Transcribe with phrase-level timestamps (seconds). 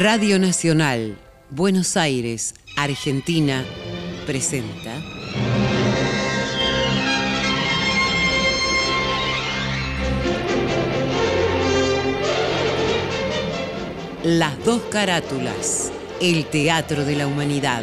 [0.00, 1.18] Radio Nacional,
[1.50, 3.64] Buenos Aires, Argentina,
[4.26, 4.94] presenta.
[14.22, 15.90] Las dos carátulas,
[16.20, 17.82] el Teatro de la Humanidad.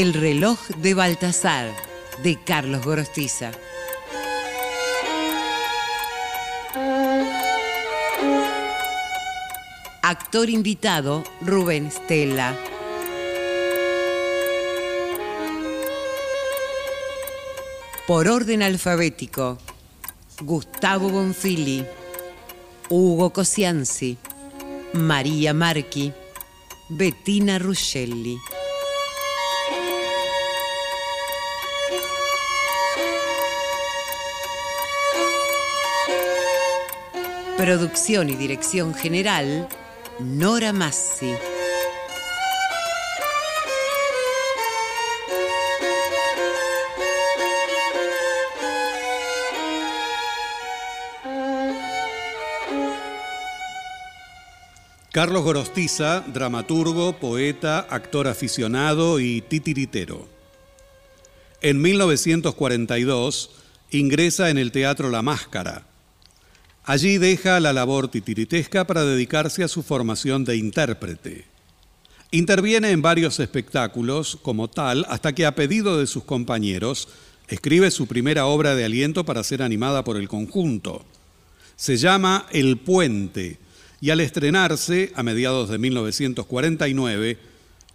[0.00, 1.72] El reloj de Baltasar,
[2.24, 3.52] de Carlos Gorostiza.
[10.02, 12.58] Actor invitado, Rubén Stella.
[18.08, 19.58] Por orden alfabético,
[20.40, 21.86] Gustavo Bonfili,
[22.88, 24.18] Hugo Cosianzi,
[24.92, 26.12] María Marchi,
[26.88, 28.36] Bettina Ruscelli.
[37.64, 39.66] Producción y dirección general,
[40.20, 41.32] Nora Massi.
[55.10, 60.28] Carlos Gorostiza, dramaturgo, poeta, actor aficionado y titiritero.
[61.62, 63.52] En 1942
[63.90, 65.93] ingresa en el Teatro La Máscara
[66.86, 71.46] Allí deja la labor titiritesca para dedicarse a su formación de intérprete.
[72.30, 77.08] Interviene en varios espectáculos como tal hasta que a pedido de sus compañeros
[77.48, 81.06] escribe su primera obra de aliento para ser animada por el conjunto.
[81.76, 83.58] Se llama El Puente
[84.00, 87.38] y al estrenarse a mediados de 1949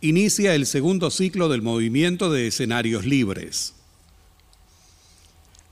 [0.01, 3.75] inicia el segundo ciclo del movimiento de escenarios libres.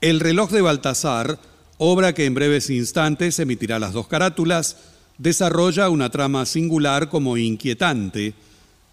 [0.00, 1.40] El reloj de Baltasar
[1.78, 4.76] obra que en breves instantes emitirá las dos carátulas,
[5.16, 8.34] desarrolla una trama singular como inquietante,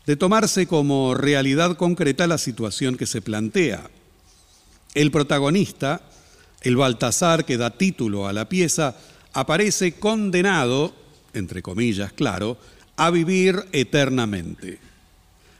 [0.05, 3.89] de tomarse como realidad concreta la situación que se plantea.
[4.93, 6.01] El protagonista,
[6.61, 8.95] el Baltasar que da título a la pieza,
[9.33, 10.93] aparece condenado,
[11.33, 12.57] entre comillas, claro,
[12.95, 14.79] a vivir eternamente.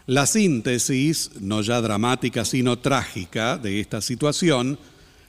[0.08, 4.78] La síntesis, no ya dramática sino trágica, de esta situación,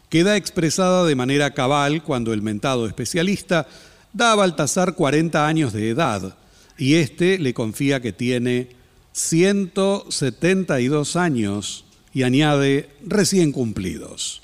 [0.09, 3.69] queda expresada de manera cabal cuando el mentado especialista
[4.13, 6.37] da a Baltasar 40 años de edad
[6.79, 8.71] y éste le confía que tiene
[9.13, 14.43] 172 años y añade recién cumplidos.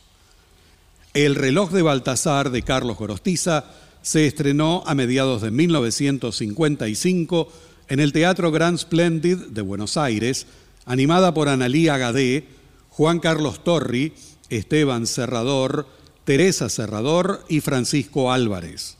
[1.14, 3.66] El reloj de Baltasar de Carlos Gorostiza
[4.00, 7.52] se estrenó a mediados de 1955
[7.88, 10.46] en el Teatro Grand Splendid de Buenos Aires,
[10.86, 12.46] animada por Analía Gadé,
[12.88, 14.14] Juan Carlos Torri,
[14.52, 15.86] Esteban Serrador,
[16.24, 18.98] Teresa Serrador y Francisco Álvarez.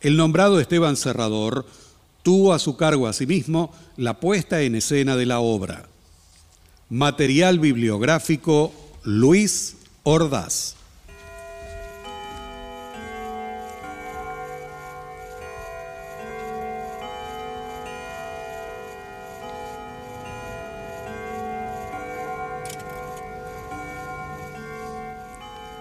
[0.00, 1.66] El nombrado Esteban Serrador
[2.22, 5.88] tuvo a su cargo asimismo la puesta en escena de la obra.
[6.88, 8.72] Material bibliográfico
[9.02, 10.75] Luis Ordaz.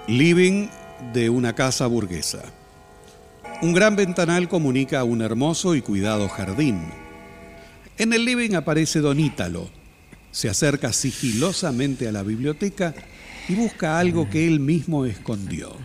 [0.07, 0.68] Living
[1.13, 2.44] de una casa burguesa.
[3.63, 6.86] Un gran ventanal comunica un hermoso y cuidado jardín.
[7.98, 9.68] En el living aparece Don Ítalo.
[10.30, 12.94] Se acerca sigilosamente a la biblioteca
[13.50, 15.75] y busca algo que él mismo escondió.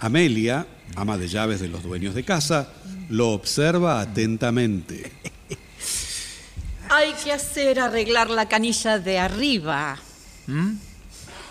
[0.00, 0.66] Amelia,
[0.96, 2.68] ama de llaves de los dueños de casa,
[3.10, 5.12] lo observa atentamente.
[6.90, 9.98] Hay que hacer arreglar la canilla de arriba.
[10.48, 10.72] ¿Mm?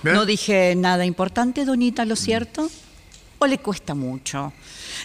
[0.03, 2.69] No dije nada importante, Donita, ¿lo cierto?
[3.39, 4.53] ¿O le cuesta mucho?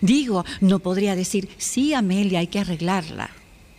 [0.01, 3.31] Digo, no podría decir, sí, Amelia, hay que arreglarla.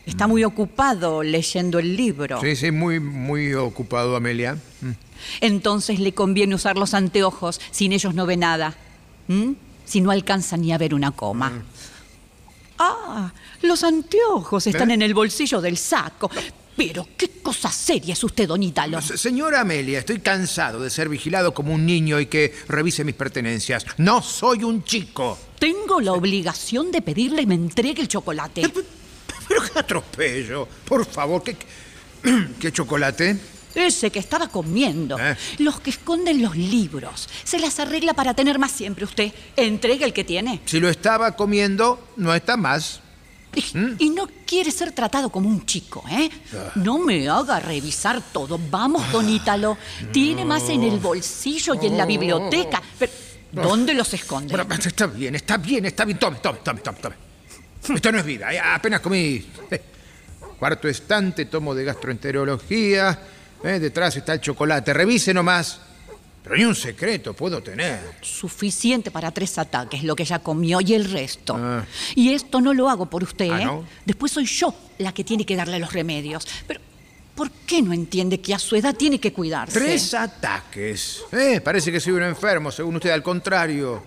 [0.05, 2.41] Está muy ocupado leyendo el libro.
[2.41, 4.55] Sí, sí, muy, muy ocupado, Amelia.
[4.81, 4.91] Mm.
[5.41, 7.61] Entonces le conviene usar los anteojos.
[7.71, 8.75] Sin ellos no ve nada.
[9.27, 9.51] ¿Mm?
[9.85, 11.63] Si no alcanza ni a ver una coma.
[12.79, 13.31] Ah,
[13.61, 14.95] los anteojos están ¿Eh?
[14.95, 16.31] en el bolsillo del saco.
[16.79, 19.01] Pero qué cosa seria es usted, don Ítalo.
[19.01, 23.15] Se- Señora Amelia, estoy cansado de ser vigilado como un niño y que revise mis
[23.15, 23.85] pertenencias.
[23.97, 25.37] No soy un chico.
[25.59, 28.61] Tengo la obligación de pedirle me entregue el chocolate.
[29.49, 30.67] Pero qué atropello.
[30.85, 31.57] Por favor, ¿qué,
[32.61, 33.37] qué chocolate?
[33.75, 35.19] Ese que estaba comiendo.
[35.19, 35.35] ¿Eh?
[35.57, 37.27] Los que esconden los libros.
[37.43, 39.33] Se las arregla para tener más siempre usted.
[39.57, 40.61] Entregue el que tiene.
[40.65, 43.01] Si lo estaba comiendo, no está más.
[43.99, 46.29] Y, no quiere ser tratado como un chico, ¿eh?
[46.75, 48.59] No me haga revisar todo.
[48.69, 49.77] Vamos, don Ítalo.
[50.11, 52.81] Tiene más en el bolsillo y en la biblioteca.
[52.97, 53.11] Pero,
[53.51, 54.55] ¿dónde los esconde?
[54.55, 56.17] Bueno, está bien, está bien, está bien.
[56.19, 57.15] Tome, tome, tome, tome, tome.
[57.95, 58.53] Esto no es vida.
[58.53, 59.45] eh, Apenas comí.
[60.59, 63.19] Cuarto estante, tomo de gastroenterología.
[63.63, 64.93] eh, Detrás está el chocolate.
[64.93, 65.79] Revise nomás.
[66.49, 67.99] Pero ni un secreto puedo tener.
[68.21, 71.55] Suficiente para tres ataques, lo que ya comió y el resto.
[71.55, 71.85] Ah.
[72.15, 73.65] Y esto no lo hago por usted, Ah, ¿eh?
[73.65, 73.85] ¿no?
[74.03, 76.47] Después soy yo la que tiene que darle los remedios.
[76.65, 76.79] Pero,
[77.35, 79.77] ¿por qué no entiende que a su edad tiene que cuidarse?
[79.79, 81.21] Tres ataques.
[81.31, 83.11] Eh, parece que soy un enfermo, según usted.
[83.11, 84.01] Al contrario.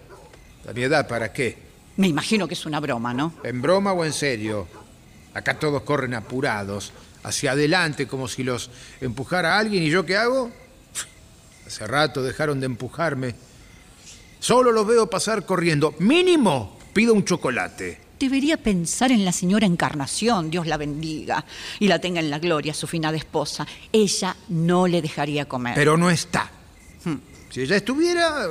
[0.68, 1.56] ¿A mi edad para qué?
[1.96, 3.34] Me imagino que es una broma, ¿no?
[3.44, 4.66] ¿En broma o en serio?
[5.32, 6.92] Acá todos corren apurados,
[7.22, 8.68] hacia adelante, como si los
[9.00, 9.84] empujara alguien.
[9.84, 10.50] ¿Y yo qué hago?
[11.72, 13.34] Hace rato dejaron de empujarme.
[14.38, 15.94] Solo los veo pasar corriendo.
[16.00, 17.98] Mínimo, pido un chocolate.
[18.20, 21.46] Debería pensar en la señora Encarnación, Dios la bendiga,
[21.80, 23.66] y la tenga en la gloria, su finada esposa.
[23.90, 25.72] Ella no le dejaría comer.
[25.74, 26.50] Pero no está.
[27.48, 28.48] Si ella estuviera,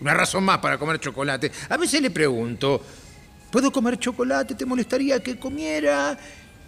[0.00, 1.52] una razón más para comer chocolate.
[1.68, 2.80] A veces le pregunto,
[3.50, 4.54] ¿puedo comer chocolate?
[4.54, 6.18] ¿Te molestaría que comiera?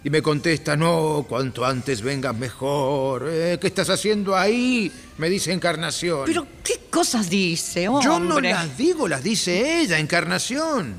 [0.05, 3.27] Y me contesta, no, cuanto antes vengas mejor.
[3.27, 4.91] Eh, ¿Qué estás haciendo ahí?
[5.17, 6.25] Me dice Encarnación.
[6.27, 8.05] Pero, ¿qué cosas dice, hombre?
[8.05, 10.93] Yo no las digo, las dice ella, Encarnación.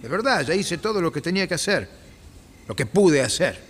[0.00, 1.90] De verdad, ya hice todo lo que tenía que hacer.
[2.68, 3.60] Lo que pude hacer.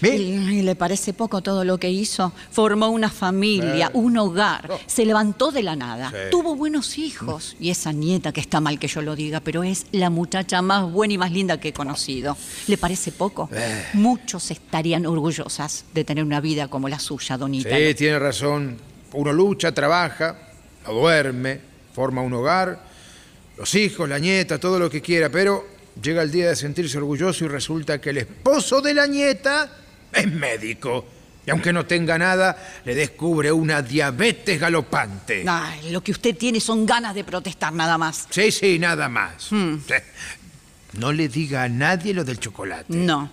[0.00, 0.16] ¿Ve?
[0.16, 2.32] ¿Y, y le parece poco todo lo que hizo?
[2.50, 6.16] Formó una familia, un hogar, se levantó de la nada, Sí.
[6.30, 7.56] tuvo buenos hijos.
[7.58, 10.90] Y esa nieta, que está mal que yo lo diga, pero es la muchacha más
[10.90, 12.36] buena y más linda que he conocido.
[12.66, 13.48] ¿Le parece poco?
[13.52, 13.86] Eh.
[13.94, 17.76] Muchos estarían orgullosas de tener una vida como la suya, Donita.
[17.76, 18.76] Sí, tiene razón.
[19.12, 20.36] Uno lucha, trabaja,
[20.86, 21.60] no duerme,
[21.94, 22.80] forma un hogar,
[23.56, 25.66] los hijos, la nieta, todo lo que quiera, pero
[26.00, 29.68] llega el día de sentirse orgulloso y resulta que el esposo de la nieta
[30.12, 31.06] es médico.
[31.46, 35.44] Y aunque no tenga nada, le descubre una diabetes galopante.
[35.48, 38.26] Ay, lo que usted tiene son ganas de protestar nada más.
[38.28, 39.44] Sí, sí, nada más.
[39.44, 39.80] Sí.
[40.98, 42.94] No le diga a nadie lo del chocolate.
[42.94, 43.30] No.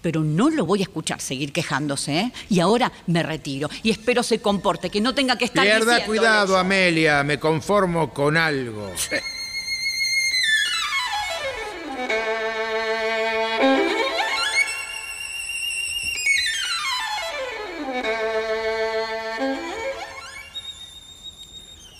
[0.00, 2.32] Pero no lo voy a escuchar seguir quejándose, ¿eh?
[2.50, 3.70] Y ahora me retiro.
[3.84, 6.58] Y espero se comporte, que no tenga que estar Pierda cuidado.
[6.58, 8.90] Amelia, me conformo con algo.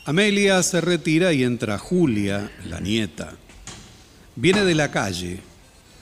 [0.04, 3.34] Amelia se retira y entra Julia, la nieta.
[4.34, 5.38] Viene de la calle.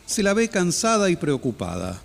[0.06, 2.00] Se la ve cansada y preocupada.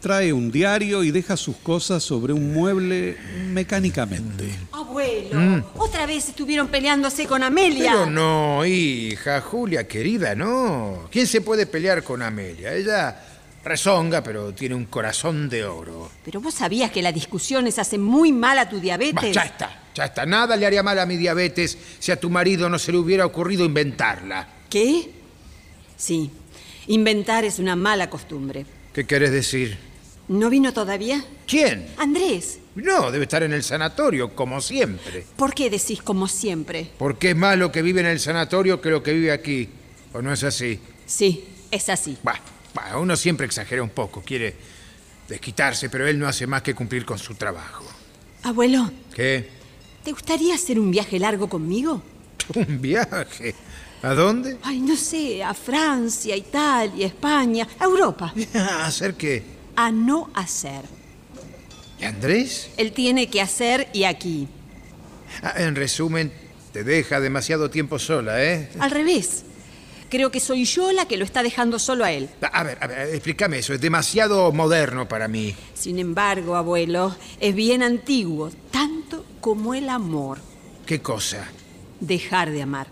[0.00, 3.16] trae un diario y deja sus cosas sobre un mueble
[3.48, 4.54] mecánicamente.
[4.72, 7.92] Abuelo, otra vez estuvieron peleándose con Amelia.
[7.92, 11.08] Pero no, hija, Julia, querida, no.
[11.10, 12.74] ¿Quién se puede pelear con Amelia?
[12.74, 13.25] Ella
[13.66, 16.10] rezonga, pero tiene un corazón de oro.
[16.24, 19.34] Pero vos sabías que las discusiones hacen muy mal a tu Bah, diabetes.
[19.34, 20.24] ya está, ya está.
[20.24, 23.26] Nada le haría mal a mi diabetes si a tu marido no se le hubiera
[23.26, 24.48] ocurrido inventarla.
[24.70, 25.10] ¿Qué?
[25.96, 26.30] Sí,
[26.86, 28.64] inventar es una mala costumbre.
[28.92, 29.76] ¿Qué querés decir?
[30.28, 31.24] ¿No vino todavía?
[31.46, 31.86] ¿Quién?
[31.98, 35.24] Andrés, No, debe estar en el sanatorio, como siempre.
[35.36, 36.90] ¿por qué decís como siempre?
[36.98, 39.68] Porque es más lo que vive en el sanatorio que lo que vive aquí.
[40.12, 40.78] ¿O no es así?
[41.06, 42.16] Sí, es así.
[42.22, 42.40] Bah,
[42.76, 44.54] bah, uno siempre exagera un poco, quiere
[45.28, 47.84] desquitarse, pero él no hace más que cumplir con su trabajo.
[48.42, 49.48] Abuelo, ¿Qué?
[50.04, 52.02] ¿te gustaría hacer un viaje largo conmigo?
[52.54, 53.54] ¿Un viaje?
[54.02, 54.58] ¿A dónde?
[54.62, 58.32] Ay, no sé, a Francia, Italia, España, a Europa.
[58.54, 59.42] ¿A hacer qué?
[59.74, 60.82] A no hacer.
[61.98, 62.70] ¿Y Andrés?
[62.76, 64.48] Él tiene que hacer y aquí.
[65.42, 66.30] Ah, en resumen,
[66.72, 68.68] te deja demasiado tiempo sola, ¿eh?
[68.78, 69.45] Al revés.
[70.08, 72.28] Creo que soy yo la que lo está dejando solo a él.
[72.52, 75.54] A ver, a ver, explícame eso, es demasiado moderno para mí.
[75.74, 80.38] Sin embargo, abuelo, es bien antiguo, tanto como el amor.
[80.86, 81.48] ¿Qué cosa?
[82.00, 82.86] Dejar de amar.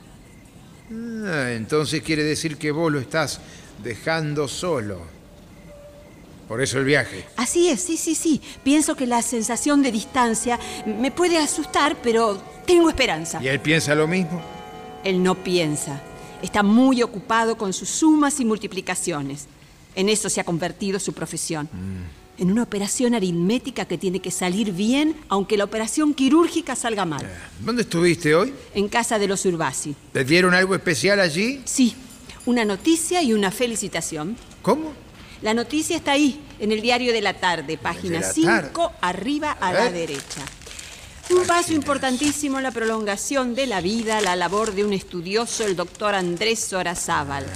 [0.90, 3.40] Ah, entonces quiere decir que vos lo estás
[3.82, 5.14] dejando solo.
[6.48, 7.24] Por eso el viaje.
[7.36, 8.40] Así es, sí, sí, sí.
[8.62, 13.42] Pienso que la sensación de distancia me puede asustar, pero tengo esperanza.
[13.42, 14.42] ¿Y él piensa lo mismo?
[15.04, 16.02] Él no piensa.
[16.44, 19.46] Está muy ocupado con sus sumas y multiplicaciones.
[19.94, 21.70] En eso se ha convertido su profesión.
[22.36, 27.26] En una operación aritmética que tiene que salir bien, aunque la operación quirúrgica salga mal.
[27.60, 28.52] ¿Dónde estuviste hoy?
[28.74, 29.96] En casa de los Urbasi.
[30.12, 31.62] ¿Te dieron algo especial allí?
[31.64, 31.94] Sí,
[32.44, 34.36] una noticia y una felicitación.
[34.60, 34.92] ¿Cómo?
[35.40, 39.72] La noticia está ahí, en el diario de la tarde, página la 5, arriba a
[39.72, 40.42] la derecha.
[41.30, 45.74] Un paso importantísimo en la prolongación de la vida, la labor de un estudioso, el
[45.74, 47.46] doctor Andrés Sorazábal.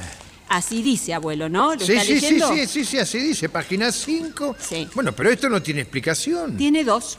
[0.49, 1.75] Así dice, abuelo, ¿no?
[1.75, 2.55] ¿Lo Sí, está sí, sí, leyendo?
[2.55, 4.57] sí, sí, sí, así dice, página 5.
[4.59, 4.89] Sí.
[4.95, 6.57] Bueno, pero esto no tiene explicación.
[6.57, 7.19] Tiene dos,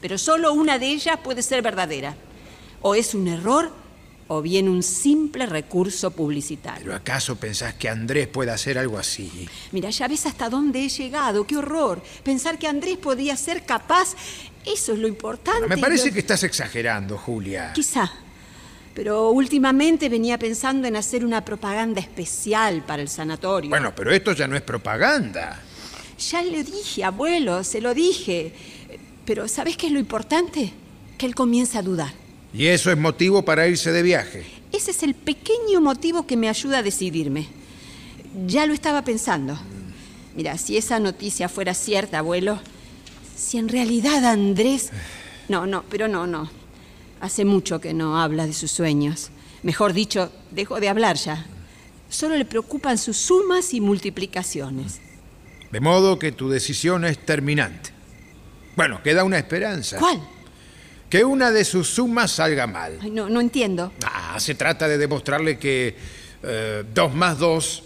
[0.00, 2.16] pero solo una de ellas puede ser verdadera.
[2.80, 3.70] O es un error
[4.28, 6.84] o bien un simple recurso publicitario.
[6.84, 9.46] ¿Pero acaso pensás que Andrés puede hacer algo así?
[9.70, 12.02] Mira, ya ves hasta dónde he llegado, qué horror.
[12.22, 14.14] Pensar que Andrés podía ser capaz,
[14.66, 15.66] eso es lo importante.
[15.68, 17.72] Me parece lo- que estás exagerando, Julia.
[17.74, 18.10] Quizá.
[18.94, 23.68] Pero últimamente venía pensando en hacer una propaganda especial para el sanatorio.
[23.70, 25.60] Bueno, pero esto ya no es propaganda.
[26.30, 28.52] Ya le dije, abuelo, se lo dije.
[29.24, 30.72] Pero ¿sabes qué es lo importante?
[31.18, 32.12] Que él comienza a dudar.
[32.52, 34.44] Y eso es motivo para irse de viaje.
[34.70, 37.48] Ese es el pequeño motivo que me ayuda a decidirme.
[38.46, 39.58] Ya lo estaba pensando.
[40.36, 42.60] Mira, si esa noticia fuera cierta, abuelo,
[43.36, 44.90] si en realidad Andrés...
[45.48, 46.50] No, no, pero no, no.
[47.20, 49.30] Hace mucho que no habla de sus sueños.
[49.62, 51.46] Mejor dicho, dejó de hablar ya.
[52.08, 55.00] Solo le preocupan sus sumas y multiplicaciones.
[55.70, 57.90] De modo que tu decisión es terminante.
[58.76, 59.98] Bueno, queda una esperanza.
[59.98, 60.20] ¿Cuál?
[61.10, 62.98] Que una de sus sumas salga mal.
[63.02, 63.92] Ay, no, no entiendo.
[64.04, 65.96] Ah, se trata de demostrarle que
[66.42, 67.82] eh, dos más dos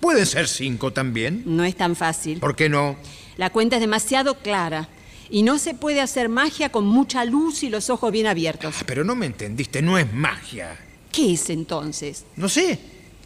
[0.00, 1.42] pueden ser cinco también.
[1.46, 2.38] No es tan fácil.
[2.40, 2.96] ¿Por qué no?
[3.36, 4.88] La cuenta es demasiado clara.
[5.30, 8.74] Y no se puede hacer magia con mucha luz y los ojos bien abiertos.
[8.78, 10.78] Ah, pero no me entendiste, no es magia.
[11.10, 12.26] ¿Qué es entonces?
[12.36, 12.78] No sé,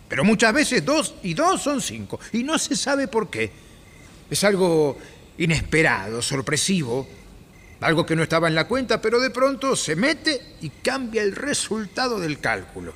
[0.09, 3.51] pero muchas veces dos y dos son cinco y no se sabe por qué.
[4.31, 4.97] Es algo
[5.39, 7.09] inesperado, sorpresivo,
[7.81, 11.35] algo que no estaba en la cuenta, pero de pronto se mete y cambia el
[11.35, 12.93] resultado del cálculo.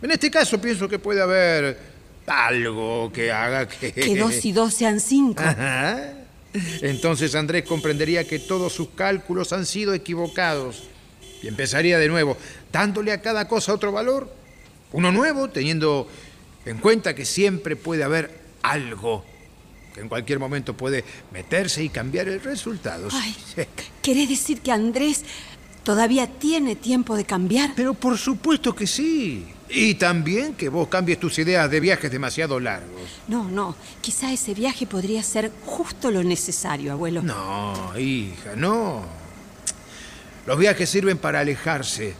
[0.00, 1.78] En este caso pienso que puede haber
[2.26, 3.92] algo que haga que...
[3.92, 5.42] Que dos y dos sean cinco.
[5.42, 6.14] Ajá.
[6.82, 10.84] Entonces Andrés comprendería que todos sus cálculos han sido equivocados
[11.42, 12.36] y empezaría de nuevo,
[12.70, 14.32] dándole a cada cosa otro valor,
[14.92, 16.08] uno nuevo, teniendo
[16.64, 18.30] en cuenta que siempre puede haber
[18.62, 19.24] algo
[19.94, 23.08] que en cualquier momento puede meterse y cambiar el resultado.
[23.12, 23.62] Ay, Sí.
[24.00, 25.22] ¿querés decir que Andrés
[25.84, 27.72] todavía tiene tiempo de cambiar?
[27.76, 29.46] Pero por supuesto que sí.
[29.74, 33.00] Y también que vos cambies tus ideas de viajes demasiado largos.
[33.28, 33.74] No, no.
[34.02, 37.22] Quizá ese viaje podría ser justo lo necesario, abuelo.
[37.22, 39.02] No, hija, no.
[40.46, 42.14] Los viajes sirven para alejarse,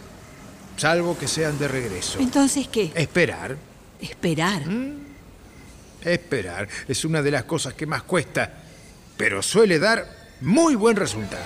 [0.77, 2.19] salvo que sean de regreso.
[2.21, 2.91] Entonces, ¿qué?
[2.95, 3.57] Esperar,
[4.01, 4.63] Esperar.
[6.03, 8.51] esperar es una de las cosas que más cuesta,
[9.17, 10.07] pero suele dar
[10.41, 11.45] muy buen resultado.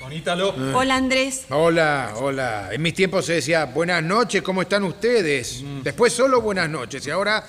[0.00, 0.54] Donítalo.
[0.74, 1.46] Hola, Andrés.
[1.50, 2.68] Hola, hola.
[2.72, 5.62] En mis tiempos se decía buenas noches, ¿cómo están ustedes?
[5.82, 7.44] Después solo buenas noches y ahora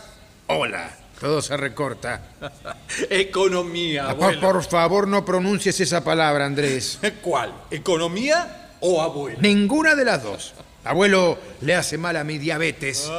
[0.48, 0.89] hola.
[1.20, 2.22] Todo se recorta.
[3.10, 7.00] Economía, Ah, Por, favor, no pronuncies esa palabra, Andrés.
[7.22, 7.53] ¿Cuál?
[7.72, 9.39] ¿Economía o abuelo?
[9.41, 10.53] Ninguna de las dos.
[10.84, 13.10] Abuelo le hace mal a mi diabetes.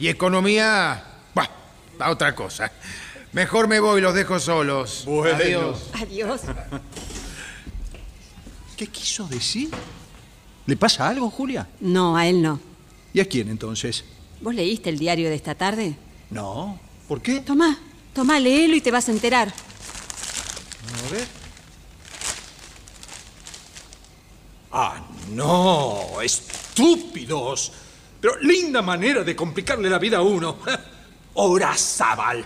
[0.00, 1.02] Y economía,
[1.34, 1.48] bah,
[2.00, 2.70] a otra cosa.
[3.32, 5.04] Mejor me voy, los dejo solos.
[5.06, 5.36] Bueno.
[5.36, 5.90] Adiós.
[5.94, 6.40] Adiós.
[8.76, 9.70] ¿Qué quiso decir?
[10.66, 11.68] ¿Le pasa algo, Julia?
[11.80, 12.58] No, a él no.
[13.12, 14.04] ¿Y a quién entonces?
[14.40, 15.96] ¿Vos leíste el diario de esta tarde?
[16.30, 16.78] No.
[17.06, 17.40] ¿Por qué?
[17.40, 17.78] Tomá,
[18.12, 19.48] tomá, léelo y te vas a enterar.
[19.48, 21.26] A ver.
[24.72, 27.72] Ah, no, estúpidos.
[28.20, 30.56] Pero linda manera de complicarle la vida a uno.
[31.34, 32.44] Horazábal.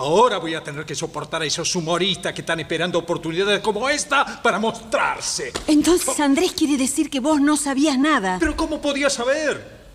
[0.00, 4.40] Ahora voy a tener que soportar a esos humoristas que están esperando oportunidades como esta
[4.42, 5.52] para mostrarse.
[5.66, 8.38] Entonces Andrés quiere decir que vos no sabías nada.
[8.40, 9.90] Pero ¿cómo podía saber?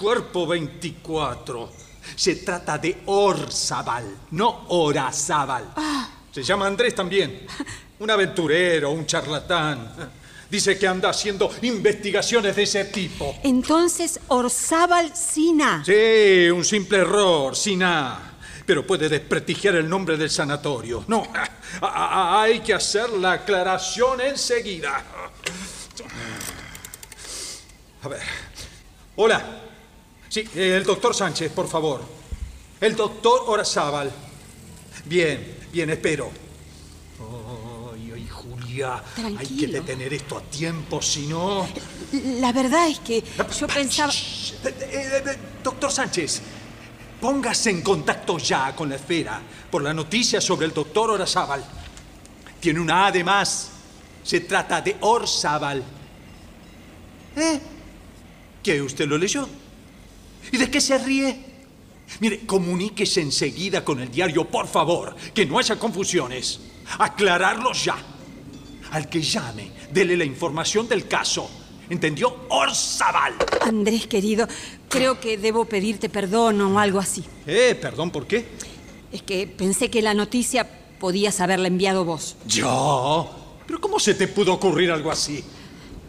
[0.00, 1.70] Cuerpo 24.
[2.16, 5.74] Se trata de Orzábal, no Orazábal.
[6.30, 7.46] Se llama Andrés también.
[7.98, 9.92] Un aventurero, un charlatán.
[10.48, 13.36] Dice que anda haciendo investigaciones de ese tipo.
[13.42, 15.82] Entonces Orzábal Sina.
[15.84, 18.31] Sí, un simple error, sin nada.
[18.64, 21.04] Pero puede desprestigiar el nombre del sanatorio.
[21.08, 21.26] No,
[21.82, 25.02] hay que hacer la aclaración enseguida.
[28.02, 28.20] A ver.
[29.16, 29.58] Hola.
[30.28, 32.02] Sí, el doctor Sánchez, por favor.
[32.80, 34.10] El doctor Orazábal.
[35.04, 36.30] Bien, bien, espero.
[37.92, 38.94] Ay, ay, Julia.
[38.94, 39.72] Hay que Tranquilo.
[39.74, 41.68] detener esto a tiempo, si no...
[42.40, 43.22] La verdad es que
[43.58, 44.10] yo pensaba...
[44.10, 44.54] Shh.
[44.64, 46.40] Eh, eh, eh, doctor Sánchez,
[47.22, 51.64] póngase en contacto ya con la esfera por la noticia sobre el doctor Orazábal.
[52.58, 53.70] Tiene una A de más.
[54.24, 55.84] Se trata de Orzábal.
[57.36, 57.60] ¿Eh?
[58.60, 58.82] ¿Qué?
[58.82, 59.48] ¿Usted lo leyó?
[60.50, 61.44] ¿Y de qué se ríe?
[62.18, 66.58] Mire, comuníquese enseguida con el diario, por favor, que no haya confusiones.
[66.98, 67.96] Aclararlo ya.
[68.90, 71.48] Al que llame, dele la información del caso.
[71.90, 72.34] ¿Entendió?
[72.48, 73.34] Orzábal.
[73.60, 74.46] Andrés, querido,
[74.88, 77.24] creo que debo pedirte perdón o algo así.
[77.46, 78.46] Eh, perdón, ¿por qué?
[79.12, 80.68] Es que pensé que la noticia
[80.98, 82.36] podías haberla enviado vos.
[82.46, 83.30] ¿Yo?
[83.66, 85.44] ¿Pero cómo se te pudo ocurrir algo así?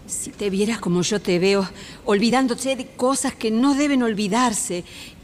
[0.05, 1.67] Si te vieras como yo te veo,
[2.05, 4.83] olvidándote de cosas que no deben olvidarse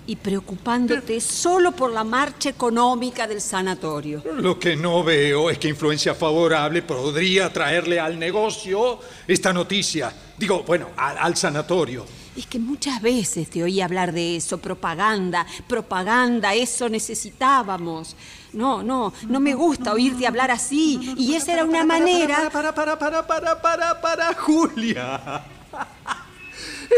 [0.09, 4.23] y preocupándote solo por la marcha económica del sanatorio.
[4.37, 10.11] Lo que no veo es que influencia favorable podría traerle al negocio esta noticia.
[10.35, 12.07] Digo, bueno, al, al sanatorio.
[12.35, 18.15] Es que muchas veces te oí hablar de eso, propaganda, propaganda, eso necesitábamos.
[18.53, 21.13] No, no, no me gusta oírte hablar así.
[21.17, 22.49] Y esa era una manera...
[22.51, 25.43] Para, para, para, para, para, para, Julia.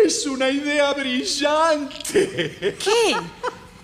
[0.05, 2.77] Es una idea brillante.
[2.79, 3.15] ¿Qué?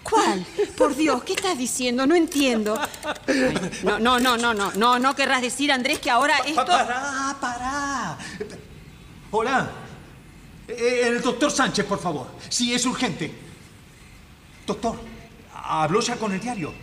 [0.04, 0.46] ¿Cuál?
[0.78, 2.08] Por Dios, ¿qué estás diciendo?
[2.08, 2.80] No entiendo.
[3.28, 6.66] Ay, No, no, no, no, no, no, no querrás decir, Andrés, que ahora esto...
[6.66, 8.18] Pará, pará.
[9.32, 9.70] Hola.
[10.68, 12.28] Eh, El doctor Sánchez, por favor.
[12.48, 13.32] Sí, es urgente.
[14.66, 14.98] Doctor,
[15.54, 16.74] ¿habló ya con el diario?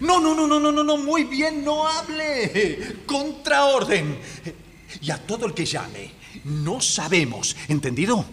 [0.00, 2.96] No, no, no, no, no, no, no, muy bien, no hable.
[3.06, 4.18] Contraorden.
[5.00, 6.12] Y a todo el que llame,
[6.44, 8.24] no sabemos, ¿entendido?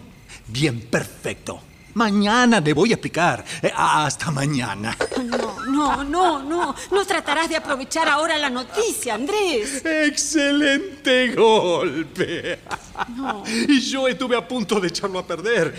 [0.48, 1.60] Bien, perfecto.
[1.96, 3.42] Mañana le voy a explicar.
[3.62, 4.94] Eh, hasta mañana.
[5.24, 6.74] No, no, no, no.
[6.90, 9.82] No tratarás de aprovechar ahora la noticia, Andrés.
[9.82, 12.58] Excelente golpe.
[13.66, 15.74] Y yo estuve a punto de echarlo a perder.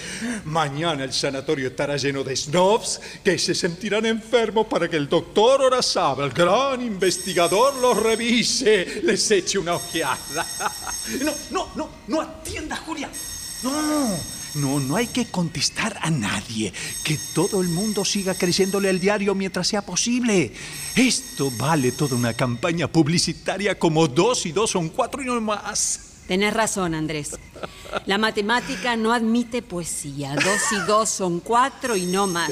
[0.46, 5.62] Mañana el sanatorio estará lleno de snobs que se sentirán enfermos para que el doctor
[5.62, 10.46] Orazaba, el gran investigador, los revise, les eche una ojeada.
[11.22, 13.10] No, no, no, no atienda, Julia.
[13.64, 14.37] No.
[14.56, 16.74] No, no hay que contestar a nadie.
[17.04, 20.54] Que todo el mundo siga creyéndole al diario mientras sea posible.
[20.96, 26.02] Esto vale toda una campaña publicitaria como dos y dos son cuatro y no más.
[26.28, 27.40] Tenés razón, Andrés.
[28.06, 30.36] La matemática no admite poesía.
[30.36, 32.52] Dos y dos son cuatro y no más.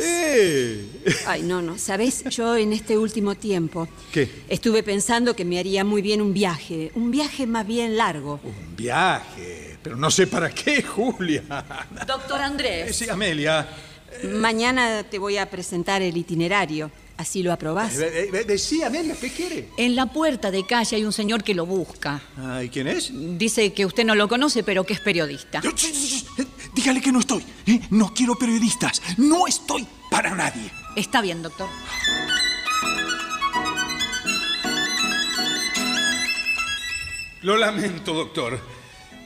[1.27, 1.77] Ay, no, no.
[1.77, 2.23] ¿Sabés?
[2.29, 3.89] Yo en este último tiempo...
[4.13, 4.43] ¿Qué?
[4.47, 6.91] Estuve pensando que me haría muy bien un viaje.
[6.95, 8.39] Un viaje más bien largo.
[8.43, 9.74] Un viaje.
[9.85, 11.43] Pero no sé para qué, Julia.
[12.07, 12.95] Doctor Andrés.
[12.95, 13.67] Sí, Amelia.
[14.23, 16.89] Mañana te voy a presentar el itinerario.
[17.17, 17.95] Así lo aprobás.
[17.99, 19.69] Eh, eh, eh, sí, Amelia, ¿qué quiere?
[19.77, 22.19] En la puerta de calle hay un señor que lo busca.
[22.35, 23.11] Ay, ¿quién es?
[23.13, 25.61] Dice que usted no lo conoce, pero que es periodista.
[25.61, 26.25] Ch,
[26.73, 27.45] Dígale que no estoy.
[27.67, 27.79] ¿eh?
[27.91, 29.03] No quiero periodistas.
[29.17, 30.71] No estoy para nadie.
[30.95, 31.69] Está bien, doctor.
[37.43, 38.59] Lo lamento, doctor.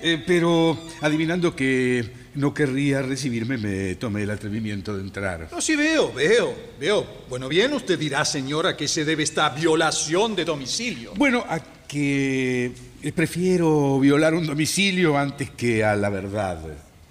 [0.02, 5.50] Eh, pero adivinando que no querría recibirme, me tomé el atrevimiento de entrar.
[5.52, 7.06] No, sí veo, veo, veo.
[7.30, 11.14] Bueno, bien, usted dirá, señora, que se debe esta violación de domicilio.
[11.16, 16.60] Bueno, a que eh, prefiero violar un domicilio antes que a la verdad.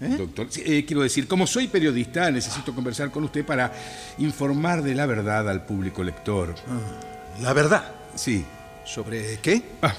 [0.01, 3.72] Doctor, eh, quiero decir, como soy periodista, necesito conversar con usted para
[4.18, 6.55] informar de la verdad al público lector.
[7.42, 7.92] La verdad.
[8.14, 8.44] Sí.
[8.85, 9.61] ¿Sobre qué?
[9.83, 9.94] Ah,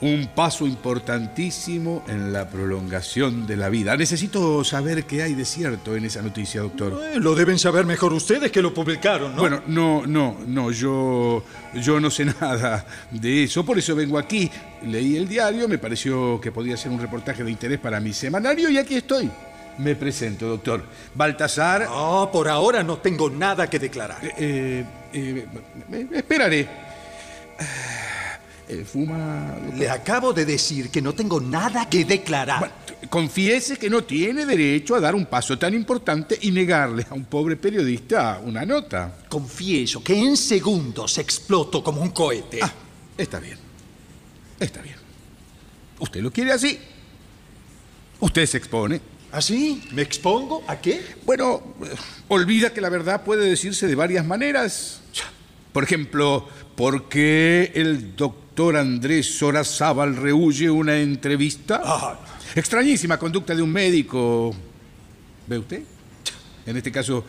[0.00, 3.96] un paso importantísimo en la prolongación de la vida.
[3.96, 7.00] Necesito saber qué hay de cierto en esa noticia, doctor.
[7.02, 9.42] Eh, lo deben saber mejor ustedes que lo publicaron, ¿no?
[9.42, 11.42] Bueno, no, no, no, yo,
[11.74, 14.50] yo no sé nada de eso, por eso vengo aquí.
[14.82, 18.70] Leí el diario, me pareció que podía ser un reportaje de interés para mi semanario
[18.70, 19.30] y aquí estoy.
[19.78, 20.84] Me presento, doctor.
[21.14, 21.84] Baltasar.
[21.84, 24.18] No, por ahora no tengo nada que declarar.
[24.22, 25.46] Eh, eh,
[25.92, 26.68] eh, esperaré.
[28.68, 29.56] Eh, ¿Fuma?
[29.76, 32.58] Le acabo de decir que no tengo nada que declarar.
[32.60, 32.74] Bueno,
[33.08, 37.24] Confiese que no tiene derecho a dar un paso tan importante y negarle a un
[37.24, 39.18] pobre periodista una nota.
[39.28, 42.58] Confieso que en segundos exploto como un cohete.
[42.60, 42.72] Ah,
[43.16, 43.56] está bien.
[44.58, 44.96] Está bien.
[46.00, 46.78] Usted lo quiere así.
[48.20, 49.00] Usted se expone.
[49.30, 49.82] ¿Así?
[49.92, 50.64] ¿Me expongo?
[50.66, 51.00] ¿A qué?
[51.24, 51.62] Bueno,
[52.28, 55.00] olvida que la verdad puede decirse de varias maneras.
[55.72, 61.80] Por ejemplo, ¿por qué el doctor Andrés Sorazábal rehuye una entrevista?
[61.84, 62.18] Ah,
[62.56, 64.52] Extrañísima conducta de un médico.
[65.46, 65.82] ¿Ve usted?
[66.66, 67.24] En este caso,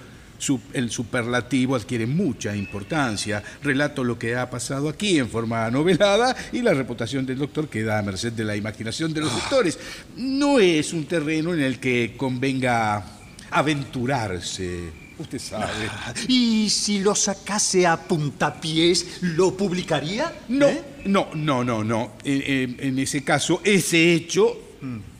[0.73, 3.43] el superlativo adquiere mucha importancia.
[3.61, 7.99] Relato lo que ha pasado aquí en forma novelada y la reputación del doctor queda
[7.99, 9.77] a merced de la imaginación de los lectores.
[10.17, 13.03] No es un terreno en el que convenga
[13.51, 15.08] aventurarse.
[15.19, 15.89] Usted sabe.
[16.27, 20.33] ¿Y si lo sacase a puntapiés, lo publicaría?
[20.47, 20.81] No, ¿Eh?
[21.05, 22.13] no, no, no, no.
[22.23, 24.57] En, ese caso, ese hecho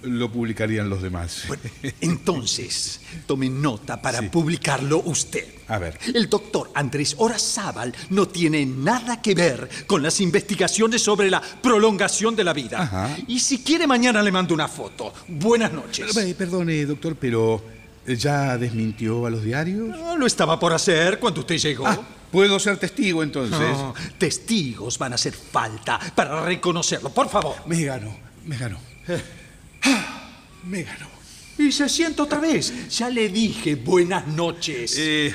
[0.03, 1.43] lo publicarían los demás.
[1.47, 1.63] Bueno,
[1.99, 4.29] entonces, tome nota para Sí.
[4.29, 5.45] publicarlo usted.
[5.67, 5.99] A ver.
[6.15, 12.35] El doctor Andrés Orazábal no tiene nada que ver con las investigaciones sobre la prolongación
[12.37, 12.81] de la vida.
[12.81, 13.17] Ajá.
[13.27, 15.13] Y si quiere, mañana le mando una foto.
[15.27, 16.15] Buenas noches.
[16.15, 17.61] Eh, Perdone, doctor, pero
[18.17, 19.89] ¿ya desmintió a los diarios?
[19.89, 21.87] No, lo estaba por hacer cuando usted llegó.
[21.87, 21.99] Ah,
[22.31, 23.59] puedo ser testigo entonces.
[23.59, 27.09] No, testigos van a hacer falta para reconocerlo.
[27.09, 27.55] Por favor.
[27.65, 28.79] Me ganó, me ganó.
[29.83, 30.31] Ah,
[30.65, 31.07] Me ganó.
[31.57, 32.89] Y se sienta otra vez.
[32.97, 34.95] Ya le dije buenas noches.
[34.97, 35.33] Eh,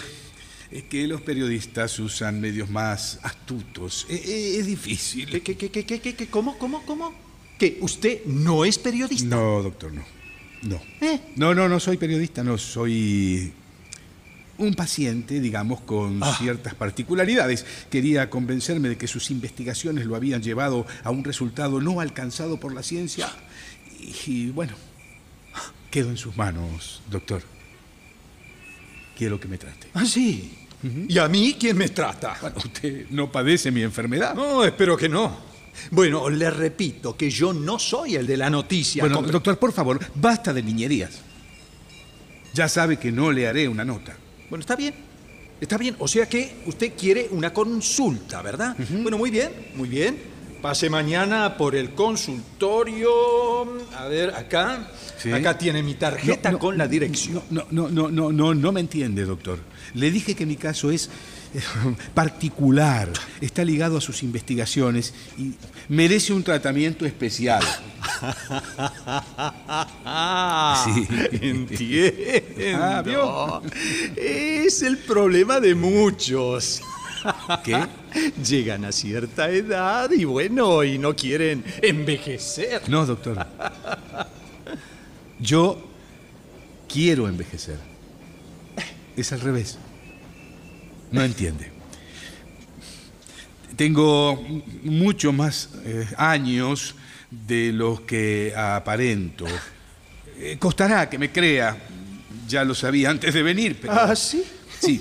[0.70, 4.06] es que los periodistas usan medios más astutos.
[4.08, 5.28] Eh, eh, es difícil.
[5.28, 6.26] ¿Qué, qué, qué, qué, qué, qué, qué?
[6.28, 7.14] ¿Cómo, cómo, cómo?
[7.58, 9.36] ¿Que usted no es periodista?
[9.36, 10.02] No, doctor, no.
[10.64, 10.80] No.
[11.00, 11.20] ¿Eh?
[11.36, 13.52] No, no, no soy periodista, no soy
[14.58, 16.36] un paciente, digamos, con Ah.
[16.38, 17.66] ciertas particularidades.
[17.90, 22.72] Quería convencerme de que sus investigaciones lo habían llevado a un resultado no alcanzado por
[22.74, 23.28] la ciencia.
[24.00, 24.72] Y, y, bueno,
[25.90, 27.42] quedo en sus manos, doctor.
[29.16, 29.88] Quiero que me trate.
[29.94, 30.52] Ah, sí.
[31.08, 32.36] ¿Y a mí quién me trata?
[32.40, 34.34] Bueno, usted no padece mi enfermedad.
[34.34, 35.53] No, espero que no.
[35.90, 39.02] Bueno, le repito que yo no soy el de la noticia.
[39.02, 41.20] Bueno, doctor, por favor, basta de niñerías.
[42.52, 44.16] Ya sabe que no le haré una nota.
[44.48, 44.94] Bueno, está bien.
[45.60, 45.96] Está bien.
[45.98, 48.76] O sea que usted quiere una consulta, ¿verdad?
[49.02, 50.34] Bueno, muy bien, muy bien.
[50.62, 53.10] Pase mañana por el consultorio.
[53.96, 54.88] A ver, acá.
[55.18, 55.30] Sí.
[55.30, 57.42] Acá tiene mi tarjeta No, no, con la dirección.
[57.50, 59.58] No, no, no, no, no, no me entiende, doctor.
[59.94, 61.10] Le dije que mi caso es
[62.14, 63.08] particular,
[63.40, 65.52] está ligado a sus investigaciones y
[65.88, 67.62] merece un tratamiento especial.
[70.84, 71.08] Sí.
[71.40, 72.84] entiendo.
[72.84, 73.62] Ah, ¿vio?
[74.16, 76.82] Es el problema de muchos.
[77.64, 77.86] ¿Qué?
[78.46, 82.82] Llegan a cierta edad y bueno, y no quieren envejecer.
[82.88, 83.46] No, doctor.
[85.40, 85.82] Yo
[86.88, 87.78] quiero envejecer.
[89.16, 89.78] Es al revés.
[91.10, 91.72] No entiende.
[93.76, 94.40] Tengo
[94.82, 96.94] mucho más eh, años
[97.30, 99.46] de los que aparento.
[100.38, 101.76] Eh, costará que me crea.
[102.46, 103.94] Ya lo sabía antes de venir, pero...
[103.94, 104.44] ¿Ah, sí?
[104.78, 105.00] Sí.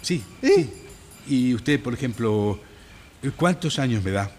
[0.00, 0.50] Sí, ¿Eh?
[0.56, 0.70] sí.
[1.28, 2.58] Y usted, por ejemplo,
[3.36, 4.30] ¿cuántos años me da?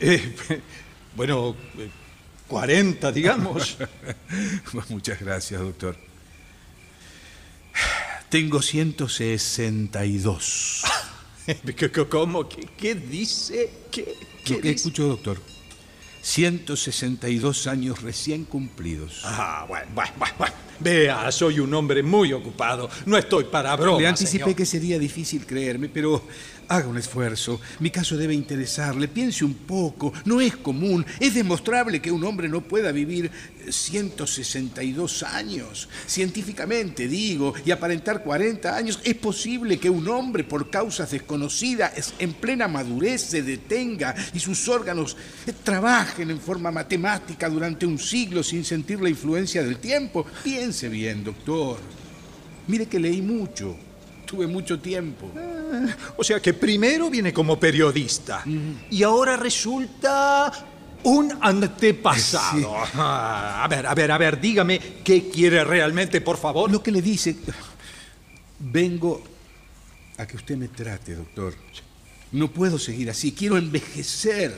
[0.00, 0.34] Eh,
[1.16, 1.88] bueno, eh,
[2.48, 3.78] 40, digamos.
[4.88, 5.96] Muchas gracias, doctor.
[8.32, 10.82] Tengo 162.
[11.76, 12.48] ¿Qué- qué- ¿Cómo?
[12.48, 13.70] ¿Qué, qué dice?
[13.90, 14.88] ¿Qué, qué Lo que dice?
[14.88, 15.38] escucho, doctor.
[16.22, 19.20] 162 años recién cumplidos.
[19.24, 20.54] Ah, bueno, bueno, bueno, bueno.
[20.80, 22.88] Vea, soy un hombre muy ocupado.
[23.04, 24.00] No estoy para bromas.
[24.00, 24.56] Le anticipé señor.
[24.56, 26.26] que sería difícil creerme, pero
[26.72, 27.60] haga un esfuerzo.
[27.80, 29.06] Mi caso debe interesarle.
[29.06, 30.12] Piense un poco.
[30.24, 31.04] No es común.
[31.20, 33.30] Es demostrable que un hombre no pueda vivir
[33.68, 35.88] 162 años.
[36.06, 39.00] Científicamente, digo, y aparentar 40 años.
[39.04, 44.66] Es posible que un hombre, por causas desconocidas, en plena madurez, se detenga y sus
[44.68, 45.16] órganos
[45.62, 50.24] trabajen en forma matemática durante un siglo sin sentir la influencia del tiempo.
[50.42, 51.78] Piense bien, doctor.
[52.66, 53.76] Mire que leí mucho.
[54.32, 55.30] Tuve mucho tiempo.
[56.16, 58.42] O sea que primero viene como periodista
[58.90, 60.50] y ahora resulta
[61.02, 62.74] un antepasado.
[62.94, 66.72] Ah, A ver, a ver, a ver, dígame qué quiere realmente, por favor.
[66.72, 67.36] Lo que le dice...
[68.58, 69.22] Vengo
[70.16, 71.52] a que usted me trate, doctor.
[72.30, 73.32] No puedo seguir así.
[73.32, 74.54] Quiero envejecer.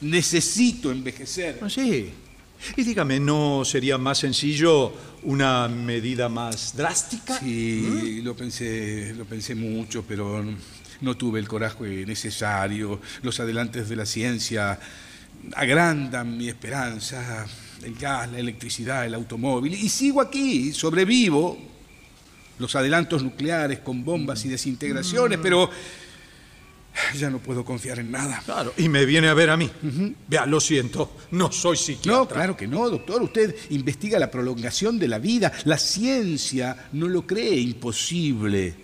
[0.00, 1.58] Necesito envejecer.
[1.60, 2.12] Ah, Sí.
[2.76, 7.38] Y dígame, ¿no sería más sencillo una medida más drástica?
[7.38, 10.44] Sí, lo pensé, lo pensé mucho, pero
[11.00, 13.00] no, tuve el coraje necesario.
[13.22, 14.78] Los adelantes de la ciencia
[15.54, 17.46] agrandan mi esperanza.
[17.82, 19.74] El gas, la electricidad, el automóvil.
[19.74, 21.58] Y sigo aquí, sobrevivo.
[22.58, 25.68] Los adelantos nucleares con bombas y desintegraciones, pero
[27.18, 28.42] ya no puedo confiar en nada.
[28.44, 29.70] Claro, y me viene a ver a mí.
[30.28, 32.12] Vea, lo siento, no soy psiquiatra.
[32.12, 33.22] No, claro que no, doctor.
[33.22, 35.52] Usted investiga la prolongación de la vida.
[35.64, 38.74] La ciencia no lo cree imposible.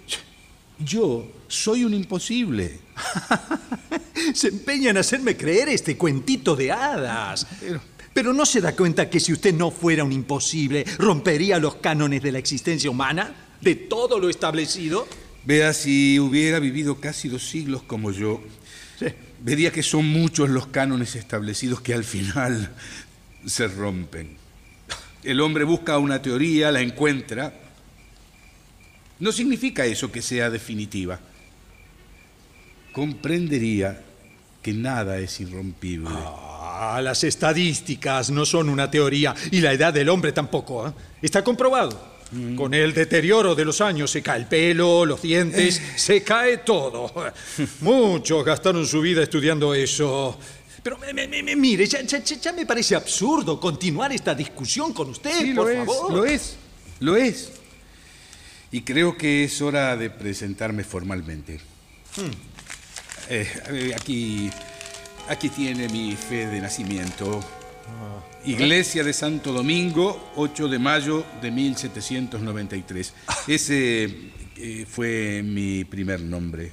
[0.78, 2.80] Yo soy un imposible.
[4.34, 7.46] Se empeña en hacerme creer este cuentito de hadas.
[8.12, 12.20] Pero, no se da cuenta que si usted no fuera un imposible, rompería los cánones
[12.20, 15.06] de la existencia humana, de todo lo establecido.
[15.44, 18.42] Vea, si hubiera vivido casi dos siglos como yo,
[19.40, 22.70] vería que son muchos los cánones establecidos que al final
[23.46, 24.36] se rompen.
[25.22, 27.52] El hombre busca una teoría, la encuentra.
[29.18, 31.18] No significa eso que sea definitiva.
[32.92, 34.04] Comprendería
[34.62, 36.10] que nada es irrompible.
[36.14, 40.88] Ah, las estadísticas no son una teoría y la edad del hombre tampoco.
[40.88, 40.92] ¿eh?
[41.20, 42.17] Está comprobado.
[42.56, 47.10] Con el deterioro de los años se cae el pelo, los dientes, se cae todo.
[47.80, 50.38] Muchos gastaron su vida estudiando eso.
[50.82, 55.08] Pero me- me- me- mire, ya, ya- ya- me parece absurdo continuar esta discusión con
[55.10, 56.12] usted, Sí, por lo es, favor.
[56.12, 56.56] lo es,
[57.00, 57.50] lo es.
[58.72, 61.60] Y creo que es hora de presentarme formalmente.
[63.30, 64.50] Eh, eh, aquí,
[65.28, 67.40] aquí tiene mi fe de nacimiento.
[68.48, 73.12] Iglesia de Santo Domingo, 8 de mayo de 1793.
[73.46, 74.08] Ese
[74.56, 76.72] eh, fue mi primer nombre,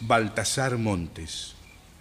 [0.00, 1.54] Baltasar Montes.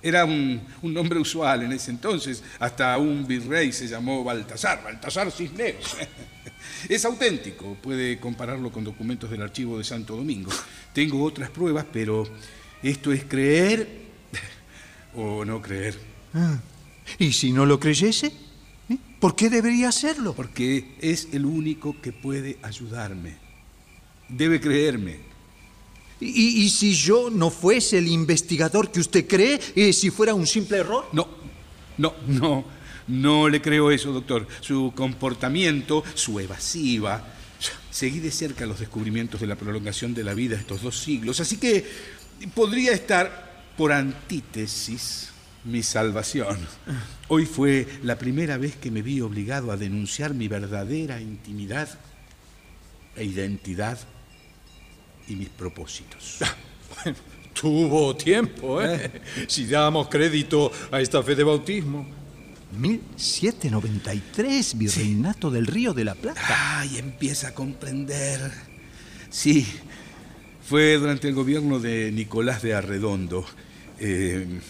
[0.04, 2.44] Era un, un nombre usual en ese entonces.
[2.60, 5.96] Hasta un virrey se llamó Baltasar, Baltasar Cisneros.
[6.90, 10.52] Es auténtico, puede compararlo con documentos del archivo de Santo Domingo.
[10.92, 12.28] Tengo otras pruebas, pero
[12.84, 13.88] esto es creer
[15.16, 15.98] o no creer.
[17.20, 18.47] ¿Y si no lo creyese?
[19.20, 20.34] ¿Por qué debería hacerlo?
[20.34, 23.38] Porque es el único que puede ayudarme.
[24.30, 25.20] Debe creerme.
[26.20, 30.48] ¿Y, y si yo no fuese el investigador que usted cree, y si fuera un
[30.48, 31.08] simple error?
[31.14, 31.28] No,
[31.98, 32.66] no, no,
[33.08, 34.48] no le creo eso, doctor.
[34.62, 37.34] Su comportamiento, su evasiva.
[37.90, 41.58] Seguí de cerca los descubrimientos de la prolongación de la vida estos dos siglos, así
[41.58, 41.84] que
[42.54, 45.30] podría estar por antítesis
[45.66, 46.58] mi salvación.
[47.28, 51.90] Hoy fue la primera vez que me vi obligado a denunciar mi verdadera intimidad
[53.16, 53.98] e identidad
[55.28, 56.40] y mis propósitos.
[57.60, 59.22] Tuvo tiempo, ¿eh?
[59.48, 62.08] Si damos crédito a esta fe de bautismo.
[62.78, 66.80] 1793, Virreinato del Río de la Plata.
[66.80, 68.52] Ay, empieza a comprender.
[69.30, 69.66] Sí,
[70.68, 73.46] fue durante el gobierno de Nicolás de Arredondo.
[74.00, 74.62] Eh, eh, eh, eh, eh,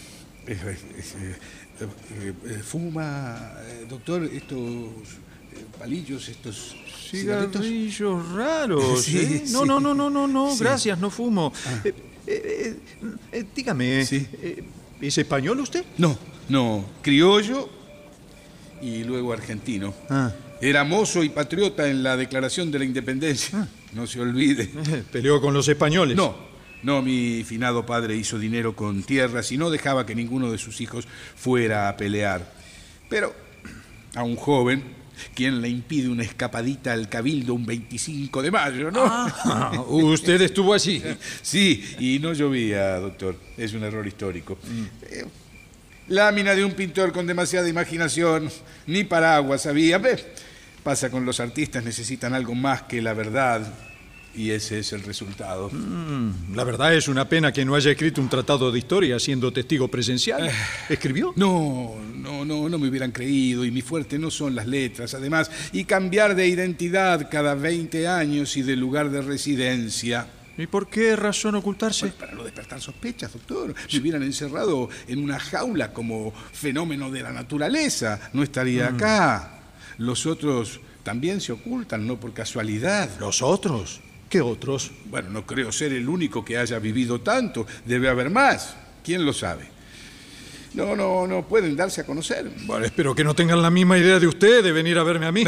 [2.63, 6.75] fuma, eh, doctor, estos eh, palillos, estos
[7.09, 7.61] cigarritos.
[7.61, 9.43] Cigarrillos raros, Sí, ¿eh?
[9.51, 9.67] No, sí.
[9.67, 10.63] no, no, no, no, no, Sí.
[10.63, 11.53] gracias, no fumo.
[11.83, 11.93] Eh,
[12.27, 12.75] eh, eh,
[13.31, 14.63] eh, dígame, eh,
[15.01, 15.83] ¿es español usted?
[15.97, 16.17] No,
[16.49, 17.69] no, criollo
[18.81, 19.93] y luego argentino.
[20.09, 20.31] Ah.
[20.59, 23.67] Era mozo y patriota en la Declaración de la Independencia.
[23.93, 24.63] No se olvide.
[24.63, 26.17] Eh, Peleó con los españoles.
[26.17, 26.35] No,
[26.83, 30.79] no, mi finado padre hizo dinero con tierras y no dejaba que ninguno de sus
[30.81, 32.51] hijos fuera a pelear.
[33.09, 33.33] Pero
[34.15, 34.83] a un joven,
[35.33, 39.03] ¿quién le impide una escapadita al cabildo un 25 de mayo, no?
[39.05, 41.01] Ah, usted estuvo allí.
[41.41, 43.35] Sí, y no llovía, doctor.
[43.57, 44.57] Es un error histórico.
[45.03, 45.25] Eh,
[46.09, 48.49] Lámina de un pintor con demasiada imaginación,
[48.85, 50.01] ni paraguas había.
[50.83, 53.73] Pasa con los artistas, necesitan algo más que la verdad
[54.37, 55.71] Y ese es el resultado.
[55.71, 59.51] Mm, la verdad es una pena que no haya escrito un tratado de historia siendo
[59.51, 60.51] testigo presencial.
[60.87, 61.33] ¿Escribió?
[61.35, 65.49] No, no, no, no me hubieran creído y mi fuerte no son las letras, además,
[65.73, 70.27] y cambiar de identidad cada 20 años y de lugar de residencia.
[70.55, 72.01] ¿Y por qué razón ocultarse?
[72.01, 73.73] Pues para no despertar sospechas, doctor.
[73.91, 78.29] Me hubieran encerrado en una jaula como fenómeno de la naturaleza.
[78.33, 79.61] No estaría acá.
[79.97, 83.09] Los otros también se ocultan, no por casualidad.
[83.19, 84.01] ¿Los otros?
[84.29, 84.91] ¿Qué otros?
[85.05, 87.65] Bueno, no creo ser el único que haya vivido tanto.
[87.85, 88.75] Debe haber más.
[89.03, 89.65] ¿Quién lo sabe?
[90.73, 92.51] No, no, no pueden darse a conocer.
[92.65, 95.31] Bueno, espero que no tengan la misma idea de usted de venir a verme a
[95.31, 95.43] mí.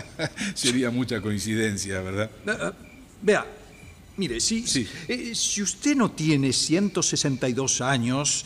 [0.54, 2.30] Sería mucha coincidencia, ¿verdad?
[2.46, 2.72] Ah, ah,
[3.22, 3.46] Vea,
[4.16, 4.86] mire, si, Sí.
[5.08, 8.44] eh, si usted no tiene 162 años,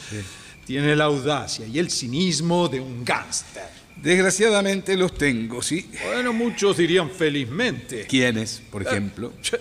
[0.66, 3.80] tiene la audacia y el cinismo de un gángster.
[4.00, 5.90] Desgraciadamente los tengo, ¿sí?
[6.06, 8.06] Bueno, muchos dirían felizmente.
[8.06, 9.32] ¿Quiénes, por ejemplo?
[9.42, 9.58] Che,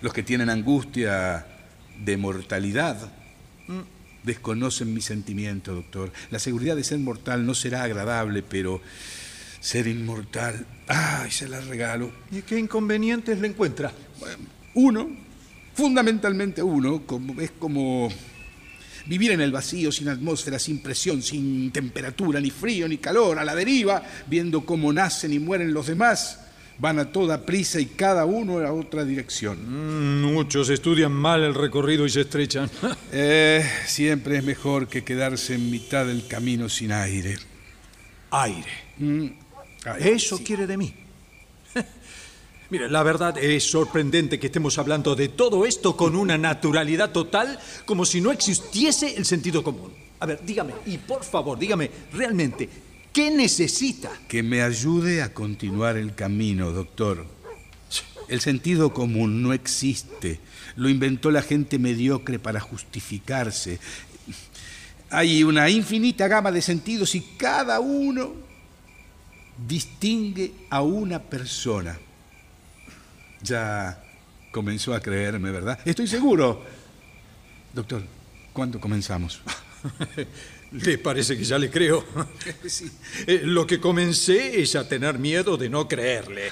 [0.00, 1.46] Los que tienen angustia
[2.04, 3.10] de mortalidad.
[4.22, 6.12] Desconocen mi sentimiento, doctor.
[6.30, 8.80] La seguridad de ser mortal no será agradable, pero
[9.60, 12.12] ser inmortal, ay, se la regalo.
[12.30, 13.92] ¿Y qué inconvenientes le encuentra?
[14.74, 15.08] Uno,
[15.74, 18.08] fundamentalmente uno, como, es como
[19.06, 23.44] vivir en el vacío, sin atmósfera, sin presión, sin temperatura, ni frío, ni calor, a
[23.44, 26.40] la deriva, viendo cómo nacen y mueren los demás.
[26.80, 29.58] Van a toda prisa y cada uno a otra dirección.
[29.58, 32.70] Mm, muchos estudian mal el recorrido y se estrechan.
[33.12, 37.36] Eh, siempre es mejor que quedarse en mitad del camino sin aire.
[38.30, 38.70] Aire.
[38.98, 39.26] Mm,
[39.98, 40.44] Eso sí.
[40.44, 40.94] quiere de mí.
[42.70, 47.58] Mire, la verdad es sorprendente que estemos hablando de todo esto con una naturalidad total,
[47.86, 49.90] como si no existiese el sentido común.
[50.20, 52.68] A ver, dígame, y por favor, dígame realmente,
[53.12, 54.10] ¿qué necesita?
[54.28, 57.26] Que me ayude a continuar el camino, doctor.
[58.28, 60.40] El sentido común no existe.
[60.76, 63.80] Lo inventó la gente mediocre para justificarse.
[65.10, 68.34] Hay una infinita gama de sentidos y cada uno
[69.66, 71.98] distingue a una persona.
[73.42, 74.02] Ya
[74.52, 75.78] comenzó a creerme, ¿verdad?
[75.84, 76.62] Estoy seguro.
[77.72, 78.02] Doctor,
[78.52, 79.40] ¿cuándo comenzamos?
[80.72, 82.04] ¿Le parece que ya le creo?
[83.26, 86.50] Eh, lo que comencé es a tener miedo de no creerle.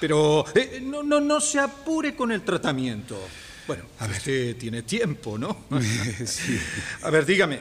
[0.00, 3.20] Pero eh, no, no, no se apure con el tratamiento.
[3.66, 5.66] Bueno, usted tiene tiempo, ¿no?
[6.26, 6.58] Sí.
[7.02, 7.60] A ver, dígame,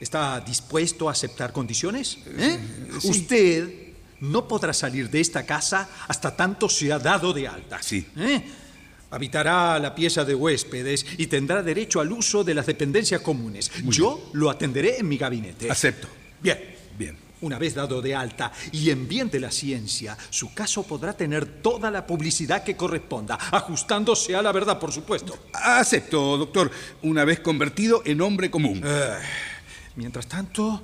[0.00, 2.18] ¿está dispuesto a aceptar condiciones?
[2.26, 2.58] ¿Eh?
[3.04, 3.88] Usted
[4.20, 7.82] no podrá salir de esta casa hasta tanto se ha dado de alta.
[7.82, 8.06] Sí.
[9.10, 9.14] ¿Eh?
[9.14, 13.70] Habitará la pieza de huéspedes y tendrá derecho al uso de las dependencias comunes.
[13.84, 15.70] Yo lo atenderé en mi gabinete.
[15.70, 16.08] Acepto.
[16.40, 16.76] Bien.
[16.98, 17.16] Bien.
[17.40, 21.62] Una vez dado de alta y en bien de la ciencia, su caso podrá tener
[21.62, 25.38] toda la publicidad que corresponda, ajustándose a la verdad, por supuesto.
[25.52, 26.68] Acepto, doctor,
[27.02, 28.82] una vez convertido en hombre común.
[29.94, 30.82] Mientras tanto,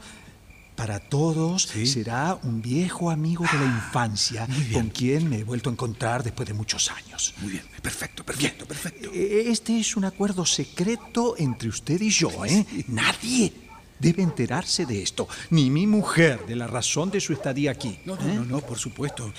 [0.76, 5.72] para todos será un viejo amigo de la infancia con quien me he vuelto a
[5.72, 7.34] encontrar después de muchos años.
[7.40, 9.10] Muy bien, perfecto, perfecto, perfecto.
[9.12, 12.66] Eh, Este es un acuerdo secreto entre usted y yo, ¿eh?
[12.88, 13.52] Nadie
[13.98, 17.98] debe enterarse de esto, ni mi mujer de la razón de su estadía aquí.
[18.04, 19.32] No, no, no, no, por supuesto.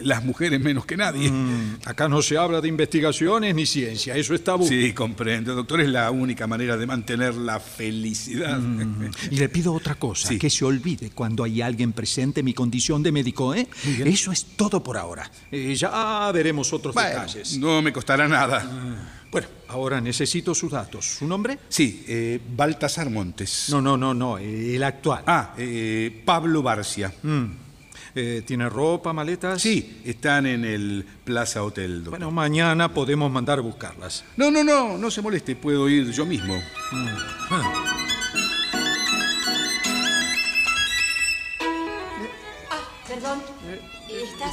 [0.00, 1.30] Las mujeres menos que nadie.
[1.30, 4.66] Mm, Acá no se habla de investigaciones ni ciencia, eso es tabú.
[4.66, 5.80] Sí, comprendo, doctor.
[5.80, 8.58] Es la única manera de mantener la felicidad.
[9.30, 10.38] Y le pido otra cosa, Sí.
[10.38, 13.68] que se olvide cuando hay alguien presente mi condición de médico, ¿eh?
[14.04, 15.30] Eso es todo por ahora.
[15.52, 17.58] Eh, ya veremos otros Bueno, detalles.
[17.58, 18.64] no me costará nada.
[19.30, 21.04] Bueno, ahora necesito sus datos.
[21.04, 21.58] ¿Su nombre?
[21.68, 23.66] Sí, eh, Baltasar Montes.
[23.70, 25.22] No, no, no, no, el actual.
[25.26, 27.12] Ah, eh, Pablo Barcia.
[27.22, 27.44] Mm.
[28.14, 29.60] Eh, ¿Tiene ropa, maletas?
[29.60, 32.10] Sí, están en el Plaza Hotel, doctor.
[32.10, 34.24] Bueno, mañana podemos mandar a buscarlas.
[34.36, 36.54] No, no, no, no se moleste, puedo ir yo mismo.
[37.48, 37.72] Perdón,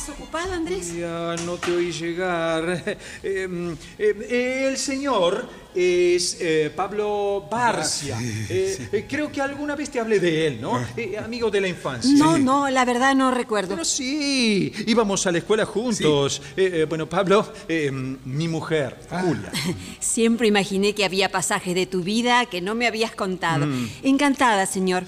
[0.06, 0.94] ¿estás ocupado, Andrés?
[0.96, 2.84] Ya no te oí llegar.
[3.24, 8.18] Eh, mm, eh, el señor es eh, Pablo Barcia.
[8.22, 10.80] Eh, eh, creo que alguna vez te hablé de él, ¿no?
[10.96, 12.12] Eh, amigo de la infancia.
[12.16, 13.70] No, no, la verdad no recuerdo.
[13.70, 16.42] Pero sí, íbamos a la escuela juntos.
[16.88, 19.52] Bueno, Pablo, eh, mi mujer, Julia.
[20.00, 23.68] Siempre imaginé que había pasajes de tu vida que no me habías contado.
[24.04, 25.04] Encantada, señor.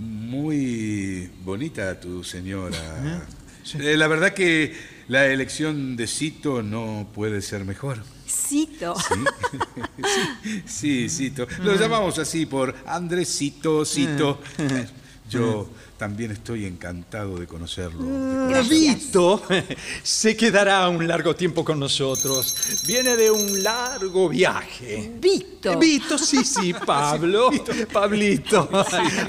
[0.00, 2.78] Muy bonita tu señora.
[3.04, 3.20] Eh,
[3.78, 4.74] la verdad que
[5.08, 7.98] la elección de Cito no puede ser mejor.
[8.26, 8.94] Cito.
[10.66, 11.46] Sí, Cito.
[11.62, 14.40] Lo llamamos así por Andresito, Cito.
[15.30, 18.00] Eh, Yo también estoy encantado de conocerlo.
[18.54, 19.42] Ah, Vito
[20.02, 22.82] se quedará un largo tiempo con nosotros.
[22.86, 25.12] Viene de un largo viaje.
[25.20, 25.78] Vito.
[25.78, 27.50] Vito, sí, sí, Pablo.
[27.92, 28.68] Pablito.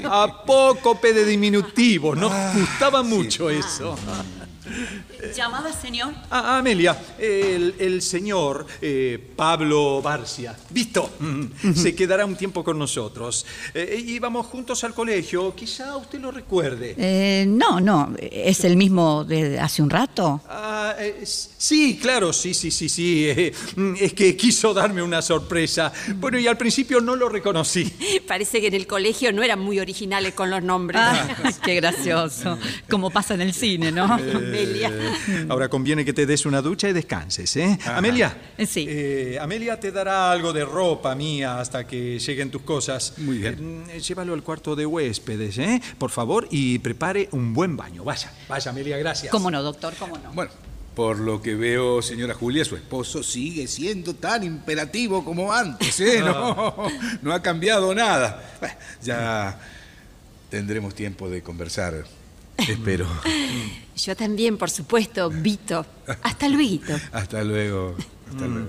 [0.04, 2.14] Apócope de diminutivo.
[2.14, 3.96] Nos gustaba mucho eso.
[5.36, 6.12] ¿Llamaba señor?
[6.30, 12.78] Ah, Amelia, el, el señor eh, Pablo Barcia, Vito, mm, se quedará un tiempo con
[12.78, 13.46] nosotros.
[13.72, 16.94] Eh, íbamos juntos al colegio, quizá usted lo recuerde.
[16.98, 18.14] Eh, no, no.
[18.18, 20.40] ¿Es el mismo de hace un rato?
[20.48, 23.28] Ah, eh, sí, claro, sí, sí, sí, sí.
[23.28, 23.52] eh,
[24.00, 25.92] es que quiso darme una sorpresa.
[26.16, 27.84] Bueno, y al principio no lo reconocí.
[28.26, 31.00] Parece que en el colegio no eran muy originales con los nombres.
[31.02, 31.28] Ah,
[31.64, 32.58] qué gracioso.
[32.90, 34.04] Como pasa en el cine, ¿no?
[34.04, 34.90] Amelia.
[35.48, 37.78] Ahora conviene que te des una ducha y descanses, ¿eh?
[37.86, 38.36] Amelia.
[38.58, 38.86] Eh, sí.
[38.88, 43.14] eh, Amelia te dará algo de ropa mía hasta que lleguen tus cosas.
[43.18, 43.84] Muy bien.
[43.88, 45.80] Eh, llévalo al cuarto de huéspedes, ¿eh?
[45.98, 48.04] Por favor, y prepare un buen baño.
[48.04, 49.30] Vaya, vaya, Amelia, gracias.
[49.30, 49.94] ¿Cómo no, doctor?
[49.98, 50.32] ¿Cómo no?
[50.32, 50.50] Bueno,
[50.94, 56.20] por lo que veo, señora Julia, su esposo sigue siendo tan imperativo como antes, ¿eh?
[56.24, 56.74] No,
[57.22, 58.58] no ha cambiado nada.
[59.02, 59.58] Ya
[60.50, 62.04] tendremos tiempo de conversar,
[62.68, 63.06] espero.
[63.96, 65.84] Yo también, por supuesto, Vito.
[66.22, 66.94] Hasta luego.
[67.12, 67.96] Hasta luego.
[68.30, 68.68] Hasta luego.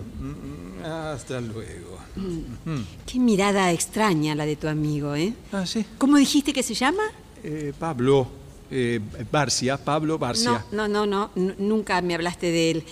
[0.83, 1.99] Hasta luego.
[3.05, 5.33] Qué mirada extraña la de tu amigo, ¿eh?
[5.51, 5.85] Ah, sí.
[5.97, 7.03] ¿Cómo dijiste que se llama?
[7.43, 8.27] Eh, Pablo
[8.75, 8.99] eh,
[9.31, 10.65] Barcia, Pablo Barcia.
[10.71, 11.53] No, no, no, no.
[11.57, 12.83] Nunca me hablaste de él.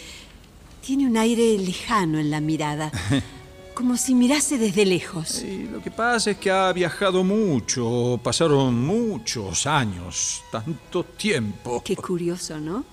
[0.86, 2.92] Tiene un aire lejano en la mirada.
[3.82, 5.42] Como si mirase desde lejos.
[5.42, 11.82] Y lo que pasa es que ha viajado mucho, pasaron muchos años, tanto tiempo.
[11.84, 12.86] Qué curioso, ¿no?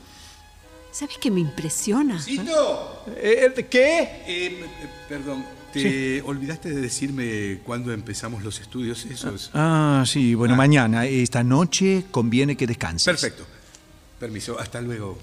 [0.91, 2.18] ¿Sabes qué me impresiona?
[2.18, 3.05] ¡Cito!
[3.18, 4.01] Eh, ¿Qué?
[4.01, 4.66] Eh, eh,
[5.07, 9.51] perdón, ¿te olvidaste de decirme cuándo empezamos los estudios esos?
[9.53, 13.05] Ah, sí, bueno, mañana, esta noche conviene que descanses.
[13.05, 13.45] Perfecto.
[14.18, 15.18] Permiso, hasta luego.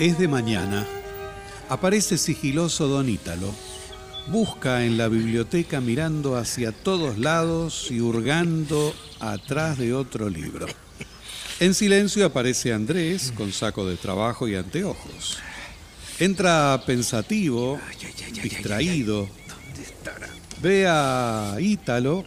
[0.00, 0.86] Es de mañana.
[1.68, 3.54] Aparece sigiloso don Ítalo.
[4.28, 10.66] Busca en la biblioteca mirando hacia todos lados y hurgando atrás de otro libro.
[11.60, 15.36] En silencio aparece Andrés con saco de trabajo y anteojos.
[16.18, 17.78] Entra pensativo,
[18.42, 19.28] distraído.
[20.62, 22.24] Ve a Ítalo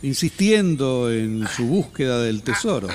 [0.00, 2.86] insistiendo en su búsqueda del tesoro.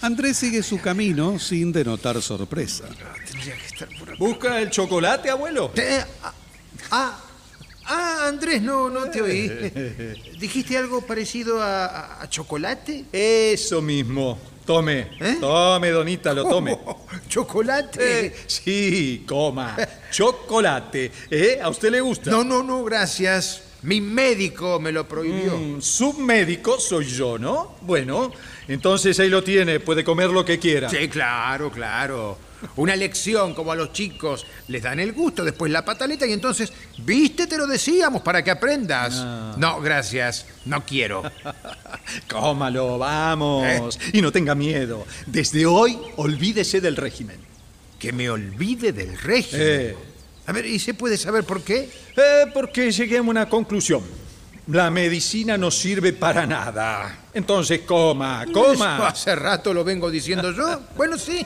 [0.00, 2.84] Andrés sigue su camino sin denotar sorpresa.
[4.18, 5.70] ¿Busca el chocolate, abuelo?
[5.76, 6.32] Eh, ah,
[6.90, 7.20] ah,
[7.86, 9.48] ah, Andrés, no, no te oí.
[10.38, 13.04] ¿Dijiste algo parecido a, a- a chocolate?
[13.12, 14.38] Eso mismo.
[14.64, 15.36] Tome, ¿Eh?
[15.40, 16.78] tome, donita, lo tome.
[17.28, 18.26] ¿Chocolate?
[18.26, 19.76] Eh, sí, coma.
[20.10, 21.12] Chocolate.
[21.30, 21.58] ¿Eh?
[21.62, 22.30] ¿A usted le gusta?
[22.30, 23.62] No, no, no, gracias.
[23.82, 25.58] Mi médico me lo prohibió.
[25.58, 27.76] Mm, submédico soy yo, ¿no?
[27.82, 28.32] Bueno,
[28.66, 30.88] entonces ahí lo tiene, puede comer lo que quiera.
[30.88, 32.38] Sí, claro, claro.
[32.76, 36.72] Una lección como a los chicos les dan el gusto, después la pataleta y entonces,
[36.98, 39.14] viste, te lo decíamos para que aprendas.
[39.56, 41.22] No, gracias, no quiero.
[42.28, 43.98] Cómalo, vamos.
[44.12, 45.06] Y no tenga miedo.
[45.26, 47.38] Desde hoy, olvídese del régimen.
[47.98, 49.66] Que me olvide del régimen.
[49.66, 49.96] Eh.
[50.46, 51.88] A ver, ¿y se puede saber por qué?
[52.16, 54.02] Eh, porque llegué a una conclusión.
[54.68, 57.24] La medicina no sirve para nada.
[57.34, 59.08] Entonces, coma, Eso coma.
[59.08, 60.80] hace rato lo vengo diciendo yo.
[60.96, 61.44] Bueno, sí.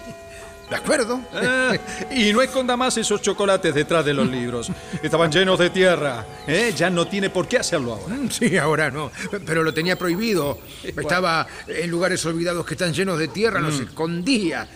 [0.71, 1.21] De acuerdo.
[1.35, 1.81] Eh,
[2.15, 4.71] y no esconda más esos chocolates detrás de los libros.
[5.03, 6.27] Estaban llenos de tierra.
[6.47, 6.73] ¿eh?
[6.77, 8.17] Ya no tiene por qué hacerlo ahora.
[8.31, 9.11] Sí, ahora no.
[9.47, 10.59] Pero lo tenía prohibido.
[10.85, 13.65] Estaba en lugares olvidados que están llenos de tierra, Mm.
[13.65, 14.69] los escondía.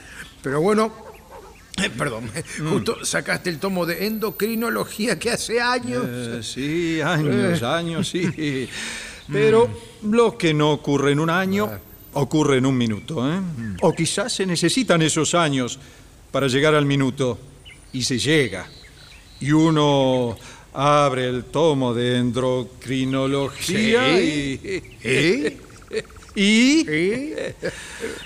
[0.42, 0.92] Pero bueno,
[1.82, 2.30] eh, perdón,
[2.60, 2.68] Mm.
[2.70, 6.04] justo sacaste el tomo de endocrinología que hace años.
[6.06, 8.68] Eh, sí, años, años, sí.
[9.30, 9.68] Pero
[10.04, 11.70] lo que no ocurre en un año,
[12.14, 13.26] ocurre en un minuto.
[13.32, 13.40] ¿eh?
[13.82, 15.78] O quizás se necesitan esos años
[16.30, 17.38] para llegar al minuto.
[17.92, 18.66] Y se llega.
[19.40, 20.36] Y uno
[20.72, 24.60] abre el tomo de endocrinología Sí.
[24.62, 24.82] y...
[25.02, 25.58] ¿Eh?
[26.34, 27.34] Y ¿Sí?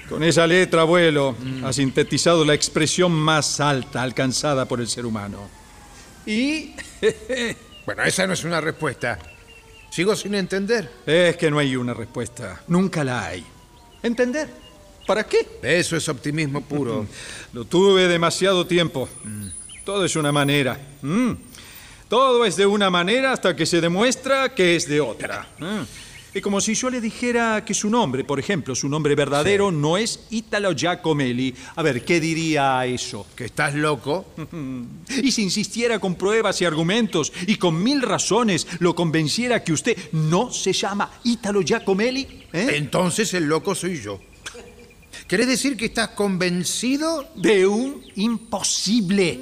[0.09, 1.35] con esa letra, abuelo,
[1.65, 5.49] ha sintetizado la expresión más alta alcanzada por el ser humano.
[6.25, 6.71] Y
[7.85, 9.19] Bueno, esa no es una respuesta.
[9.91, 10.89] Sigo sin entender.
[11.05, 12.63] Es que no hay una respuesta.
[12.69, 13.45] Nunca la hay.
[14.03, 14.49] ¿Entender?
[15.07, 15.47] ¿Para qué?
[15.63, 17.07] Eso es optimismo puro.
[17.53, 19.09] Lo tuve demasiado tiempo.
[19.85, 20.79] Todo es una manera.
[21.03, 21.33] Mm.
[22.09, 25.49] Todo es de una manera hasta que se demuestra que es de otra.
[26.37, 29.97] Es como si yo le dijera que su nombre, por ejemplo, su nombre verdadero no
[29.97, 31.55] es Italo Giacomelli.
[31.77, 33.27] A ver, ¿qué diría eso?
[33.35, 34.27] Que estás loco.
[35.23, 39.97] Y si insistiera con pruebas y argumentos y con mil razones lo convenciera que usted
[40.13, 42.69] no se llama Italo Giacomelli, ¿eh?
[42.75, 44.21] Entonces el loco soy yo.
[45.27, 47.31] ¿Querés decir que estás convencido?
[47.35, 49.41] de un imposible.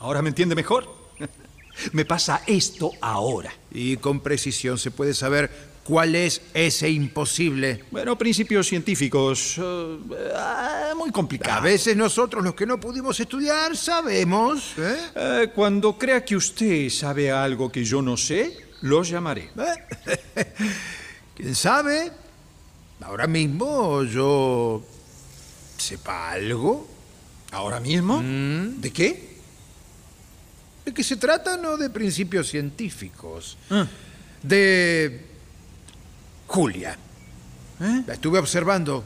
[0.00, 0.92] ¿Ahora me entiende mejor?
[1.92, 3.54] Me pasa esto ahora.
[3.70, 7.82] Y con precisión se puede saber cuál es ese imposible.
[7.90, 9.98] Bueno, principios científicos eh,
[10.36, 11.64] ah, muy A complicados.
[11.64, 14.74] veces nosotros los que no pudimos estudiar sabemos.
[14.78, 14.96] ¿eh?
[15.16, 19.50] Eh, cuando crea que usted sabe algo que yo no sé, lo llamaré.
[21.34, 22.12] ¿Quién sabe?
[23.00, 24.84] Ahora mismo yo
[25.76, 26.86] sepa algo.
[27.50, 28.22] ¿Ahora mismo?
[28.22, 29.38] ¿De qué?
[30.84, 31.56] ¿De qué se trata?
[31.56, 33.58] No de principios científicos.
[33.70, 33.88] Ah.
[34.40, 35.29] De
[36.50, 36.96] Julia.
[37.80, 38.02] ¿Eh?
[38.06, 39.04] La estuve observando.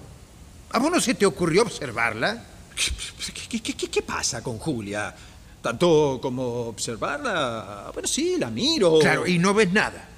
[0.70, 2.42] ¿A vos no se te ocurrió observarla?
[2.74, 5.14] ¿Qué, qué- qué- qué pasa con Julia?
[5.60, 7.90] ¿Tanto como observarla?
[7.92, 8.98] Bueno, sí, la miro.
[8.98, 10.08] Claro, y no ves nada.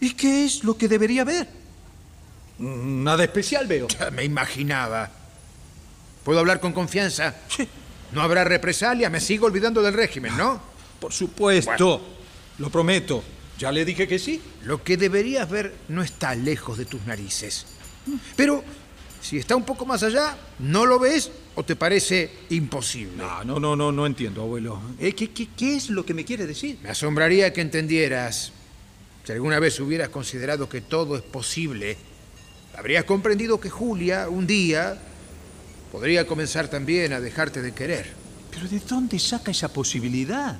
[0.00, 1.48] ¿Y qué es lo que debería ver?
[2.58, 3.88] Nada especial veo.
[3.88, 5.10] Ya me imaginaba.
[6.24, 7.34] ¿Puedo hablar con confianza?
[7.48, 7.66] Sí.
[8.12, 10.60] No habrá represalia, me sigo olvidando del régimen, ¿no?
[11.00, 12.00] Por supuesto.
[12.58, 13.24] Lo prometo.
[13.60, 14.40] Ya le dije que sí.
[14.64, 17.66] Lo que deberías ver no está lejos de tus narices.
[18.34, 18.64] Pero
[19.20, 23.18] si está un poco más allá, ¿no lo ves o te parece imposible?
[23.18, 24.80] No, no, no, no, no entiendo, abuelo.
[24.98, 26.78] Eh, ¿qué, qué, qué es lo que me quiere decir?
[26.82, 28.52] Me asombraría que entendieras.
[29.24, 31.98] Si alguna vez hubieras considerado que todo es posible,
[32.74, 34.96] habrías comprendido que Julia, un día,
[35.92, 38.10] podría comenzar también a dejarte de querer.
[38.50, 40.58] ¿Pero de dónde saca esa posibilidad?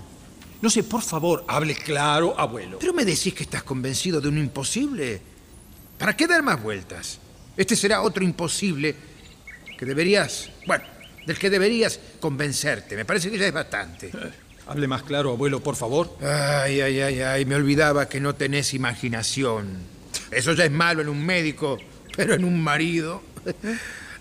[0.63, 2.79] No sé, por favor, hable claro, abuelo.
[2.79, 5.21] Pero me decís que estás convencido de un imposible.
[5.99, 7.19] ¿Para qué dar más vueltas?
[7.57, 8.95] Este será otro imposible
[9.79, 10.85] que deberías, bueno,
[11.27, 12.97] del que deberías convencerte.
[12.97, 14.11] Me parece que ya es bastante.
[14.67, 16.17] Hable más claro, abuelo, por favor.
[16.23, 19.79] Ay, ay, ay, ay, me olvidaba que no tenés imaginación.
[20.31, 21.79] Eso ya es malo en un médico,
[22.17, 23.23] pero en un marido.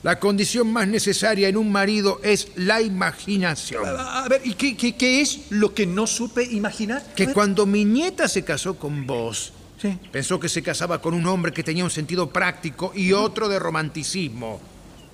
[0.02, 3.86] La condición más necesaria en un marido es la imaginación.
[3.86, 7.04] A, a ver, ¿y qué, qué, qué es lo que no supe imaginar?
[7.12, 7.34] A Que ver.
[7.36, 9.98] cuando mi nieta se casó con vos, Sí.
[10.12, 13.60] pensó que se casaba con un hombre que tenía un sentido práctico y otro de
[13.60, 14.60] romanticismo,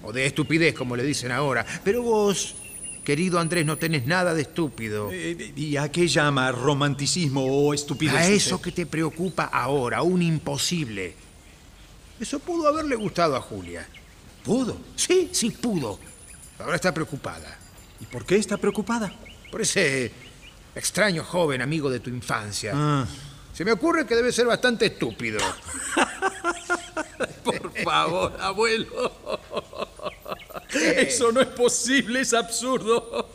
[0.04, 1.64] o de estupidez, como le dicen ahora.
[1.84, 2.56] Pero vos,
[3.04, 5.10] querido Andrés, no tenés nada de estúpido.
[5.12, 8.16] Eh, ¿Y a qué llama romanticismo o estupidez?
[8.16, 11.14] A eso que te preocupa ahora, un imposible.
[12.20, 13.88] Eso pudo haberle gustado a Julia.
[14.46, 14.78] ¿Pudo?
[14.96, 16.00] Sí, sí pudo.
[16.60, 17.58] Ahora está preocupada.
[18.00, 19.12] ¿Y por qué está preocupada?
[19.52, 20.12] Por ese
[20.76, 22.72] extraño joven amigo de tu infancia.
[22.76, 23.08] Ah.
[23.54, 25.40] Se me ocurre que debe ser bastante estúpido.
[27.44, 29.12] Por favor, abuelo.
[30.74, 33.30] Eso no es posible, es absurdo.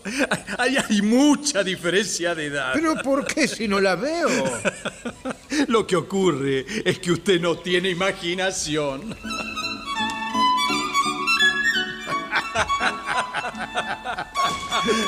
[0.59, 2.73] Hay, hay mucha diferencia de edad.
[2.75, 4.29] Pero ¿por qué si no la veo?
[5.69, 9.17] Lo que ocurre es que usted no tiene imaginación.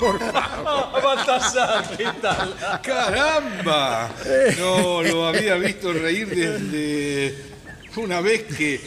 [0.01, 1.03] Por favor.
[1.03, 2.55] Baltasar, ¿qué tal?
[2.83, 4.11] ¡Caramba!
[4.59, 7.37] No lo había visto reír desde
[7.97, 8.81] una vez que.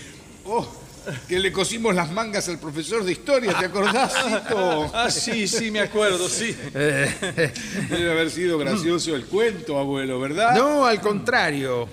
[0.45, 0.85] oh,
[1.27, 4.91] que le cosimos las mangas al profesor de historia, ¿te acordás, Cito?
[4.93, 6.55] Ah, sí, sí, me acuerdo, sí.
[6.73, 10.55] Debe haber sido gracioso el cuento, abuelo, ¿verdad?
[10.55, 11.87] No, al contrario.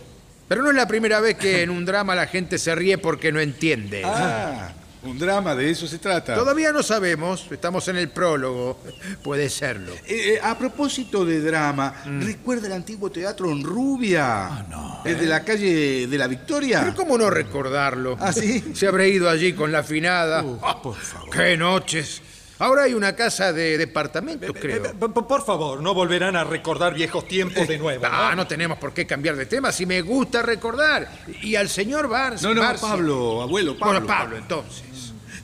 [0.49, 3.33] Pero no es la primera vez que en un drama la gente se ríe porque
[3.33, 4.03] no entiende.
[4.05, 4.72] Ah,
[5.05, 6.34] un drama, de eso se trata.
[6.34, 8.78] Todavía no sabemos, estamos en el prólogo.
[9.22, 9.92] Puede serlo.
[10.07, 14.66] Eh, eh, a propósito de drama, ¿recuerda el antiguo teatro en Rubia?
[14.70, 14.92] no.
[15.05, 16.80] ¿El de la calle de la Victoria?
[16.80, 18.16] Pero cómo no recordarlo.
[18.20, 18.62] ¿Ah, sí?
[18.74, 20.44] Se habrá ido allí con la afinada.
[20.62, 21.30] Ah, por favor.
[21.30, 22.22] ¡Qué noches!
[22.62, 24.84] Ahora hay una casa de departamentos, creo.
[24.84, 28.05] Eh, Por, por favor, no volverán a recordar viejos tiempos de nuevo.
[28.09, 31.09] Ah, no tenemos por qué cambiar de tema si me gusta recordar.
[31.42, 32.40] Y al señor Barnes.
[32.42, 34.00] No, no, Pablo, abuelo, Pablo.
[34.00, 34.91] Bueno, Pablo, entonces.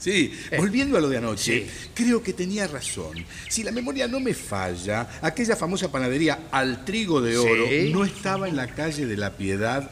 [0.09, 1.91] Sí, volviendo a lo de anoche, Sí.
[1.95, 3.25] creo que tenía razón.
[3.49, 7.91] Si la memoria no me falla, aquella famosa panadería al trigo de oro Sí.
[7.93, 9.91] no estaba en la calle de la Piedad,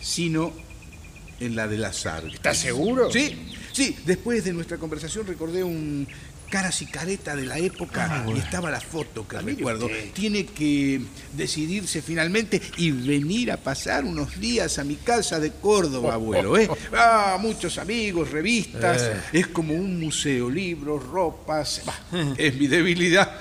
[0.00, 0.52] sino
[1.38, 2.34] en la de las Artes.
[2.34, 3.10] ¿Estás seguro?
[3.12, 3.36] Sí,
[3.72, 3.96] sí.
[4.04, 6.08] Después de nuestra conversación recordé un
[6.46, 9.88] caras y careta de la época y estaba la foto que recuerdo.
[10.12, 11.00] Tiene que
[11.32, 16.56] decidirse finalmente y venir a pasar unos días a mi casa de Córdoba, abuelo.
[16.58, 16.68] ¿eh?
[16.92, 19.10] Ah, muchos amigos, revistas.
[19.32, 21.82] Es como un museo, libros, ropas.
[21.84, 21.98] Bah,
[22.38, 23.38] es mi debilidad.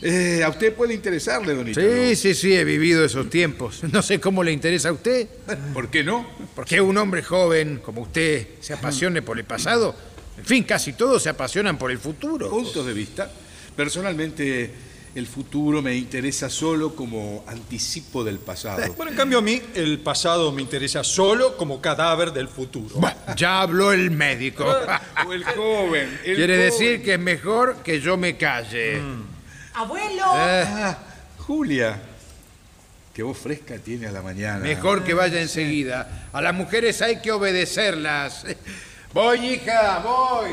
[0.00, 1.74] Eh, a usted puede interesarle, don.
[1.74, 3.82] Sí, sí, sí, he vivido esos tiempos.
[3.92, 5.28] No sé cómo le interesa a usted.
[5.74, 6.26] ¿Por qué no?
[6.54, 9.94] Porque un hombre joven como usted se apasione por el pasado.
[10.38, 12.48] En fin, casi todos se apasionan por el futuro.
[12.50, 13.30] Puntos de vista.
[13.76, 14.70] Personalmente,
[15.14, 18.82] el futuro me interesa solo como anticipo del pasado.
[18.94, 22.94] Bueno, en cambio a mí el pasado me interesa solo como cadáver del futuro.
[22.96, 24.64] Bueno, ya habló el médico.
[25.26, 26.18] O el joven.
[26.24, 26.70] el Quiere joven.
[26.70, 29.00] decir que es mejor que yo me calle.
[29.74, 30.24] Abuelo.
[30.26, 30.98] Ah,
[31.38, 32.00] Julia.
[33.14, 34.60] Qué voz fresca tiene a la mañana.
[34.60, 36.28] Mejor que vaya enseguida.
[36.32, 38.44] A las mujeres hay que obedecerlas.
[39.14, 40.52] Voy, hija, voy.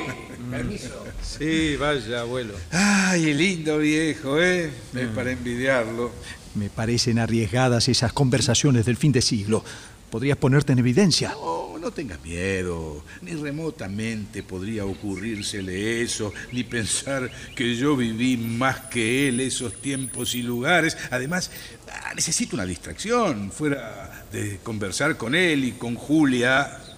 [0.51, 1.05] Permiso.
[1.22, 2.55] Sí, vaya, abuelo.
[2.72, 4.70] Ay, lindo viejo, ¿eh?
[4.93, 6.12] Es para envidiarlo.
[6.55, 9.64] Me parecen arriesgadas esas conversaciones del fin de siglo.
[10.10, 11.30] ¿Podrías ponerte en evidencia?
[11.30, 13.05] No, no tengas miedo.
[13.22, 20.36] Ni remotamente podría ocurrírsele eso, ni pensar que yo viví más que él esos tiempos
[20.36, 20.97] y lugares.
[21.12, 21.49] Además,
[21.91, 23.51] ah, necesito una distracción.
[23.51, 26.88] Fuera de conversar con él y con Julia.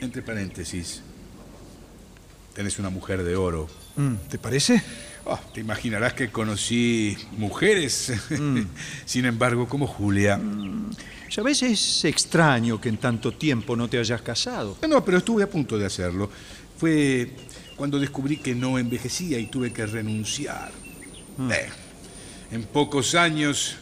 [0.00, 1.02] Entre paréntesis.
[2.54, 3.68] Tenés una mujer de oro.
[3.96, 4.82] Mm, ¿Te parece?
[5.26, 8.12] Ah, te imaginarás que conocí mujeres,
[9.04, 10.40] sin embargo, como Julia.
[11.30, 14.78] Ya ves, es extraño que en tanto tiempo no te hayas casado.
[14.88, 16.30] No, pero estuve a punto de hacerlo.
[16.78, 17.30] Fue
[17.76, 20.70] cuando descubrí que no envejecía y tuve que renunciar.
[21.50, 21.68] Eh,
[22.50, 23.76] en pocos años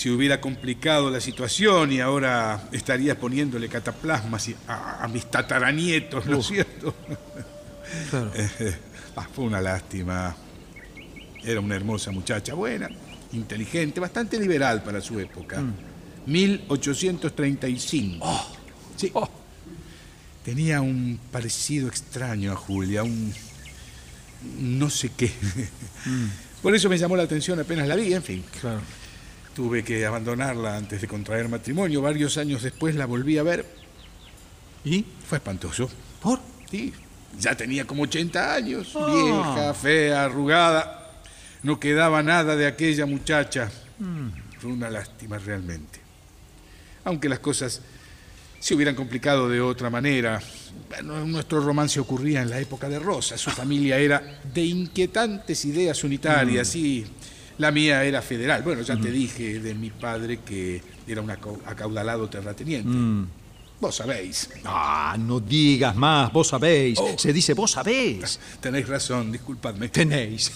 [0.00, 6.38] se hubiera complicado la situación y ahora estaría poniéndole cataplasmas a, a mis tataranietos, ¿no
[6.38, 6.94] es cierto?
[8.08, 8.32] Claro.
[8.60, 8.78] Eh,
[9.16, 10.34] ah, fue una lástima.
[11.44, 12.88] Era una hermosa muchacha, buena,
[13.32, 15.62] inteligente, bastante liberal para su época.
[16.24, 18.26] 1835.
[18.96, 19.12] Sí.
[20.44, 23.34] Tenía un parecido extraño a Julia, un
[24.60, 25.30] no sé qué.
[26.62, 28.42] Por eso me llamó la atención apenas la vi, en fin.
[28.60, 28.80] Claro.
[29.60, 32.00] Tuve que abandonarla antes de contraer matrimonio.
[32.00, 33.66] Varios años después la volví a ver.
[34.86, 35.04] ¿Y?
[35.28, 35.90] Fue espantoso.
[36.22, 36.40] ¿Por?
[36.70, 36.94] Sí,
[37.38, 41.20] ya tenía como 80 años, vieja, fea, arrugada.
[41.62, 43.70] No quedaba nada de aquella muchacha.
[44.58, 46.00] Fue una lástima realmente.
[47.04, 47.82] Aunque las cosas
[48.58, 50.40] se hubieran complicado de otra manera.
[50.88, 53.36] Bueno, nuestro romance ocurría en la época de Rosa.
[53.36, 57.04] Su familia era de inquietantes ideas unitarias y
[57.60, 58.62] la mía era federal.
[58.62, 63.28] Bueno, ya te dije de mi padre que era un acau- acaudalado terrateniente.
[63.80, 64.50] Vos sabéis.
[64.64, 66.98] Ah, no digas más, vos sabéis.
[67.16, 68.38] Se dice vos sabéis.
[68.60, 69.88] Tenéis razón, disculpadme.
[69.88, 70.50] Tenéis.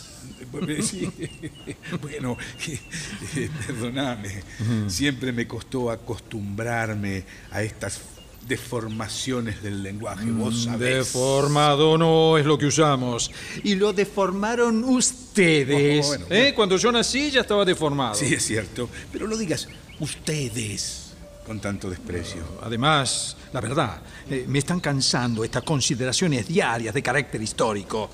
[0.83, 1.09] Sí.
[2.03, 2.37] Bueno,
[3.67, 4.43] perdoname.
[4.89, 8.01] Siempre me costó acostumbrarme a estas
[8.47, 10.31] deformaciones del lenguaje.
[10.31, 10.97] Vos sabés.
[11.13, 13.31] Deformado no es lo que usamos.
[13.63, 16.05] Y lo deformaron ustedes.
[16.05, 16.53] Oh, bueno, ¿Eh?
[16.55, 18.15] Cuando yo nací ya estaba deformado.
[18.15, 18.89] Sí, es cierto.
[19.13, 19.69] Pero no digas
[20.01, 21.13] ustedes
[21.47, 22.43] con tanto desprecio.
[22.63, 28.09] Además, la verdad, eh, me están cansando estas consideraciones diarias de carácter histórico.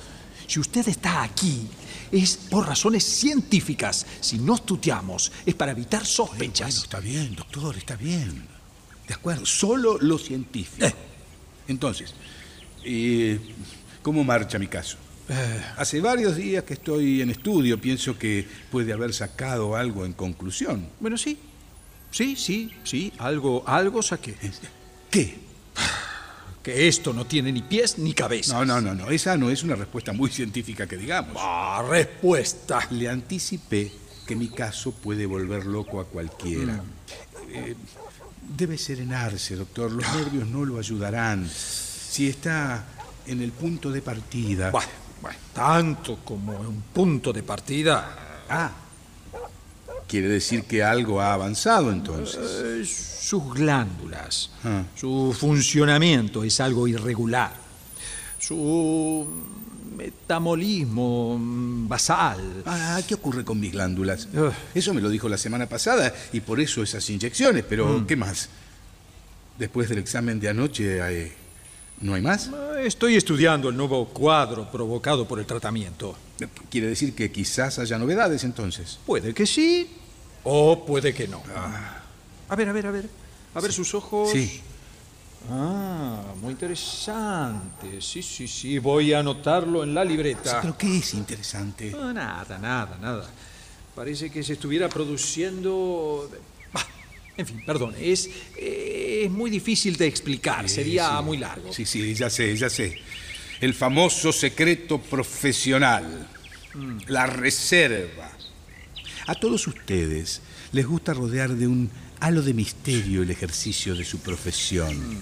[0.47, 1.69] Si usted está aquí,
[2.11, 4.05] es por razones científicas.
[4.21, 6.77] Si nos tuteamos, es para evitar Bueno, sospechas.
[6.79, 8.60] está bien, doctor, está bien.
[9.11, 10.87] De acuerdo, solo lo científico.
[10.87, 10.95] Eh.
[11.67, 12.15] Entonces,
[12.85, 13.41] eh,
[14.03, 14.99] ¿cómo marcha mi caso?
[15.77, 20.87] Hace varios días que estoy en estudio, pienso que puede haber sacado algo en conclusión.
[21.01, 21.37] Bueno, sí.
[22.13, 23.13] Sí, sí, sí.
[23.19, 24.37] Algo, algo saqué.
[25.11, 25.39] ¿Qué?
[26.63, 28.53] Que esto no tiene ni pies ni cabeza.
[28.53, 31.35] No, no, no, no, esa no es una respuesta muy científica que digamos.
[31.37, 32.87] Ah, respuesta.
[32.91, 33.91] Le anticipé
[34.25, 36.85] que mi caso puede volver loco a cualquiera.
[37.49, 37.75] Eh,
[38.57, 39.91] debe serenarse, doctor.
[39.93, 41.49] Los nervios no lo ayudarán.
[41.49, 42.85] Si está
[43.27, 44.71] en el punto de partida.
[44.71, 44.89] Bueno,
[45.23, 48.45] bueno, tanto como un punto de partida.
[48.49, 48.73] Ah,
[50.09, 52.41] quiere decir que algo ha avanzado entonces.
[52.43, 54.83] eh, sus glándulas, Ah.
[54.97, 57.53] su funcionamiento es algo irregular.
[58.41, 59.27] Su
[59.97, 62.63] metabolismo mm, basal.
[62.67, 64.29] Ah, ¿qué ocurre con mis glándulas?
[64.35, 64.53] Ugh.
[64.75, 68.49] Eso me lo dijo la semana pasada y por eso esas inyecciones, pero ¿qué más?
[69.59, 71.33] Después del examen de anoche, eh,
[72.01, 72.49] ¿no hay más?
[72.49, 76.17] Eh, Estoy estudiando el nuevo cuadro provocado por el tratamiento.
[76.71, 78.99] Quiere decir que quizás haya novedades entonces.
[79.05, 79.91] Puede que sí
[80.45, 81.43] o puede que no.
[82.49, 83.09] A ver, a ver, a ver.
[83.55, 84.31] A ver sus ojos.
[84.31, 84.63] Sí.
[85.49, 88.01] Ah, muy interesante.
[88.01, 88.79] Sí, sí, sí.
[88.79, 90.61] Voy a anotarlo en la libreta.
[90.61, 91.91] ¿Pero qué es interesante?
[91.91, 93.29] No, nada, nada, nada.
[93.95, 96.31] Parece que se estuviera produciendo...
[96.73, 96.87] Bah,
[97.37, 101.25] en fin, perdón, es, eh, es muy difícil de explicar, sería Sí.
[101.25, 101.73] muy largo.
[101.73, 102.99] Sí, sí, ya sé, ya sé.
[103.61, 106.29] El famoso secreto profesional.
[106.75, 106.99] Mm.
[107.09, 108.31] La reserva.
[109.27, 110.41] A todos ustedes
[110.73, 111.91] les gusta rodear de un
[112.21, 114.97] halo de misterio el ejercicio de su profesión.
[115.15, 115.21] Mm.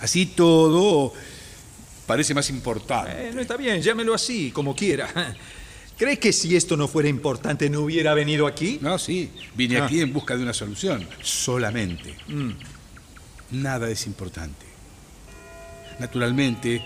[0.00, 1.12] Así todo
[2.06, 3.28] parece más importante.
[3.28, 5.08] Eh, no está bien, llámelo así, como quiera.
[5.98, 8.78] ¿Cree que si esto no fuera importante no hubiera venido aquí?
[8.82, 9.30] No, sí.
[9.54, 9.86] Vine Ah.
[9.86, 11.08] aquí en busca de una solución.
[11.22, 12.14] Solamente.
[12.28, 12.50] Mm.
[13.62, 14.66] Nada es importante.
[15.98, 16.84] Naturalmente,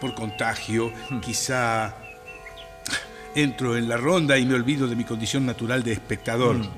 [0.00, 1.18] por contagio, Hmm.
[1.20, 1.96] quizá
[3.34, 6.56] entro en la ronda y me olvido de mi condición natural de espectador.
[6.58, 6.68] Hmm.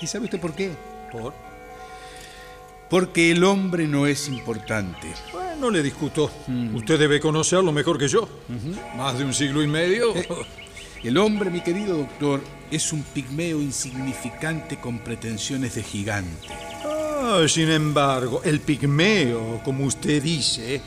[0.00, 0.70] ¿Y sabe usted por qué?
[1.12, 1.34] ¿Por?
[2.90, 5.08] Porque el hombre no es importante.
[5.32, 6.30] Bueno, no le discuto.
[6.46, 6.74] Hmm.
[6.74, 8.28] Usted debe conocerlo mejor que yo.
[8.96, 10.14] Más de un siglo y medio.
[10.16, 10.26] Eh,
[11.04, 12.40] El hombre, mi querido doctor,
[12.72, 16.48] es un pigmeo insignificante con pretensiones de gigante.
[16.84, 20.80] Ah, sin embargo, el pigmeo, como usted dice,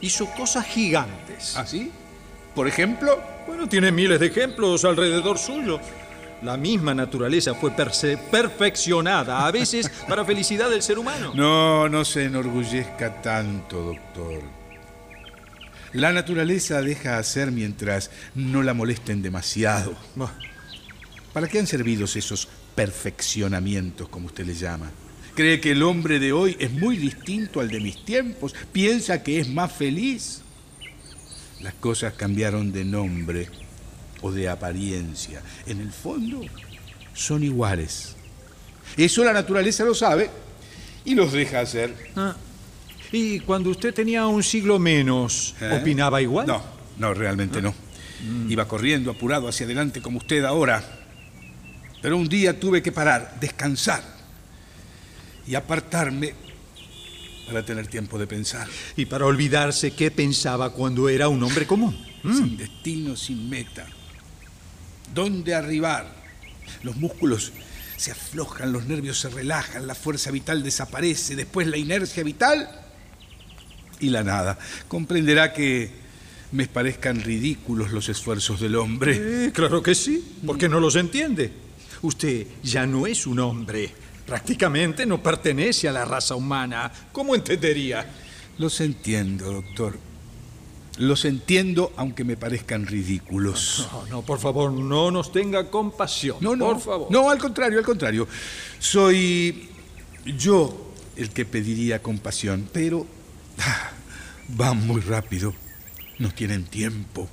[0.00, 1.54] hizo cosas gigantes.
[1.56, 1.92] ¿Ah, sí?
[2.54, 5.80] Por ejemplo, Bueno, tiene miles de ejemplos alrededor suyo.
[6.42, 11.32] La misma naturaleza fue perfeccionada, a veces para felicidad del ser humano.
[11.34, 14.42] No, no se enorgullezca tanto, doctor.
[15.92, 19.94] La naturaleza deja hacer mientras no la molesten demasiado.
[21.32, 24.90] ¿Para qué han servido esos perfeccionamientos, como usted le llama?
[25.36, 28.54] ¿Cree que el hombre de hoy es muy distinto al de mis tiempos?
[28.72, 30.42] ¿Piensa que es más feliz?
[31.60, 33.48] Las cosas cambiaron de nombre
[34.22, 35.42] o de apariencia.
[35.66, 36.40] En el fondo,
[37.14, 38.16] son iguales.
[38.96, 40.30] Eso la naturaleza lo sabe
[41.04, 41.94] y los deja hacer.
[42.16, 42.34] ah.
[43.14, 45.78] Y cuando usted tenía un siglo menos, ¿Eh?
[45.82, 46.46] ¿opinaba igual?
[46.46, 46.62] No,
[46.96, 47.74] no, realmente no.
[48.48, 50.82] Iba corriendo apurado hacia adelante como usted ahora.
[52.00, 54.02] Pero un día tuve que parar, descansar
[55.46, 56.32] y apartarme
[57.46, 58.66] para tener tiempo de pensar.
[58.96, 61.94] Y para olvidarse qué pensaba cuando era un hombre común.
[62.22, 63.86] Sin destino, sin meta.
[65.14, 66.06] ¿Dónde arribar?
[66.82, 67.52] Los músculos
[67.96, 72.68] se aflojan, los nervios se relajan, la fuerza vital desaparece, después la inercia vital
[74.00, 74.58] y la nada.
[74.88, 75.90] Comprenderá que
[76.52, 79.46] me parezcan ridículos los esfuerzos del hombre.
[79.46, 81.52] Eh, claro que sí, porque no los entiende.
[82.02, 83.90] Usted ya no es un hombre.
[84.26, 86.90] Prácticamente no pertenece a la raza humana.
[87.12, 88.06] ¿Cómo entendería?
[88.58, 90.11] Los entiendo, doctor.
[90.98, 93.88] Los entiendo aunque me parezcan ridículos.
[93.92, 96.36] No, no, por favor, no nos tenga compasión.
[96.40, 96.66] No, no.
[96.66, 97.06] Por favor.
[97.10, 98.28] No, al contrario, al contrario.
[98.78, 99.68] Soy
[100.36, 103.06] yo el que pediría compasión, pero
[103.58, 103.90] ah,
[104.48, 105.54] van muy rápido.
[106.18, 107.26] No tienen tiempo.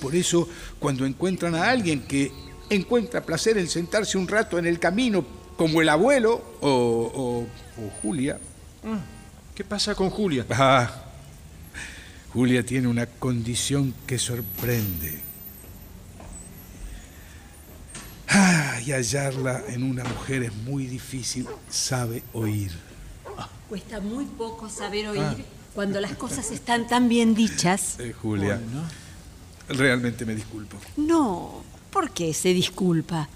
[0.00, 0.48] Por eso,
[0.78, 2.32] cuando encuentran a alguien que
[2.70, 5.24] encuentra placer en sentarse un rato en el camino,
[5.56, 7.40] como el abuelo o, o-
[7.82, 8.38] o Julia,
[9.54, 10.46] ¿Qué pasa con Julia?
[10.50, 11.01] Ah,
[12.32, 15.20] Julia tiene una condición que sorprende.
[18.28, 21.46] Ah, y hallarla en una mujer es muy difícil.
[21.68, 22.72] Sabe oír.
[23.68, 28.00] Cuesta muy poco saber oír cuando las cosas están tan bien dichas.
[28.00, 28.60] Eh, Julia,
[29.68, 30.78] realmente me disculpo.
[30.96, 33.28] No, ¿por qué se disculpa?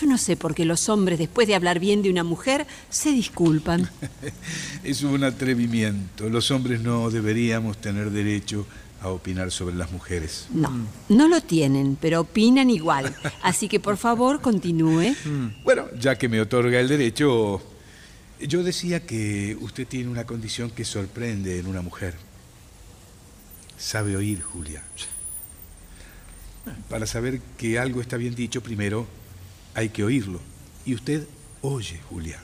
[0.00, 3.12] Yo no sé por qué los hombres, después de hablar bien de una mujer, se
[3.12, 3.88] disculpan.
[4.82, 6.28] Es un atrevimiento.
[6.28, 8.66] Los hombres no deberíamos tener derecho
[9.00, 10.48] a opinar sobre las mujeres.
[10.52, 10.72] No,
[11.08, 13.14] no lo tienen, pero opinan igual.
[13.42, 15.14] Así que por favor, continúe.
[15.62, 17.62] Bueno, ya que me otorga el derecho,
[18.40, 22.14] yo decía que usted tiene una condición que sorprende en una mujer.
[23.78, 24.82] Sabe oír, Julia.
[26.88, 29.06] Para saber que algo está bien dicho, primero
[29.74, 30.40] hay que oírlo.
[30.86, 31.26] Y usted
[31.64, 32.38] oye, Julia.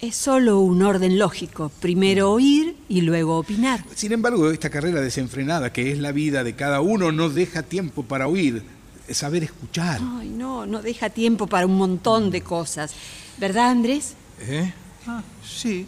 [0.00, 1.70] Es solo un orden lógico.
[1.80, 3.84] Primero oír y luego opinar.
[3.94, 8.02] Sin embargo, esta carrera desenfrenada que es la vida de cada uno no deja tiempo
[8.02, 8.62] para oír,
[9.10, 10.00] saber escuchar.
[10.18, 12.92] Ay, no, no deja tiempo para un montón de cosas.
[13.38, 14.14] ¿Verdad, Andrés?
[14.40, 14.72] ¿Eh?
[15.06, 15.86] Ah, sí.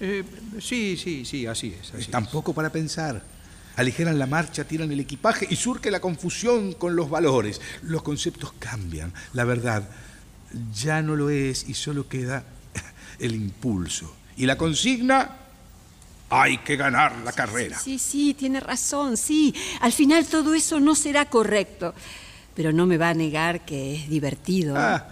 [0.00, 0.24] Eh,
[0.60, 1.90] sí, sí, sí, así es.
[1.90, 2.10] Así es.
[2.10, 3.22] Tampoco para pensar.
[3.76, 7.60] Aligeran la marcha, tiran el equipaje y surge la confusión con los valores.
[7.82, 9.12] Los conceptos cambian.
[9.34, 9.86] La verdad
[10.72, 12.44] ya no lo es y solo queda
[13.18, 14.14] el impulso.
[14.36, 15.36] Y la consigna,
[16.28, 17.78] hay que ganar la carrera.
[17.78, 19.54] Sí, sí, tiene razón, sí.
[19.80, 21.94] Al final todo eso no será correcto.
[22.54, 24.76] Pero no me va a negar que es divertido.
[24.76, 24.80] ¿eh?
[24.80, 25.08] Ah,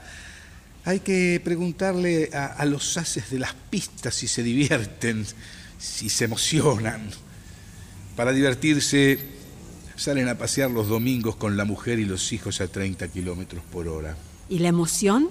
[0.85, 5.27] hay que preguntarle a, a los haces de las pistas si se divierten.
[5.79, 7.11] si se emocionan.
[8.17, 9.19] Para divertirse,
[9.97, 13.89] salen a pasear los domingos con la mujer y los hijos a 30 kilómetros por
[13.89, 14.17] hora.
[14.49, 15.31] ¿Y la emoción?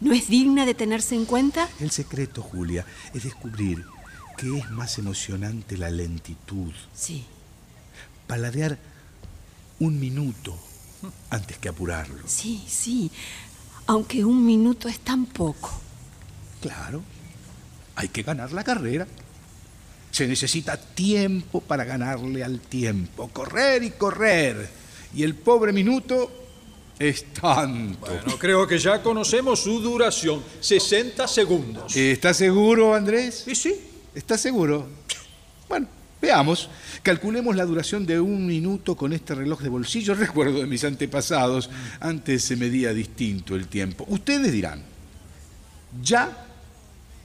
[0.00, 1.68] ¿No es digna de tenerse en cuenta?
[1.80, 2.84] El secreto, Julia,
[3.14, 3.84] es descubrir
[4.36, 6.72] que es más emocionante la lentitud.
[6.94, 7.24] Sí.
[8.26, 8.78] Paladear
[9.78, 10.56] un minuto
[11.30, 12.22] antes que apurarlo.
[12.26, 13.10] Sí, sí.
[13.86, 15.70] Aunque un minuto es tan poco.
[16.60, 17.02] Claro,
[17.94, 19.06] hay que ganar la carrera.
[20.10, 23.28] Se necesita tiempo para ganarle al tiempo.
[23.28, 24.70] Correr y correr.
[25.14, 26.43] Y el pobre minuto
[26.98, 28.06] es tanto.
[28.06, 31.96] Bueno, creo que ya conocemos su duración, 60 segundos.
[31.96, 33.42] ¿Estás seguro, Andrés?
[33.44, 33.74] Sí, sí.
[34.14, 34.86] ¿Estás seguro?
[35.68, 35.88] Bueno,
[36.22, 36.70] veamos.
[37.02, 40.14] Calculemos la duración de un minuto con este reloj de bolsillo.
[40.14, 41.68] Recuerdo de mis antepasados.
[42.00, 44.04] Antes se medía distinto el tiempo.
[44.08, 44.82] Ustedes dirán,
[46.02, 46.46] ya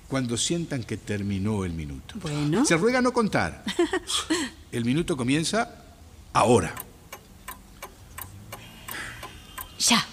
[0.08, 2.16] cuando sientan que terminó el minuto.
[2.22, 2.66] Bueno.
[2.66, 3.64] Se ruega no contar.
[4.72, 5.84] El minuto comienza
[6.34, 6.74] ahora.
[9.80, 10.06] Ya.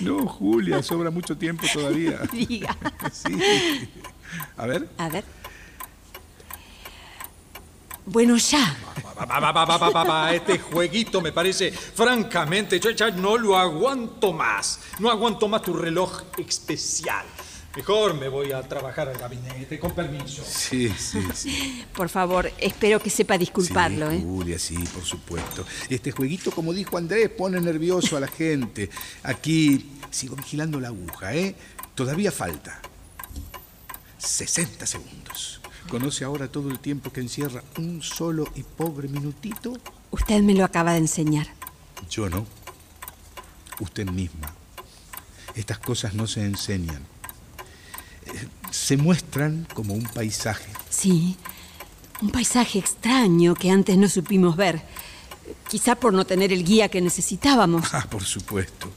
[0.00, 2.20] No, Julia, sobra mucho tiempo todavía.
[2.32, 2.76] Diga.
[3.10, 3.88] Sí.
[4.56, 4.88] A ver.
[4.98, 5.24] A ver.
[8.04, 8.76] Bueno, ya.
[10.32, 14.80] Este jueguito me parece, francamente, yo ya no lo aguanto más.
[14.98, 17.26] No aguanto más tu reloj especial.
[17.78, 20.42] Mejor me voy a trabajar al gabinete, con permiso.
[20.44, 21.84] Sí, sí, sí.
[21.94, 24.20] Por favor, espero que sepa disculparlo, sí, ¿eh?
[24.20, 25.64] Julia, sí, por supuesto.
[25.88, 28.90] Este jueguito, como dijo Andrés, pone nervioso a la gente.
[29.22, 31.54] Aquí sigo vigilando la aguja, ¿eh?
[31.94, 32.80] Todavía falta.
[34.18, 35.60] 60 segundos.
[35.88, 39.74] ¿Conoce ahora todo el tiempo que encierra un solo y pobre minutito?
[40.10, 41.46] Usted me lo acaba de enseñar.
[42.10, 42.44] Yo no.
[43.78, 44.52] Usted misma.
[45.54, 47.17] Estas cosas no se enseñan.
[48.70, 50.70] Se muestran como un paisaje.
[50.90, 51.36] Sí.
[52.20, 54.82] Un paisaje extraño que antes no supimos ver.
[55.68, 57.94] Quizá por no tener el guía que necesitábamos.
[57.94, 58.90] Ah, por supuesto.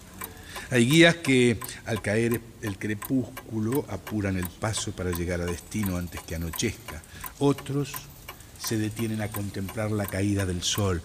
[0.72, 6.22] Hay guías que al caer el crepúsculo apuran el paso para llegar a destino antes
[6.22, 7.02] que anochezca.
[7.40, 7.94] Otros
[8.58, 11.02] se detienen a contemplar la caída del sol.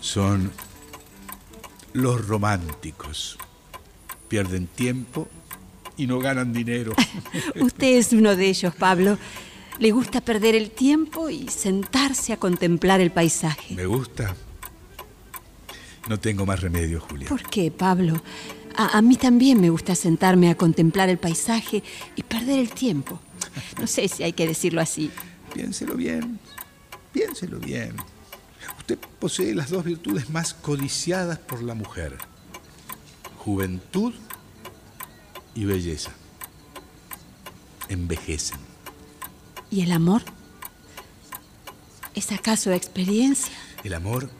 [0.00, 0.50] Son
[1.92, 3.38] los románticos.
[4.28, 5.28] Pierden tiempo
[5.96, 6.94] y no ganan dinero.
[7.60, 9.18] Usted es uno de ellos, Pablo.
[9.78, 13.74] Le gusta perder el tiempo y sentarse a contemplar el paisaje.
[13.74, 14.36] ¿Me gusta?
[16.08, 17.28] No tengo más remedio, Julia.
[17.28, 18.22] ¿Por qué, Pablo?
[18.76, 21.82] A, a mí también me gusta sentarme a contemplar el paisaje
[22.14, 23.20] y perder el tiempo.
[23.80, 25.10] No sé si hay que decirlo así.
[25.52, 26.38] Piénselo bien,
[27.12, 27.96] piénselo bien.
[28.78, 32.18] Usted posee las dos virtudes más codiciadas por la mujer.
[33.38, 34.12] Juventud
[35.54, 36.12] y belleza.
[37.88, 38.58] Envejecen.
[39.70, 40.22] ¿Y el amor?
[42.14, 43.52] ¿Es acaso experiencia?
[43.82, 44.30] El amor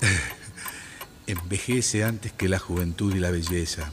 [1.26, 3.92] envejece antes que la juventud y la belleza.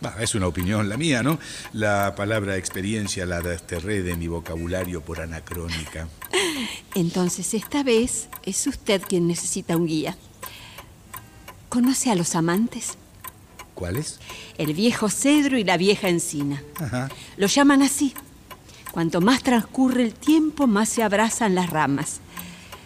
[0.00, 1.40] Bah, es una opinión la mía, ¿no?
[1.72, 6.08] La palabra experiencia la desterré de mi vocabulario por anacrónica.
[6.94, 10.16] Entonces, esta vez es usted quien necesita un guía.
[11.68, 12.96] ¿Conoce a los amantes?
[13.78, 14.18] ¿Cuáles?
[14.58, 16.60] El viejo cedro y la vieja encina.
[16.80, 17.08] Ajá.
[17.36, 18.12] Lo llaman así.
[18.90, 22.18] Cuanto más transcurre el tiempo, más se abrazan las ramas.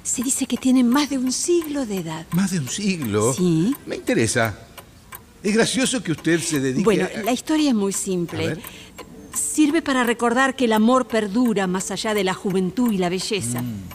[0.02, 2.26] Se dice que tienen más de un siglo de edad.
[2.32, 3.32] ¿Más de un siglo?
[3.32, 3.74] Sí.
[3.86, 4.58] Me interesa.
[5.42, 7.22] Es gracioso que usted se dedique Bueno, a...
[7.22, 8.58] la historia es muy simple.
[9.32, 13.62] Sirve para recordar que el amor perdura más allá de la juventud y la belleza.
[13.62, 13.82] Mm.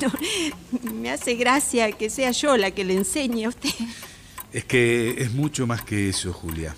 [0.00, 3.70] No, me hace gracia que sea yo la que le enseñe a usted.
[4.52, 6.74] Es que es mucho más que eso, Julia.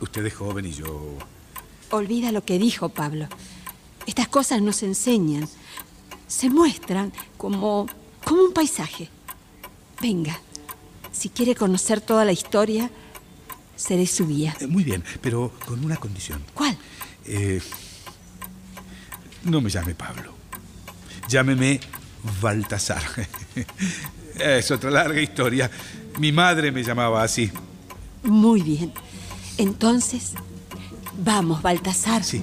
[0.00, 1.18] Usted es joven y yo...
[1.90, 3.28] Olvida lo que dijo Pablo.
[4.06, 5.48] Estas cosas no se enseñan.
[6.26, 7.86] Se muestran como,
[8.24, 9.10] como un paisaje.
[10.00, 10.38] Venga,
[11.12, 12.90] si quiere conocer toda la historia,
[13.76, 14.56] seré su guía.
[14.60, 16.42] Eh, Muy bien, pero con una condición.
[16.54, 16.78] ¿Cuál?
[17.24, 17.60] Eh,
[19.44, 20.32] no me llame Pablo.
[21.28, 21.80] Llámeme
[22.40, 23.02] Baltasar.
[24.38, 25.70] es otra larga historia.
[26.18, 27.50] Mi madre me llamaba así.
[28.22, 28.92] Muy bien.
[29.56, 30.32] Entonces,
[31.18, 32.24] vamos, Baltasar.
[32.24, 32.42] Sí.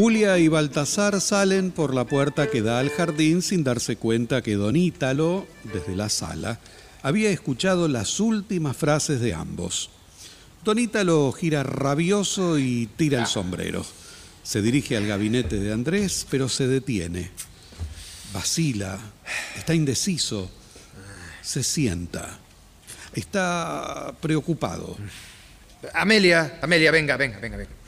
[0.00, 4.54] Julia y Baltasar salen por la puerta que da al jardín sin darse cuenta que
[4.54, 6.58] don Ítalo, desde la sala,
[7.02, 9.90] había escuchado las últimas frases de ambos.
[10.64, 13.84] Don Ítalo gira rabioso y tira el sombrero.
[14.42, 17.30] Se dirige al gabinete de Andrés, pero se detiene.
[18.32, 18.98] Vacila,
[19.58, 20.50] está indeciso,
[21.42, 22.38] se sienta.
[23.14, 24.96] Está preocupado.
[25.92, 27.79] Amelia, Amelia, venga, venga, venga, venga.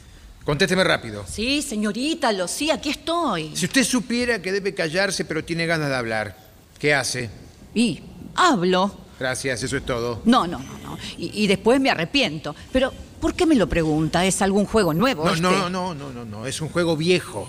[0.44, 1.24] Contésteme rápido.
[1.28, 3.54] Sí, señorita, lo sí, aquí estoy.
[3.54, 6.36] Si usted supiera que debe callarse pero tiene ganas de hablar,
[6.78, 7.30] ¿qué hace?
[7.74, 8.00] Y
[8.34, 8.98] hablo.
[9.20, 10.20] Gracias, eso es todo.
[10.24, 10.98] No, no, no, no.
[11.16, 12.56] Y, y después me arrepiento.
[12.72, 14.26] Pero, ¿por qué me lo pregunta?
[14.26, 15.24] ¿Es algún juego nuevo?
[15.24, 15.42] No, este?
[15.42, 17.48] no, no, no, no, no, es un juego viejo.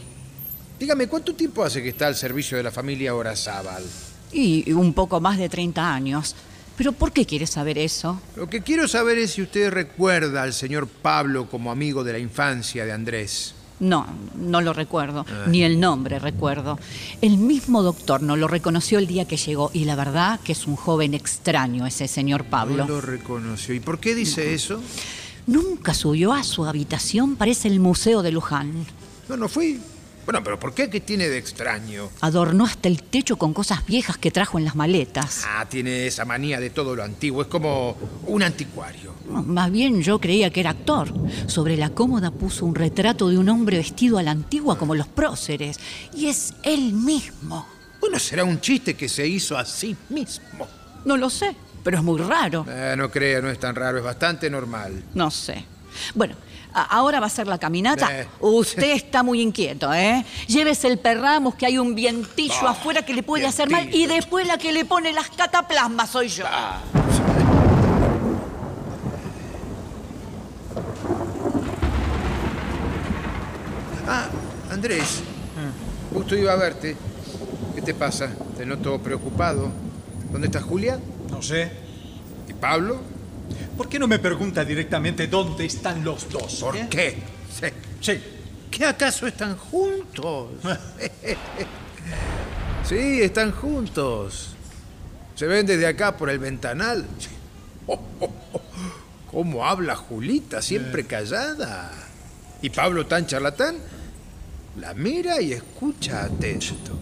[0.79, 3.83] Dígame, ¿cuánto tiempo hace que está al servicio de la familia Orazábal?
[4.31, 6.35] Y un poco más de 30 años.
[6.77, 8.19] ¿Pero por qué quiere saber eso?
[8.35, 12.19] Lo que quiero saber es si usted recuerda al señor Pablo como amigo de la
[12.19, 13.53] infancia de Andrés.
[13.79, 16.79] No, no lo recuerdo, ni el nombre recuerdo.
[17.21, 20.67] El mismo doctor no lo reconoció el día que llegó y la verdad que es
[20.67, 22.85] un joven extraño ese señor Pablo.
[22.85, 23.75] No lo reconoció.
[23.75, 24.81] ¿Y por qué dice eso?
[25.47, 28.85] Nunca subió a su habitación, parece el Museo de Luján.
[29.27, 29.81] No, no fui.
[30.25, 30.89] Bueno, pero ¿por qué?
[30.89, 32.09] ¿Qué tiene de extraño?
[32.21, 35.43] Adornó hasta el techo con cosas viejas que trajo en las maletas.
[35.47, 37.41] Ah, tiene esa manía de todo lo antiguo.
[37.41, 37.97] Es como
[38.27, 39.13] un anticuario.
[39.29, 41.13] Más bien yo creía que era actor.
[41.47, 45.07] Sobre la cómoda puso un retrato de un hombre vestido a la antigua como los
[45.07, 45.79] próceres.
[46.13, 47.67] Y es él mismo.
[47.99, 50.67] Bueno, será un chiste que se hizo a sí mismo.
[51.05, 52.65] No lo sé, pero es muy raro.
[52.67, 55.03] Eh, no crea, no es tan raro, es bastante normal.
[55.13, 55.65] No sé.
[56.15, 56.35] Bueno,
[56.73, 58.21] ahora va a ser la caminata.
[58.21, 58.27] Eh.
[58.39, 60.25] Usted está muy inquieto, ¿eh?
[60.47, 63.93] Llévese el perramos, que hay un vientillo afuera que le puede hacer mal.
[63.93, 66.45] Y después la que le pone las cataplasmas soy yo.
[74.07, 74.27] Ah,
[74.71, 75.21] Andrés.
[76.13, 76.95] Justo iba a verte.
[77.75, 78.29] ¿Qué te pasa?
[78.57, 79.71] Te noto preocupado.
[80.31, 80.99] ¿Dónde está Julia?
[81.29, 81.71] No sé.
[82.47, 82.99] ¿Y Pablo?
[83.77, 86.55] ¿Por qué no me pregunta directamente dónde están los dos?
[86.55, 86.87] ¿Por eh?
[86.89, 87.17] qué?
[87.51, 87.67] Sí.
[88.01, 88.21] Sí.
[88.69, 90.49] ¿Qué acaso están juntos?
[92.83, 94.55] sí, están juntos.
[95.35, 97.05] Se ven desde acá por el ventanal.
[97.87, 98.61] Oh, oh, oh.
[99.31, 101.91] ¿Cómo habla Julita, siempre callada?
[102.61, 103.77] ¿Y Pablo tan charlatán?
[104.79, 106.99] La mira y escucha atento.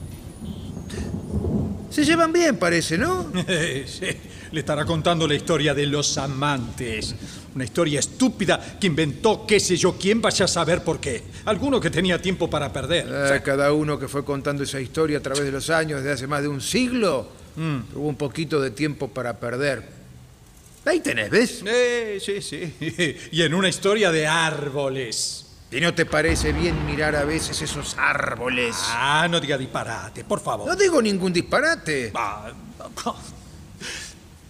[1.89, 3.31] Se llevan bien, parece, ¿no?
[3.85, 4.07] sí.
[4.51, 7.15] Le estará contando la historia de los amantes.
[7.55, 11.23] Una historia estúpida que inventó qué sé yo quién vaya a saber por qué.
[11.45, 13.07] Alguno que tenía tiempo para perder.
[13.13, 16.27] Ah, cada uno que fue contando esa historia a través de los años, desde hace
[16.27, 20.01] más de un siglo, tuvo un poquito de tiempo para perder.
[20.83, 21.63] Ahí tenés, ¿ves?
[21.65, 22.73] Eh, sí, sí.
[23.31, 25.45] Y en una historia de árboles.
[25.71, 28.75] ¿Y no te parece bien mirar a veces esos árboles?
[28.87, 30.67] Ah, no diga disparate, por favor.
[30.67, 32.11] No digo ningún disparate.
[32.13, 32.51] Ah,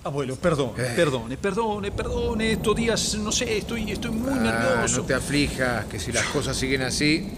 [0.03, 0.93] Abuelo, perdone, Eh.
[0.95, 2.51] perdone, perdone, perdone.
[2.53, 4.35] Estos días, no sé, estoy, estoy muy Ah,
[4.73, 5.01] nervioso.
[5.01, 7.29] no te aflijas, que si las cosas siguen así,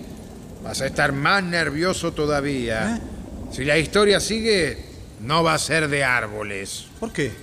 [0.63, 3.01] vas a estar más nervioso todavía.
[3.51, 4.77] Si la historia sigue,
[5.19, 6.85] no va a ser de árboles.
[7.01, 7.33] ¿Por qué?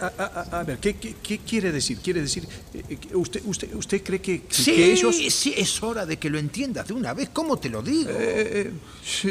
[0.00, 1.98] A, a- a- ver, ¿qué, qué- qué quiere decir?
[1.98, 5.16] ¿Quiere decir eh, que usted, usted, usted cree que, Sí, que ellos...
[5.30, 7.30] sí, es hora de que lo entiendas de una vez.
[7.32, 8.10] ¿Cómo te lo digo?
[8.12, 8.72] Eh,
[9.04, 9.30] sí,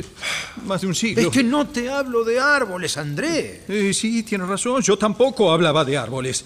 [0.65, 1.21] más de un siglo.
[1.23, 3.61] es que no te hablo de árboles, Andrés.
[3.67, 4.81] Eh, sí, tiene razón.
[4.81, 6.45] Yo tampoco hablaba de árboles.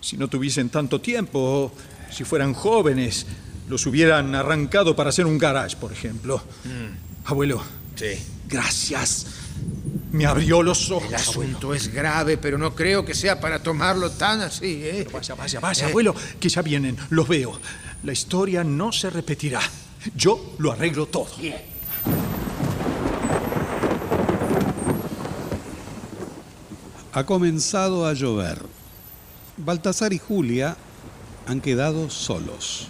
[0.00, 1.72] Si no tuviesen tanto tiempo,
[2.10, 3.24] si fueran jóvenes,
[3.68, 6.42] los hubieran arrancado para hacer un garage, por ejemplo.
[7.24, 7.62] Abuelo,
[7.96, 8.18] Sí.
[8.48, 9.26] gracias.
[10.12, 11.08] Me abrió los ojos.
[11.08, 11.30] El abuelo.
[11.30, 15.06] asunto es grave, pero no creo que sea para tomarlo tan así, ¿eh?
[15.12, 15.90] Vaya, vaya, vaya, Eh.
[15.90, 17.58] abuelo, que ya vienen, los veo.
[18.04, 19.60] La historia no se repetirá.
[20.16, 21.28] Yo lo arreglo todo.
[27.12, 28.58] Ha comenzado a llover.
[29.56, 30.76] Baltasar y Julia
[31.46, 32.88] han quedado solos.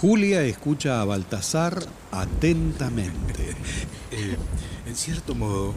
[0.00, 1.82] Julia escucha a Baltasar
[2.12, 3.56] atentamente.
[4.12, 4.36] Eh,
[4.90, 5.72] en cierto modo,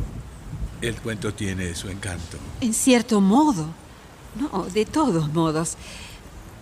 [0.82, 2.40] el cuento tiene su encanto.
[2.62, 3.68] En cierto modo.
[4.36, 5.78] No, de todos modos.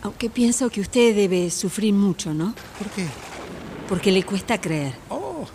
[0.02, 2.54] Aunque pienso que usted debe sufrir mucho, ¿no?
[2.78, 3.08] ¿Por qué?
[3.88, 4.96] Porque le cuesta creer.
[5.08, 5.48] Oh,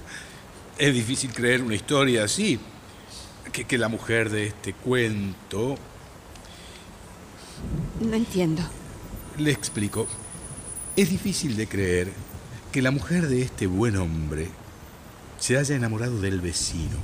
[0.78, 2.59] es difícil creer una historia así.
[3.53, 5.74] Que, que la mujer de este cuento...
[8.01, 8.62] No entiendo.
[9.36, 10.07] Le explico.
[10.97, 12.11] Es difícil de creer
[12.72, 14.49] que la mujer de este buen hombre
[15.39, 16.97] se haya enamorado del vecino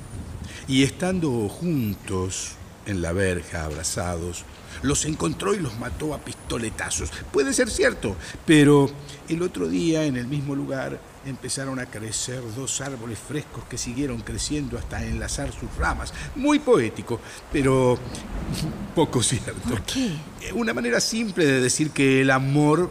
[0.69, 2.53] y estando juntos
[2.87, 4.45] en la verja, abrazados,
[4.83, 7.11] los encontró y los mató a pistoletazos.
[7.33, 8.17] Puede ser cierto,
[8.47, 8.91] pero
[9.29, 14.23] el otro día en el mismo lugar empezaron a crecer dos árboles frescos que siguieron
[14.23, 16.13] creciendo hasta enlazar sus ramas.
[16.35, 17.21] Muy poético,
[17.53, 17.99] pero
[18.95, 19.55] poco cierto.
[19.69, 20.11] ¿Por qué?
[20.55, 22.91] Una manera simple de decir que el amor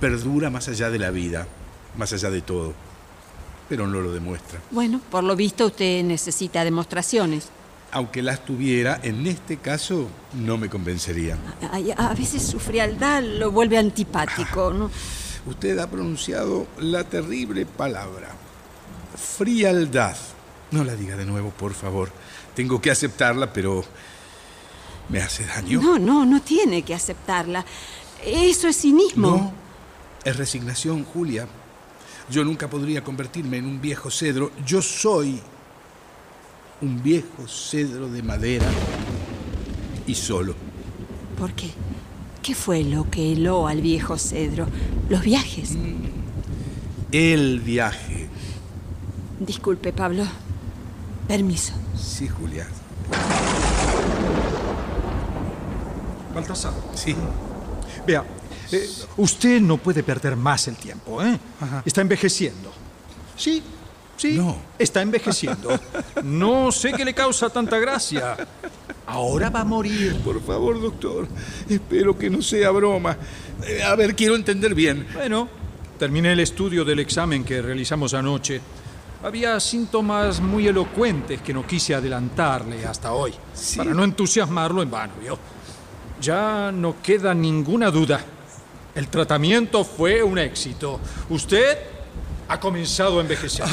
[0.00, 1.46] perdura más allá de la vida,
[1.96, 2.74] más allá de todo.
[3.70, 4.60] Pero no lo demuestra.
[4.72, 7.50] Bueno, por lo visto usted necesita demostraciones.
[7.92, 11.38] Aunque las tuviera, en este caso no me convencería.
[11.96, 14.90] A, veces su frialdad lo vuelve antipático, ¿no?
[15.46, 18.30] Usted ha pronunciado la terrible palabra.
[19.16, 20.16] Frialdad.
[20.72, 22.10] No la diga de nuevo, por favor.
[22.56, 23.84] Tengo que aceptarla, pero
[25.08, 25.80] me hace daño.
[25.80, 27.64] No, no, no tiene que aceptarla.
[28.24, 29.28] Eso es cinismo.
[29.28, 29.52] No,
[30.24, 31.46] es resignación, Julia.
[32.30, 34.52] Yo nunca podría convertirme en un viejo cedro.
[34.64, 35.40] Yo soy
[36.80, 38.66] un viejo cedro de madera
[40.06, 40.54] y solo.
[41.36, 41.70] ¿Por qué?
[42.40, 44.66] ¿Qué fue lo que heló al viejo cedro?
[45.08, 45.76] ¿Los viajes?
[47.10, 48.28] El viaje.
[49.40, 50.24] Disculpe, Pablo.
[51.26, 51.72] Permiso.
[51.96, 52.68] Sí, Julia.
[56.34, 56.72] Baltasar.
[56.94, 57.16] Sí.
[58.06, 58.24] Vea,
[58.72, 61.38] eh, usted no puede perder más el tiempo, ¿eh?
[61.84, 62.70] Está envejeciendo.
[63.36, 63.62] Sí,
[64.16, 64.32] sí.
[64.36, 64.56] No.
[64.78, 65.78] Está envejeciendo.
[66.24, 68.36] No sé qué le causa tanta gracia.
[69.06, 70.16] Ahora va a morir.
[70.24, 71.26] Por favor, doctor.
[71.68, 73.16] Espero que no sea broma.
[73.66, 75.06] Eh, A ver, quiero entender bien.
[75.14, 75.48] Bueno,
[75.98, 78.60] terminé el estudio del examen que realizamos anoche.
[79.22, 83.76] Había síntomas muy elocuentes que no quise adelantarle hasta hoy, Sí.
[83.76, 85.12] para no entusiasmarlo en vano.
[85.20, 85.38] ¿vio?
[86.22, 88.24] Ya no queda ninguna duda.
[88.94, 91.00] El tratamiento fue un éxito.
[91.28, 91.78] Usted
[92.48, 93.64] ha comenzado a envejecer.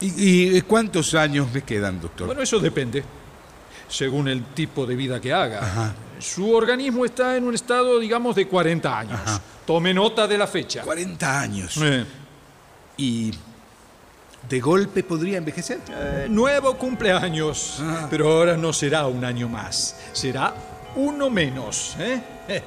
[0.00, 2.26] ¿Y, y cuántos años me quedan, doctor?
[2.26, 3.02] Bueno, eso depende,
[3.88, 5.94] según el tipo de vida que haga.
[6.18, 9.20] Su organismo está en un estado, digamos, de 40 años.
[9.66, 10.82] Tome nota de la fecha.
[10.82, 11.76] 40 años.
[11.82, 12.04] Eh,
[12.98, 13.32] ¿Y
[14.48, 15.80] de golpe podría envejecer?
[15.90, 18.06] eh, nuevo cumpleaños, Ah.
[18.10, 20.54] pero ahora no será un año más, será
[20.96, 21.96] uno menos.
[21.98, 22.20] ¿eh?
[22.48, 22.62] Eh,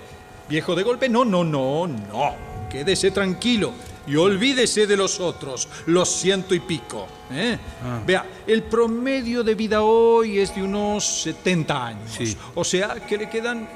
[0.47, 2.35] Viejo de golpe, no, no, no, no.
[2.69, 3.71] Quédese tranquilo
[4.07, 7.07] y olvídese de los otros, los ciento y pico.
[7.31, 7.57] ¿eh?
[7.83, 8.01] Ah.
[8.05, 12.11] Vea, el promedio de vida hoy es de unos 70 años.
[12.17, 12.35] Sí.
[12.55, 13.67] O sea que le quedan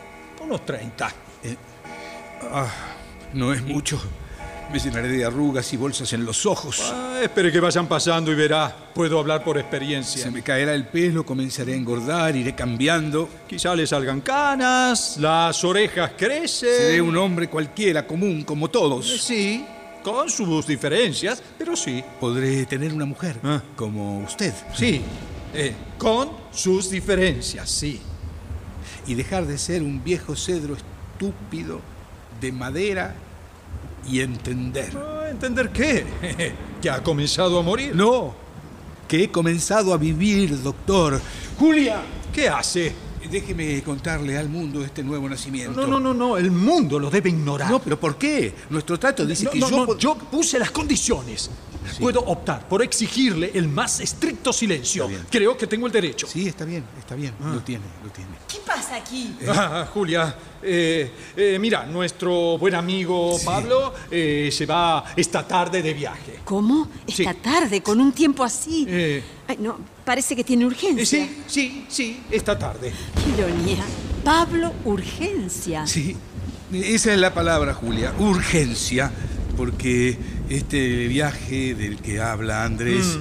[0.41, 1.11] unos 30.
[3.33, 4.01] No es mucho.
[4.71, 6.81] Me llenaré de arrugas y bolsas en los ojos.
[6.91, 8.75] Ah, espere que vayan pasando y verá.
[8.95, 10.23] Puedo hablar por experiencia.
[10.23, 13.29] Se me caerá el pelo, comenzaré a engordar, iré cambiando.
[13.47, 16.69] Quizá le salgan canas, las orejas crecen.
[16.75, 19.21] Seré un hombre cualquiera, común, como Eh, todos.
[19.21, 19.63] Sí,
[20.03, 22.03] con sus diferencias, pero sí.
[22.19, 23.61] Podré tener una mujer, Ah.
[23.75, 25.01] como usted, Sí,
[25.53, 28.01] eh, con sus diferencias, sí.
[29.05, 31.79] y dejar de ser un viejo cedro estúpido,
[32.41, 33.13] de madera,
[34.07, 34.93] y entender.
[34.97, 36.05] Ah, ¿Entender qué?
[36.81, 37.95] ¿Que ha comenzado a morir?
[37.95, 38.33] No,
[39.07, 41.19] que he comenzado a vivir, doctor.
[41.57, 42.01] Julia,
[42.33, 42.93] ¿Qué hace?
[43.29, 45.79] déjeme contarle al mundo este nuevo nacimiento.
[45.79, 47.71] No, no, no, no, el mundo lo debe ignorar.
[47.71, 48.53] No, pero ¿por qué?
[48.69, 49.85] Nuestro trato dice No, que no, yo...
[49.85, 51.49] no, yo puse las condiciones.
[51.99, 55.09] Puedo optar por exigirle el más estricto silencio.
[55.29, 56.27] Creo que tengo el derecho.
[56.27, 57.33] Sí, está bien, está bien.
[57.41, 57.51] Ah.
[57.53, 58.31] Lo tiene, lo tiene.
[58.47, 59.35] ¿Qué pasa aquí?
[59.55, 65.93] Ah, Julia, eh, eh, mira, nuestro buen amigo Pablo eh, se va esta tarde de
[65.93, 66.39] viaje.
[66.43, 66.89] ¿Cómo?
[67.07, 67.23] Sí.
[67.23, 68.85] Esta tarde, con un tiempo así.
[68.89, 69.23] Eh.
[69.47, 71.23] Ay, no, parece que tiene urgencia.
[71.23, 72.91] Eh, sí, sí, sí, esta tarde.
[73.23, 73.83] Qué ironía.
[74.23, 75.85] Pablo, urgencia.
[75.85, 76.15] Sí,
[76.71, 78.13] esa es la palabra, Julia.
[78.17, 79.11] Urgencia,
[79.55, 80.17] porque
[80.53, 83.17] este viaje del que habla Andrés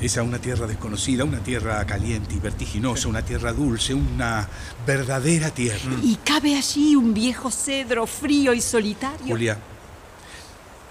[0.00, 4.48] es a una tierra desconocida, una tierra caliente y vertiginosa, una tierra dulce, una
[4.84, 5.92] verdadera tierra.
[6.02, 9.28] ¿Y cabe allí un viejo cedro frío y solitario?
[9.28, 9.58] Julia,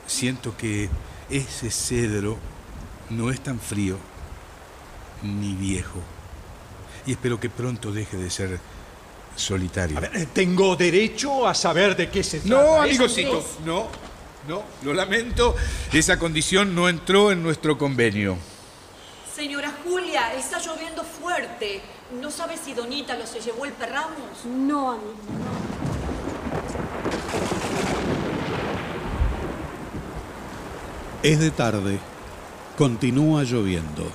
[0.08, 0.90] siento que
[1.30, 2.38] ese cedro
[3.10, 3.98] no es tan frío
[5.24, 6.00] ni viejo.
[7.06, 8.60] Y espero que pronto deje de ser
[9.36, 9.98] solitario.
[9.98, 12.56] A ver, eh, tengo derecho a saber de qué se trata.
[12.56, 13.66] No, ¿Eso amigosito, es?
[13.66, 13.88] no,
[14.48, 15.56] no, lo lamento.
[15.92, 18.38] Esa condición no entró en nuestro convenio.
[19.34, 21.82] Señora Julia, está lloviendo fuerte.
[22.20, 24.46] ¿No sabe si Donita lo se llevó el perramos?
[24.46, 25.16] No, amigo.
[31.24, 32.00] Es de tarde.
[32.78, 34.12] Continúa lloviendo.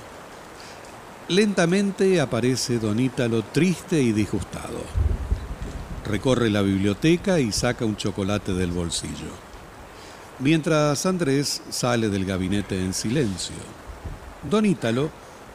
[1.29, 4.81] Lentamente aparece Don Ítalo triste y disgustado.
[6.05, 9.46] Recorre la biblioteca y saca un chocolate del bolsillo.
[10.39, 13.55] Mientras Andrés sale del gabinete en silencio.
[14.49, 15.09] Don Ítalo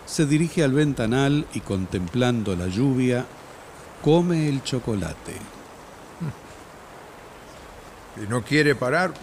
[0.06, 3.24] se dirige al ventanal y contemplando la lluvia,
[4.02, 5.32] come el chocolate.
[8.14, 9.14] Y no quiere parar.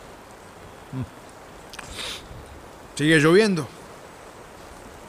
[2.96, 3.68] Sigue lloviendo.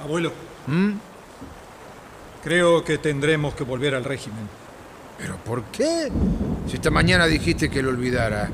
[0.03, 0.33] Abuelo.
[2.45, 4.47] Creo que tendremos que volver al régimen.
[5.17, 6.13] ¿Pero por qué?
[6.67, 8.51] Si esta mañana dijiste que lo olvidara.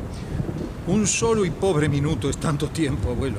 [0.88, 3.38] Un solo y pobre minuto es tanto tiempo, abuelo.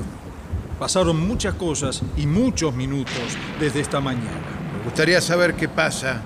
[0.78, 3.14] Pasaron muchas cosas y muchos minutos
[3.58, 4.36] desde esta mañana.
[4.76, 6.20] Me gustaría saber qué pasa.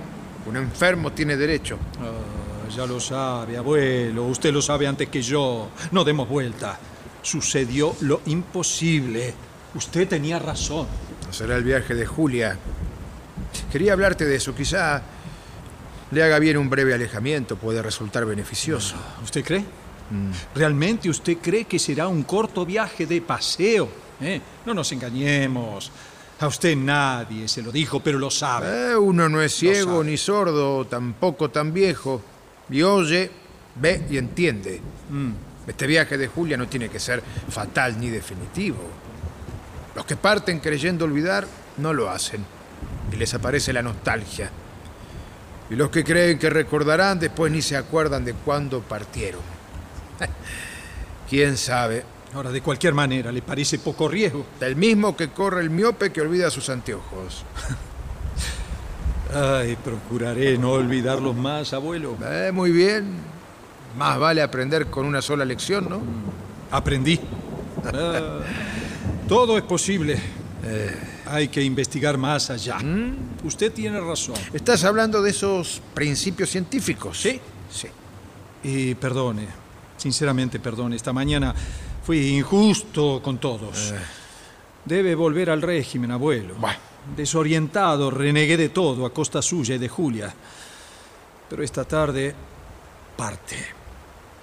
[0.47, 1.78] Un enfermo tiene derecho.
[2.01, 4.24] Ah, ya lo sabe, abuelo.
[4.27, 5.69] Usted lo sabe antes que yo.
[5.93, 6.77] No demos vuelta.
[7.23, 9.32] Sucedió lo imposible.
[9.77, 10.89] Usted tenía razón.
[11.31, 12.59] Será el viaje de Julia.
[13.70, 14.57] Quería hablarte de eso.
[14.57, 15.03] Quizá
[16.11, 17.55] le haga bien un breve alejamiento.
[17.55, 18.97] Puede resultar beneficioso.
[19.23, 19.65] ¿Usted cree?
[20.55, 23.89] ¿Realmente usted cree que será un corto viaje de paseo?
[24.20, 24.40] ¿Eh?
[24.66, 25.90] No nos engañemos.
[26.40, 28.93] A usted nadie se lo dijo, pero lo sabe.
[28.93, 32.20] Eh, uno no es ciego ni sordo, tampoco tan viejo.
[32.68, 33.30] Y oye,
[33.76, 34.80] ve y entiende.
[35.66, 38.78] Este viaje de Julia no tiene que ser fatal ni definitivo.
[39.94, 42.44] Los que parten creyendo olvidar no lo hacen.
[43.12, 44.51] Y les aparece la nostalgia.
[45.70, 49.51] Y los que creen que recordarán después ni se acuerdan de cuándo partieron.
[51.28, 52.05] ¿Quién sabe?
[52.35, 54.47] Ahora, de cualquier manera, ¿le parece poco riesgo?
[54.59, 57.44] Del mismo que corre el miope que olvida sus anteojos.
[59.35, 62.16] Ay, procuraré no olvidarlos más, abuelo.
[62.24, 63.16] Eh, muy bien.
[63.97, 66.03] Más vale aprender con una sola lección, ¿no?
[66.70, 67.20] Aprendí.
[67.85, 68.40] Ah,
[69.28, 70.19] todo es posible.
[71.27, 72.78] Hay que investigar más allá.
[73.44, 74.36] Usted tiene razón.
[74.53, 77.20] Estás hablando de esos principios científicos.
[77.20, 77.40] Sí.
[77.70, 77.89] Sí.
[78.62, 79.47] Y perdone,
[80.02, 81.54] sinceramente perdone, esta mañana
[82.04, 83.94] fui injusto con todos.
[84.84, 86.56] Debe volver al régimen, abuelo.
[87.16, 90.34] Desorientado, renegué de todo a costa suya y de Julia.
[91.48, 92.34] Pero esta tarde
[93.16, 93.56] parte.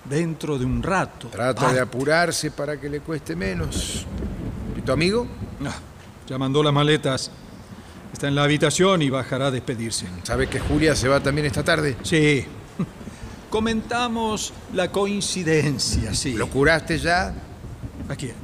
[0.06, 1.28] Dentro de un rato.
[1.28, 1.76] Trata parte.
[1.76, 4.06] de apurarse para que le cueste menos.
[4.78, 5.28] ¿Y tu amigo?
[5.66, 5.76] Ah,
[6.26, 7.32] ya mandó las maletas.
[8.14, 10.08] Está en la habitación y bajará a despedirse.
[10.24, 11.98] ¿Sabes que Julia se va también esta tarde?
[12.02, 12.46] Sí.
[13.50, 16.34] Comentamos la coincidencia, sí.
[16.34, 17.34] ¿Lo curaste ya?
[18.08, 18.36] ¿A quién?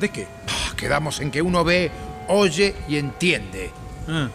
[0.00, 0.26] ¿De qué?
[0.48, 1.90] Ah, Quedamos en que uno ve,
[2.28, 3.70] oye y entiende.
[4.08, 4.28] Ah,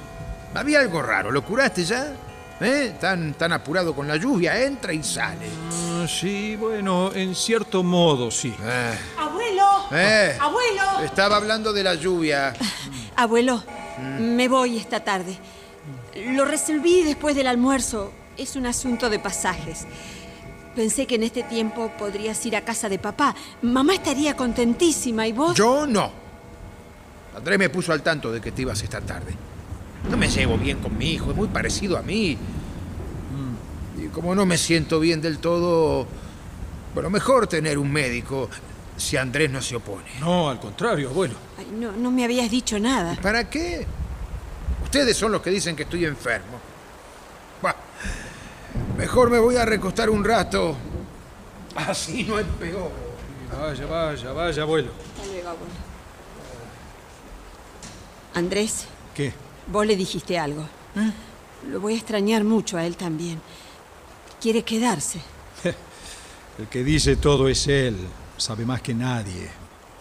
[0.56, 1.30] Había algo raro.
[1.32, 2.14] ¿Lo curaste ya?
[2.60, 2.96] ¿Eh?
[3.00, 5.46] Tan, tan apurado con la lluvia, entra y sale.
[5.72, 8.54] ah, sí, bueno, en cierto modo, sí.
[8.64, 9.66] Eh, ¡Abuelo!
[9.92, 10.82] eh, ¡Abuelo!
[11.04, 12.54] Estaba hablando de la lluvia.
[13.16, 13.62] Abuelo,
[14.20, 15.38] me voy esta tarde.
[16.16, 18.12] Lo resolví después del almuerzo.
[18.38, 19.86] Es un asunto de pasajes.
[20.76, 23.36] Pensé que en este tiempo podrías ir a casa de papá.
[23.64, 25.58] Mamá estaría contentísima y vos...
[25.58, 26.12] Yo no.
[27.36, 29.34] Andrés me puso al tanto de que te ibas esta tarde.
[30.10, 32.38] No me llevo bien con mi hijo, es muy parecido a mí.
[33.98, 36.06] Y como no me siento bien del todo,
[36.94, 38.48] bueno, mejor tener un médico
[38.96, 40.06] si Andrés no se opone.
[40.20, 41.36] No, al contrario, abuelo.
[41.58, 43.18] Ay, no, no me habías dicho nada.
[43.22, 43.86] ¿Para qué?
[44.84, 46.60] Ustedes son los que dicen que estoy enfermo.
[48.98, 50.76] Mejor me voy a recostar un rato.
[51.76, 52.91] Así no es peor.
[53.60, 54.91] Vaya, vaya, vaya, abuelo.
[55.15, 55.74] Hasta luego, abuelo.
[58.34, 59.34] Andrés, ¿Qué?
[59.72, 60.65] vos le dijiste algo.
[61.69, 63.40] Lo voy a extrañar mucho a él también.
[64.41, 65.22] Quiere quedarse.
[66.57, 67.95] El que dice todo es él.
[68.38, 69.48] Sabe más que nadie.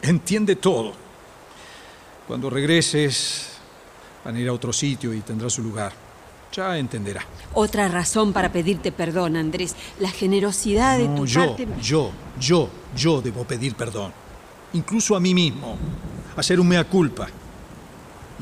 [0.02, 0.93] Entiende todo.
[2.27, 3.48] Cuando regreses,
[4.24, 5.93] van a ir a otro sitio y tendrá su lugar.
[6.52, 7.23] Ya entenderá.
[7.55, 9.74] Otra razón para pedirte perdón, Andrés.
[10.01, 11.68] La generosidad de No, tu yo, parte.
[11.82, 12.10] yo,
[12.40, 14.12] yo, yo debo pedir perdón.
[14.73, 15.77] Incluso a mí mismo.
[16.36, 17.28] Hacer un mea culpa.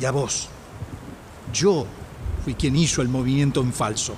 [0.00, 0.48] Y a vos.
[1.52, 1.86] Yo
[2.44, 4.14] fui quien hizo el movimiento en falso.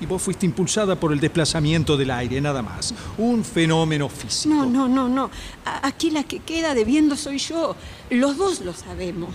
[0.00, 2.92] Y vos fuiste impulsada por el desplazamiento del aire, nada más.
[3.16, 4.54] Un fenómeno físico.
[4.54, 5.30] No, no, no, no.
[5.64, 7.74] Aquí la que queda debiendo soy yo.
[8.10, 9.30] Los dos lo sabemos.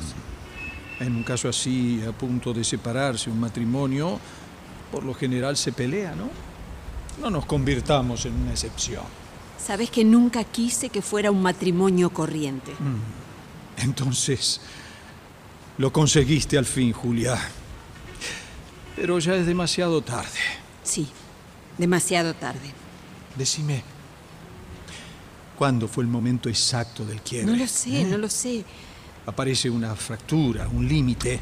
[1.02, 4.20] En un caso así, a punto de separarse un matrimonio,
[4.92, 6.30] por lo general se pelea, ¿no?
[7.20, 9.04] No nos convirtamos en una excepción.
[9.58, 12.72] Sabes que nunca quise que fuera un matrimonio corriente.
[13.78, 14.62] Entonces,
[15.80, 17.36] lo conseguiste al fin, Julia.
[18.96, 20.30] Pero ya es demasiado tarde.
[20.84, 21.08] Sí,
[21.80, 22.74] demasiado tarde.
[23.36, 23.84] Decime,
[25.58, 27.52] ¿cuándo fue el momento exacto del quiebre?
[27.52, 28.64] No lo sé, no lo sé.
[29.26, 31.40] Aparece una fractura, un límite.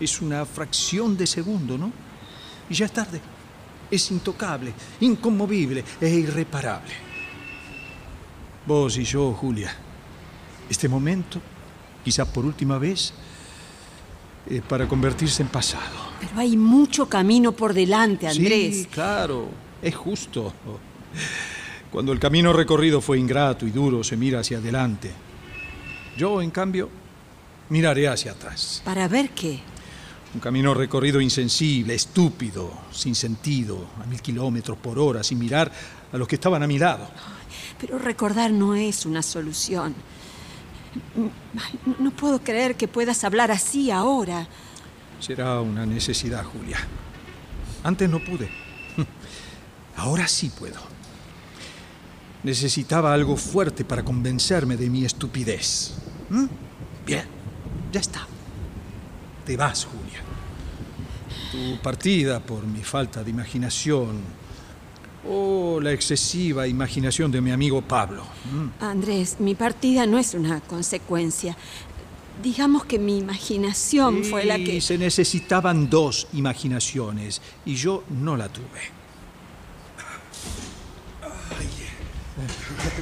[0.00, 1.92] Es una fracción de segundo, ¿no?
[2.70, 3.20] Y ya es tarde.
[3.90, 6.92] Es intocable, inconmovible e irreparable.
[8.66, 9.74] Vos y yo, Julia,
[10.68, 11.40] este momento,
[12.04, 13.14] quizás por última vez,
[14.68, 16.08] para convertirse en pasado.
[16.20, 18.76] Pero hay mucho camino por delante, Andrés.
[18.76, 19.48] Sí, claro,
[19.80, 20.52] es justo.
[21.90, 25.10] Cuando el camino recorrido fue ingrato y duro, se mira hacia adelante.
[26.18, 26.90] Yo, en cambio,
[27.68, 28.82] miraré hacia atrás.
[28.84, 29.60] ¿Para ver qué?
[30.34, 35.70] Un camino recorrido insensible, estúpido, sin sentido, a mil kilómetros por hora, sin mirar
[36.12, 37.08] a los que estaban a mi lado.
[37.80, 39.94] Pero recordar no es una solución.
[42.00, 44.48] No puedo creer que puedas hablar así ahora.
[45.20, 46.78] Será una necesidad, Julia.
[47.84, 48.50] Antes no pude.
[49.96, 50.80] Ahora sí puedo.
[52.42, 55.94] Necesitaba algo fuerte para convencerme de mi estupidez.
[56.30, 56.46] ¿Mm?
[57.06, 57.24] Bien,
[57.92, 58.26] ya está.
[59.44, 60.20] Te vas, Julia.
[61.50, 64.20] Tu partida por mi falta de imaginación
[65.28, 68.24] o la excesiva imaginación de mi amigo Pablo.
[68.52, 68.82] ¿Mm?
[68.84, 71.56] Andrés, mi partida no es una consecuencia.
[72.42, 74.76] Digamos que mi imaginación fue la que...
[74.76, 78.98] Y se necesitaban dos imaginaciones y yo no la tuve.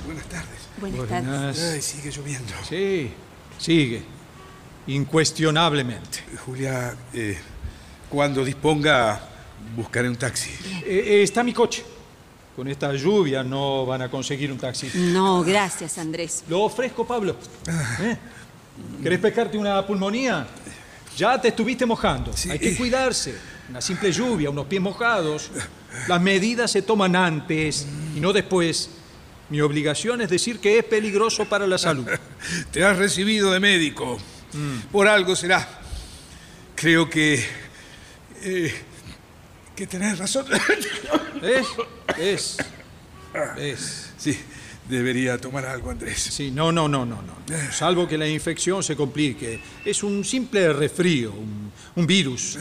[0.07, 0.66] Buenas tardes.
[0.81, 1.29] Buenas tardes.
[1.29, 1.59] Buenas.
[1.59, 2.53] Ay, sigue lloviendo.
[2.69, 3.11] Sí,
[3.59, 4.03] sigue.
[4.89, 6.25] Incuestionablemente.
[6.45, 7.39] Julia, eh,
[8.09, 9.21] cuando disponga,
[9.75, 10.51] buscaré un taxi.
[10.85, 11.85] Eh, eh, está mi coche.
[12.55, 14.91] Con esta lluvia no van a conseguir un taxi.
[14.95, 16.45] No, gracias, Andrés.
[16.49, 17.37] Lo ofrezco, Pablo.
[18.01, 18.17] ¿Eh?
[19.03, 20.47] ¿Querés pescarte una pulmonía?
[21.17, 22.33] Ya te estuviste mojando.
[22.51, 23.35] Hay que cuidarse.
[23.69, 25.51] Una simple lluvia, unos pies mojados.
[26.09, 28.91] Las medidas se toman antes y no después.
[29.49, 32.07] Mi obligación es decir que es peligroso para la salud.
[32.73, 34.19] Te has recibido de médico.
[34.91, 35.67] Por algo será.
[36.75, 37.45] Creo que.
[38.43, 38.75] eh,
[39.75, 40.47] que tenés razón.
[41.43, 41.67] ¿Ves?
[42.17, 42.57] ¿Ves?
[43.57, 44.13] ¿Ves?
[44.17, 44.39] Sí,
[44.89, 46.19] debería tomar algo, Andrés.
[46.19, 47.37] Sí, no, no, no, no, no.
[47.73, 49.61] Salvo que la infección se complique.
[49.85, 52.59] Es un simple resfrío, un, un virus.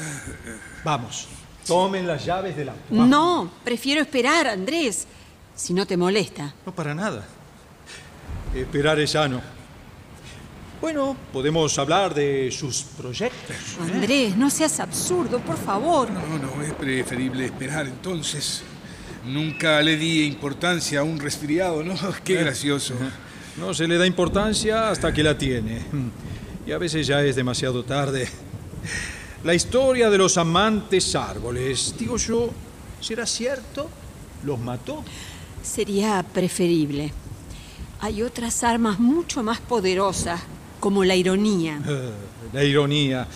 [0.84, 1.28] Vamos,
[1.66, 2.82] tomen las llaves del auto.
[2.90, 3.08] vamos.
[3.08, 5.08] No, prefiero esperar, Andrés.
[5.56, 6.54] Si no te molesta.
[6.66, 7.26] No para nada.
[8.54, 9.42] Esperar es sano.
[10.82, 13.56] Bueno, podemos hablar de sus proyectos.
[13.82, 16.10] Andrés, no seas absurdo, por favor.
[16.12, 18.62] No, no, es preferible esperar entonces.
[19.26, 21.96] Nunca le di importancia a un resfriado, ¿no?
[22.24, 22.94] Qué gracioso.
[23.58, 25.82] No se le da importancia hasta que la tiene.
[26.68, 28.28] Y a veces ya es demasiado tarde.
[29.44, 32.50] La historia de los amantes árboles, digo yo,
[33.00, 33.90] ¿será cierto?
[34.44, 35.04] ¿Los mató?
[35.66, 37.12] Sería preferible.
[38.02, 40.40] Hay otras armas mucho más poderosas,
[40.80, 41.80] como la ironía.
[41.88, 42.12] Eh,
[42.54, 43.28] La ironía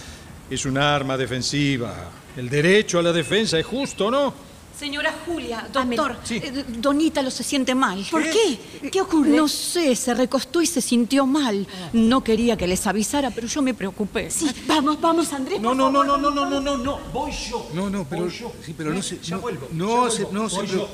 [0.49, 1.93] es un arma defensiva.
[2.37, 4.33] El derecho a la defensa es justo, ¿no?
[4.77, 6.15] Señora Julia, doctor.
[6.29, 8.05] Eh, Don Ítalo se siente mal.
[8.09, 8.89] ¿Por qué?
[8.89, 9.29] ¿Qué ocurre?
[9.31, 11.67] No sé, se recostó y se sintió mal.
[11.91, 14.29] No quería que les avisara, pero yo me preocupé.
[14.31, 15.59] Sí, vamos, vamos, Andrés.
[15.59, 16.99] No, no, no, no, no, no, no, no, no.
[17.11, 17.67] Voy yo.
[17.73, 18.53] No, no, pero, Voy yo.
[18.65, 19.67] sí, pero no Eh, se, ya no, vuelvo.
[19.73, 20.39] no ya se, vuelvo.
[20.43, 20.87] no, se, Voy preo- yo.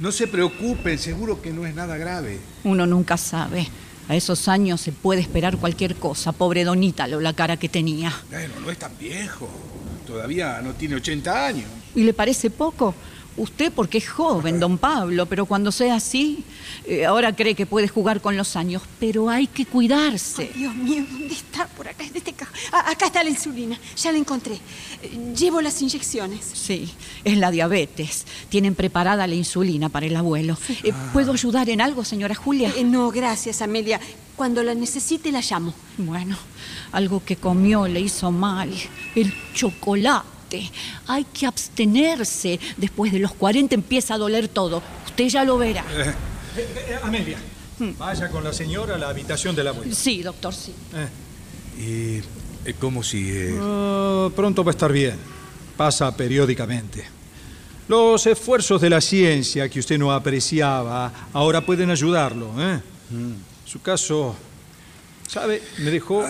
[0.00, 2.38] No se preocupen, seguro que no es nada grave.
[2.64, 3.66] Uno nunca sabe.
[4.08, 6.32] A esos años se puede esperar cualquier cosa.
[6.32, 8.12] Pobre Don Ítalo, la cara que tenía.
[8.30, 9.48] Bueno, no es tan viejo.
[10.06, 11.66] Todavía no tiene 80 años.
[11.94, 12.94] ¿Y le parece poco?
[13.38, 16.44] Usted porque es joven, don Pablo, pero cuando sea así,
[16.84, 20.50] eh, ahora cree que puede jugar con los años, pero hay que cuidarse.
[20.54, 21.66] Dios mío, ¿dónde está?
[21.68, 22.34] Por acá, en este
[22.72, 24.58] acá está la insulina, ya la encontré.
[25.02, 26.44] Eh, Llevo las inyecciones.
[26.52, 26.92] Sí,
[27.24, 28.26] es la diabetes.
[28.48, 30.56] Tienen preparada la insulina para el abuelo.
[30.82, 32.72] Eh, ¿Puedo ayudar en algo, señora Julia?
[32.76, 34.00] Eh, no, gracias, Amelia.
[34.36, 35.74] Cuando la necesite, la llamo.
[35.96, 36.36] Bueno,
[36.92, 38.72] algo que comió le hizo mal.
[39.14, 40.37] El chocolate.
[41.06, 42.58] Hay que abstenerse.
[42.76, 44.82] Después de los 40 empieza a doler todo.
[45.06, 45.84] Usted ya lo verá.
[46.56, 47.38] Eh, eh, Amelia,
[47.98, 49.94] vaya con la señora a la habitación del abuelo.
[49.94, 50.74] Sí, doctor, sí.
[50.94, 52.22] Eh,
[52.64, 53.56] ¿Y eh, cómo sigue?
[53.60, 55.16] ah, pronto va a estar bien.
[55.76, 57.04] Pasa periódicamente.
[57.86, 62.52] Los esfuerzos de la ciencia que usted no apreciaba ahora pueden ayudarlo.
[62.58, 62.80] ¿eh?
[63.64, 64.34] Su caso,
[65.26, 65.62] ¿sabe?
[65.78, 66.24] Me dejó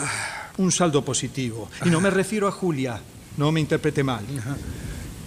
[0.58, 1.68] un saldo positivo.
[1.84, 3.00] Y no me refiero a Julia.
[3.38, 4.24] No me interprete mal.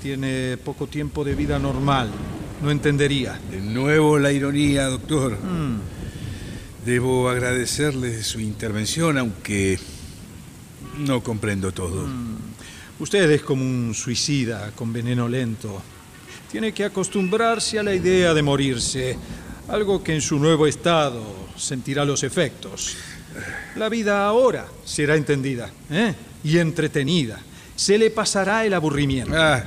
[0.03, 2.11] Tiene poco tiempo de vida normal.
[2.61, 3.39] No entendería.
[3.49, 5.37] De nuevo la ironía, doctor.
[6.85, 9.79] Debo agradecerle su intervención, aunque
[10.97, 12.05] no comprendo todo.
[12.99, 15.81] Usted es como un suicida con veneno lento.
[16.51, 19.17] Tiene que acostumbrarse a la idea de morirse,
[19.69, 22.97] algo que en su nuevo estado sentirá los efectos.
[23.77, 26.13] La vida ahora será entendida ¿eh?
[26.43, 27.39] y entretenida.
[27.81, 29.33] Se le pasará el aburrimiento.
[29.35, 29.63] Ah,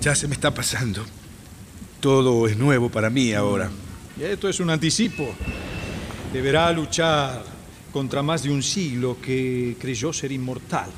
[0.00, 1.04] ya se me está pasando.
[2.00, 3.70] Todo es nuevo para mí ahora.
[4.18, 5.34] Y esto es un anticipo.
[6.32, 7.44] Deberá luchar
[7.92, 10.88] contra más de un siglo que creyó ser inmortal.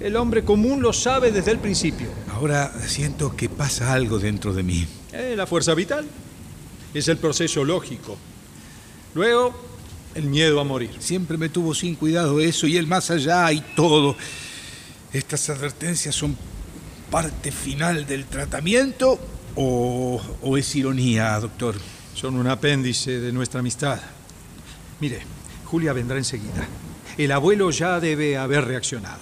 [0.00, 2.08] El hombre común lo sabe desde el principio.
[2.32, 4.84] Ahora siento que pasa algo dentro de mí.
[5.12, 6.04] Eh, la fuerza vital
[6.92, 8.18] es el proceso lógico.
[9.14, 9.54] Luego,
[10.16, 10.90] el miedo a morir.
[10.98, 14.16] Siempre me tuvo sin cuidado eso y el más allá y todo.
[15.14, 16.36] ¿Estas advertencias son
[17.08, 19.16] parte final del tratamiento
[19.54, 21.76] o, o es ironía, doctor?
[22.14, 24.00] Son un apéndice de nuestra amistad.
[24.98, 25.20] Mire,
[25.66, 26.66] Julia vendrá enseguida.
[27.16, 29.20] El abuelo ya debe haber reaccionado.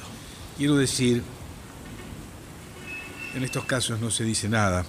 [0.56, 1.22] Quiero decir,
[3.34, 4.86] en estos casos no se dice nada.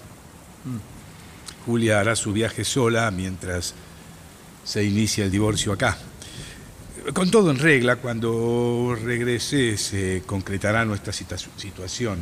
[1.66, 3.74] Julia hará su viaje sola mientras
[4.64, 5.98] se inicia el divorcio acá.
[7.12, 12.20] Con todo en regla, cuando regrese se concretará nuestra situa- situación.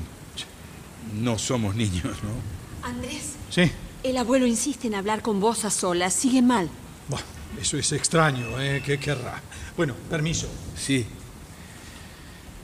[1.13, 2.87] No somos niños, ¿no?
[2.87, 3.71] Andrés, Sí.
[4.01, 6.13] el abuelo insiste en hablar con vos a solas.
[6.15, 6.67] Sigue mal.
[7.09, 7.21] Buah,
[7.61, 8.81] eso es extraño, ¿eh?
[8.83, 9.39] ¿Qué querrá?
[9.77, 10.47] Bueno, permiso.
[10.75, 11.05] Sí.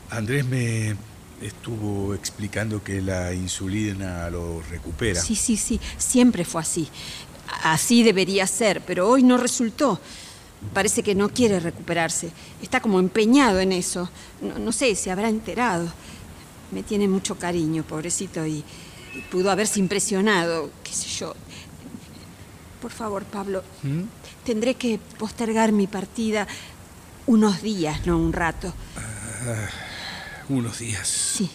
[0.09, 0.95] Andrés me
[1.41, 5.21] estuvo explicando que la insulina lo recupera.
[5.21, 5.79] Sí, sí, sí.
[5.97, 6.87] Siempre fue así.
[7.63, 9.99] Así debería ser, pero hoy no resultó.
[10.73, 12.31] Parece que no quiere recuperarse.
[12.61, 14.09] Está como empeñado en eso.
[14.41, 15.87] No, no sé, se habrá enterado.
[16.71, 18.63] Me tiene mucho cariño, pobrecito, y,
[19.15, 21.33] y pudo haberse impresionado, qué sé yo.
[22.81, 23.63] Por favor, Pablo,
[24.43, 26.47] tendré que postergar mi partida
[27.25, 28.73] unos días, no un rato.
[30.49, 31.07] Unos días.
[31.07, 31.49] Sí,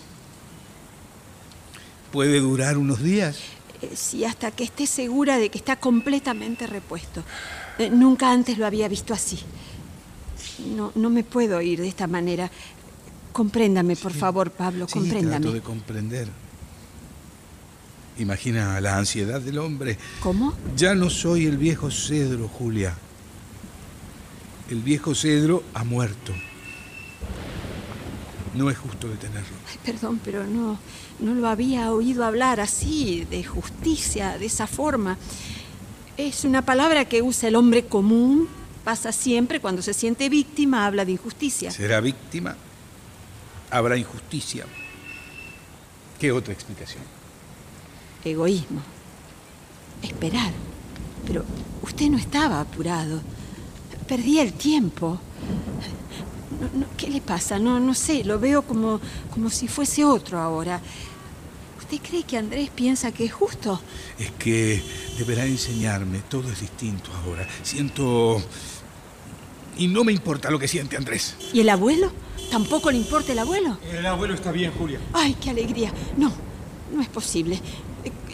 [2.11, 3.39] ¿Puede durar unos días?
[3.81, 7.23] eh, sí, hasta que esté segura de que está completamente repuesto.
[7.83, 9.41] Eh, nunca antes lo había visto así.
[10.77, 12.51] No, no me puedo ir de esta manera.
[13.33, 15.41] Compréndame, por favor, Pablo, Sí, compréndame.
[15.41, 16.29] trato de comprender.
[18.19, 19.99] Imagina la ansiedad del hombre.
[20.21, 20.55] ¿Cómo?
[20.77, 22.95] Ya no soy el viejo cedro, Julia.
[24.71, 26.33] El viejo cedro ha muerto.
[28.55, 29.57] No es justo detenerlo.
[29.71, 30.79] Ay, perdón, pero no,
[31.21, 35.17] no lo había oído hablar así, de justicia, de esa forma.
[36.17, 38.49] Es una palabra que usa el hombre común.
[38.85, 41.71] Pasa siempre cuando se siente víctima, habla de injusticia.
[41.71, 42.57] Será víctima.
[43.71, 44.67] Habrá injusticia.
[46.19, 47.03] ¿Qué otra explicación?
[48.25, 48.83] Egoísmo.
[50.03, 50.53] Esperar.
[51.27, 51.45] Pero
[51.83, 53.23] usted no estaba apurado.
[54.07, 55.19] Perdía el tiempo.
[56.61, 57.59] No, no, ¿Qué le pasa?
[57.59, 59.01] No, no sé, lo veo como,
[59.33, 60.81] como si fuese otro ahora.
[61.93, 63.79] ¿Usted cree que Andrés piensa que es justo?
[64.19, 64.83] Es que
[65.19, 66.23] deberá enseñarme.
[66.27, 67.47] Todo es distinto ahora.
[67.63, 68.43] Siento...
[69.77, 71.37] Y no me importa lo que siente Andrés.
[71.53, 72.11] ¿Y el abuelo?
[72.51, 73.77] ¿Tampoco le importa el abuelo?
[73.93, 75.01] El abuelo está bien, Julia.
[75.13, 75.93] Ay, qué alegría.
[76.17, 76.33] No,
[76.95, 77.61] no es posible.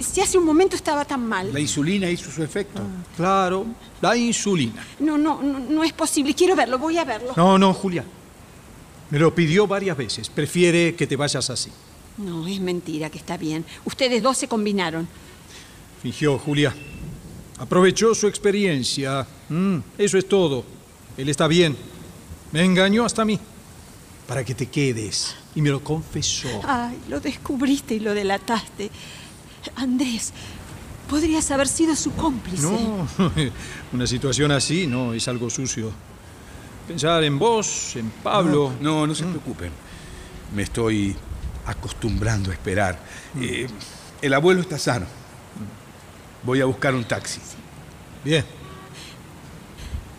[0.00, 1.52] Si hace un momento estaba tan mal.
[1.52, 2.80] La insulina hizo su efecto.
[3.16, 3.66] Claro,
[4.00, 4.86] la insulina.
[5.00, 6.32] No, no, no, no es posible.
[6.32, 7.32] Quiero verlo, voy a verlo.
[7.36, 8.04] No, no, Julia.
[9.10, 10.28] Me lo pidió varias veces.
[10.30, 11.72] Prefiere que te vayas así.
[12.18, 13.64] No, es mentira que está bien.
[13.84, 15.08] Ustedes dos se combinaron.
[16.02, 16.74] Fingió, Julia.
[17.58, 19.26] Aprovechó su experiencia.
[19.48, 20.64] Mm, eso es todo.
[21.16, 21.76] Él está bien.
[22.52, 23.38] Me engañó hasta a mí.
[24.26, 25.34] Para que te quedes.
[25.54, 26.60] Y me lo confesó.
[26.64, 28.90] Ay, lo descubriste y lo delataste.
[29.76, 30.32] Andrés,
[31.08, 32.62] podrías haber sido su cómplice.
[32.62, 33.08] No,
[33.92, 35.90] una situación así no es algo sucio.
[36.86, 38.72] Pensar en vos, en Pablo.
[38.80, 39.70] No, no se preocupen.
[40.54, 41.14] Me estoy
[41.68, 42.98] acostumbrando a esperar.
[43.40, 43.68] Eh,
[44.22, 45.06] el abuelo está sano.
[46.42, 47.40] Voy a buscar un taxi.
[48.24, 48.44] Bien.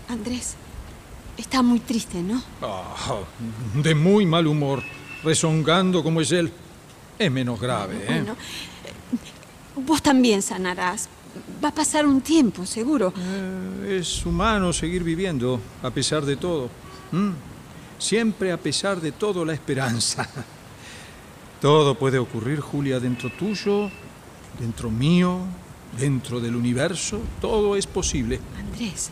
[0.08, 0.56] Andrés,
[1.38, 2.42] está muy triste, ¿no?
[2.62, 3.20] Ah,
[3.76, 4.84] de muy mal humor,
[5.24, 6.52] rezongando como es él.
[7.18, 8.06] Es menos grave, ¿eh?
[8.06, 9.18] Bueno, eh,
[9.76, 11.10] vos también sanarás.
[11.64, 13.14] Va a pasar un tiempo, seguro.
[13.18, 16.70] Eh, es humano seguir viviendo, a pesar de todo.
[17.12, 17.32] ¿Mm?
[17.98, 20.28] Siempre a pesar de todo la esperanza.
[21.62, 23.90] Todo puede ocurrir, Julia, dentro tuyo,
[24.60, 25.40] dentro mío,
[25.98, 27.20] dentro del universo.
[27.42, 28.40] Todo es posible.
[28.58, 29.12] Andrés,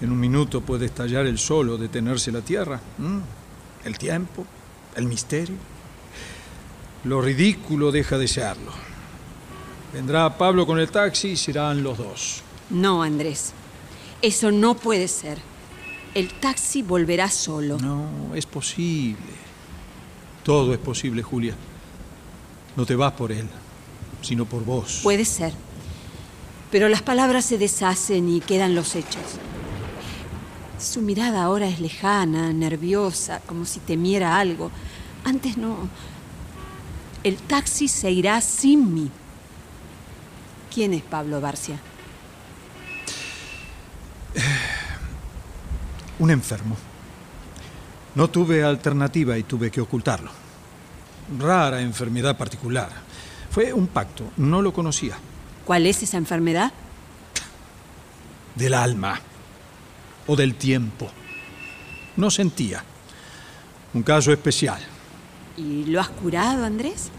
[0.00, 2.80] En un minuto puede estallar el sol o detenerse la tierra.
[2.98, 3.18] ¿Mm?
[3.84, 4.44] El tiempo,
[4.96, 5.56] el misterio.
[7.04, 8.72] Lo ridículo deja de serlo.
[9.92, 12.42] Vendrá Pablo con el taxi y serán los dos.
[12.70, 13.52] no, Andrés.
[14.22, 15.38] Eso no puede ser.
[16.14, 17.76] El taxi volverá solo.
[17.78, 19.41] No, es posible.
[20.42, 21.54] Todo es posible, Julia.
[22.76, 23.48] No te vas por él,
[24.22, 25.00] sino por vos.
[25.02, 25.52] Puede ser.
[26.70, 29.22] Pero las palabras se deshacen y quedan los hechos.
[30.78, 34.70] Su mirada ahora es lejana, nerviosa, como si temiera algo.
[35.24, 35.76] Antes no.
[37.22, 39.10] El taxi se irá sin mí.
[40.74, 41.78] ¿Quién es Pablo Barcia?
[46.18, 46.76] Un enfermo.
[48.14, 50.30] No tuve alternativa y tuve que ocultarlo.
[51.38, 52.90] Rara enfermedad particular.
[53.50, 55.16] Fue un pacto, no lo conocía.
[55.64, 56.72] ¿Cuál es esa enfermedad?
[58.54, 59.20] Del alma
[60.26, 61.10] o del tiempo.
[62.16, 62.84] No sentía.
[63.94, 64.80] Un caso especial.
[65.56, 67.10] ¿Y lo has curado, Andrés?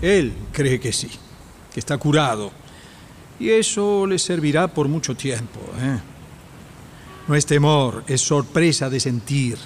[0.00, 1.10] Él cree que sí,
[1.72, 2.50] que está curado.
[3.38, 5.60] Y eso le servirá por mucho tiempo.
[5.78, 5.98] ¿eh?
[7.28, 9.58] No es temor, es sorpresa de sentir.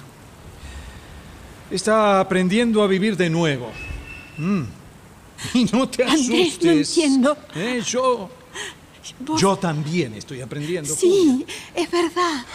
[1.71, 3.71] Está aprendiendo a vivir de nuevo.
[4.37, 4.61] Mm.
[5.55, 6.63] Y no te Andrés, asustes.
[6.63, 7.37] no entiendo.
[7.55, 7.81] ¿eh?
[7.83, 8.29] Yo,
[9.21, 10.93] Vos- yo también estoy aprendiendo.
[10.93, 12.45] Sí, es verdad.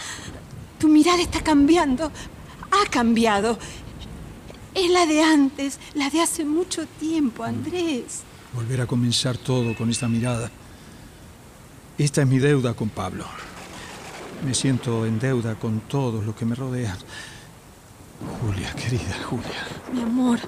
[0.79, 2.09] Tu mirada está cambiando.
[2.71, 3.59] Ha cambiado.
[4.73, 8.21] Es la de antes, la de hace mucho tiempo, Andrés.
[8.53, 10.49] Volver a comenzar todo con esta mirada.
[11.97, 13.25] Esta es mi deuda con Pablo.
[14.45, 16.97] Me siento en deuda con todos los que me rodean.
[18.41, 19.67] Julia, querida Julia.
[19.93, 20.39] Mi amor,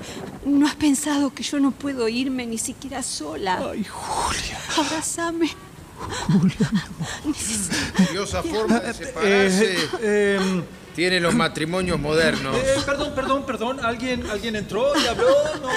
[0.46, 3.60] ¿no has pensado que yo no puedo irme ni siquiera sola?
[3.72, 4.58] Ay, Julia.
[4.78, 5.50] Abrázame.
[7.98, 10.64] Curiosa forma de separarse Eh,
[10.96, 12.56] tienen los matrimonios modernos.
[12.56, 13.86] eh, perdón, perdón, perdón.
[13.86, 15.28] ¿Alguien, ¿Alguien entró y habló?
[15.62, 15.70] No,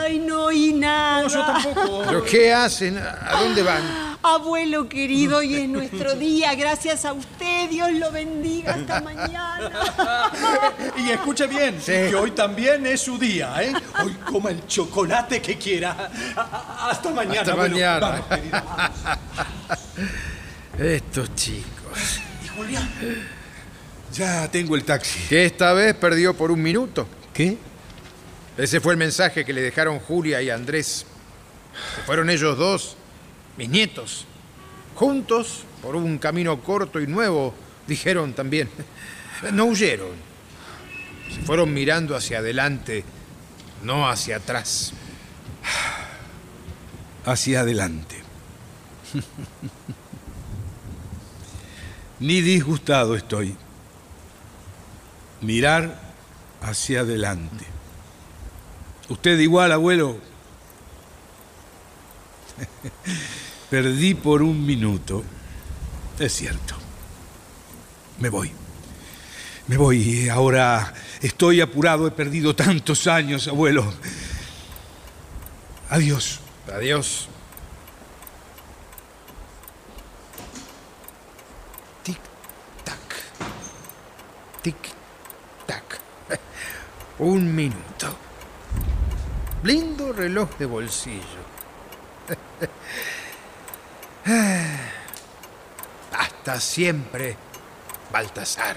[0.00, 1.22] Ay, no oí nada.
[1.22, 2.02] no yo tampoco.
[2.06, 2.98] ¿Pero qué hacen?
[2.98, 4.07] ¿A dónde van?
[4.22, 6.54] Abuelo querido, hoy es nuestro día.
[6.54, 7.70] Gracias a usted.
[7.70, 8.74] Dios lo bendiga.
[8.74, 9.70] Hasta mañana.
[10.96, 13.72] Y escuche bien, que hoy también es su día, ¿eh?
[14.04, 16.10] Hoy coma el chocolate que quiera.
[16.80, 17.40] Hasta mañana.
[17.40, 17.74] Hasta abuelo.
[17.74, 18.00] mañana.
[18.00, 19.78] Vamos.
[20.78, 22.20] Estos chicos.
[22.44, 22.88] ¿Y Julia?
[24.12, 25.20] Ya tengo el taxi.
[25.28, 27.06] Que esta vez perdió por un minuto.
[27.32, 27.56] ¿Qué?
[28.56, 31.06] Ese fue el mensaje que le dejaron Julia y Andrés.
[31.96, 32.96] Que fueron ellos dos,
[33.58, 34.24] mis nietos.
[34.94, 37.52] Juntos, por un camino corto y nuevo,
[37.86, 38.70] dijeron también.
[39.52, 40.16] No huyeron.
[41.32, 43.04] Se fueron mirando hacia adelante,
[43.84, 44.92] no hacia atrás.
[47.24, 48.16] Hacia adelante.
[52.18, 53.54] Ni disgustado estoy.
[55.40, 56.00] Mirar
[56.62, 57.64] hacia adelante.
[59.08, 60.18] Usted igual, abuelo.
[63.70, 65.22] Perdí por un minuto.
[66.18, 66.74] Es cierto.
[68.18, 68.50] Me voy.
[69.66, 70.28] Me voy.
[70.30, 72.06] Ahora estoy apurado.
[72.06, 73.92] He perdido tantos años, abuelo.
[75.90, 76.40] Adiós.
[76.72, 77.28] Adiós.
[82.02, 83.14] Tic-tac.
[84.62, 86.00] Tic-tac.
[87.18, 88.16] Un minuto.
[89.62, 91.42] Lindo reloj de bolsillo.
[96.12, 97.36] Hasta siempre,
[98.12, 98.76] Baltasar.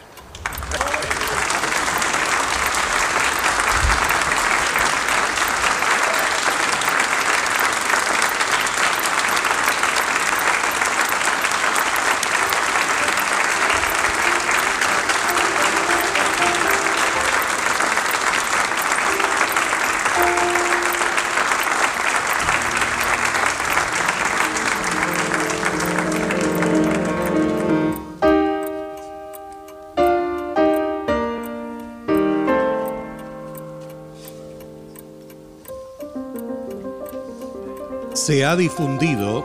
[38.26, 39.43] Se ha difundido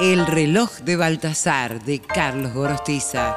[0.00, 3.36] El reloj de Baltasar de Carlos Gorostiza.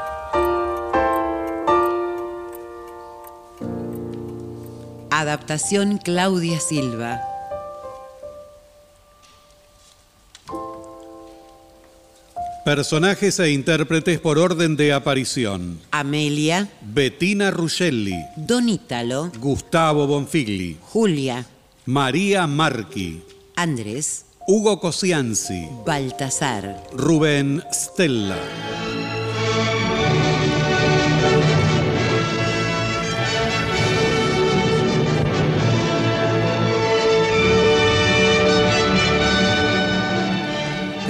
[5.09, 7.32] Adaptación Claudia Silva.
[12.63, 15.79] Personajes e intérpretes por orden de aparición.
[15.91, 21.45] Amelia, Bettina Ruscelli, Don Ítalo, Gustavo Bonfigli, Julia,
[21.85, 23.21] María Marchi,
[23.55, 26.83] Andrés, Hugo Cosianzi, Baltasar.
[26.93, 28.37] Rubén Stella.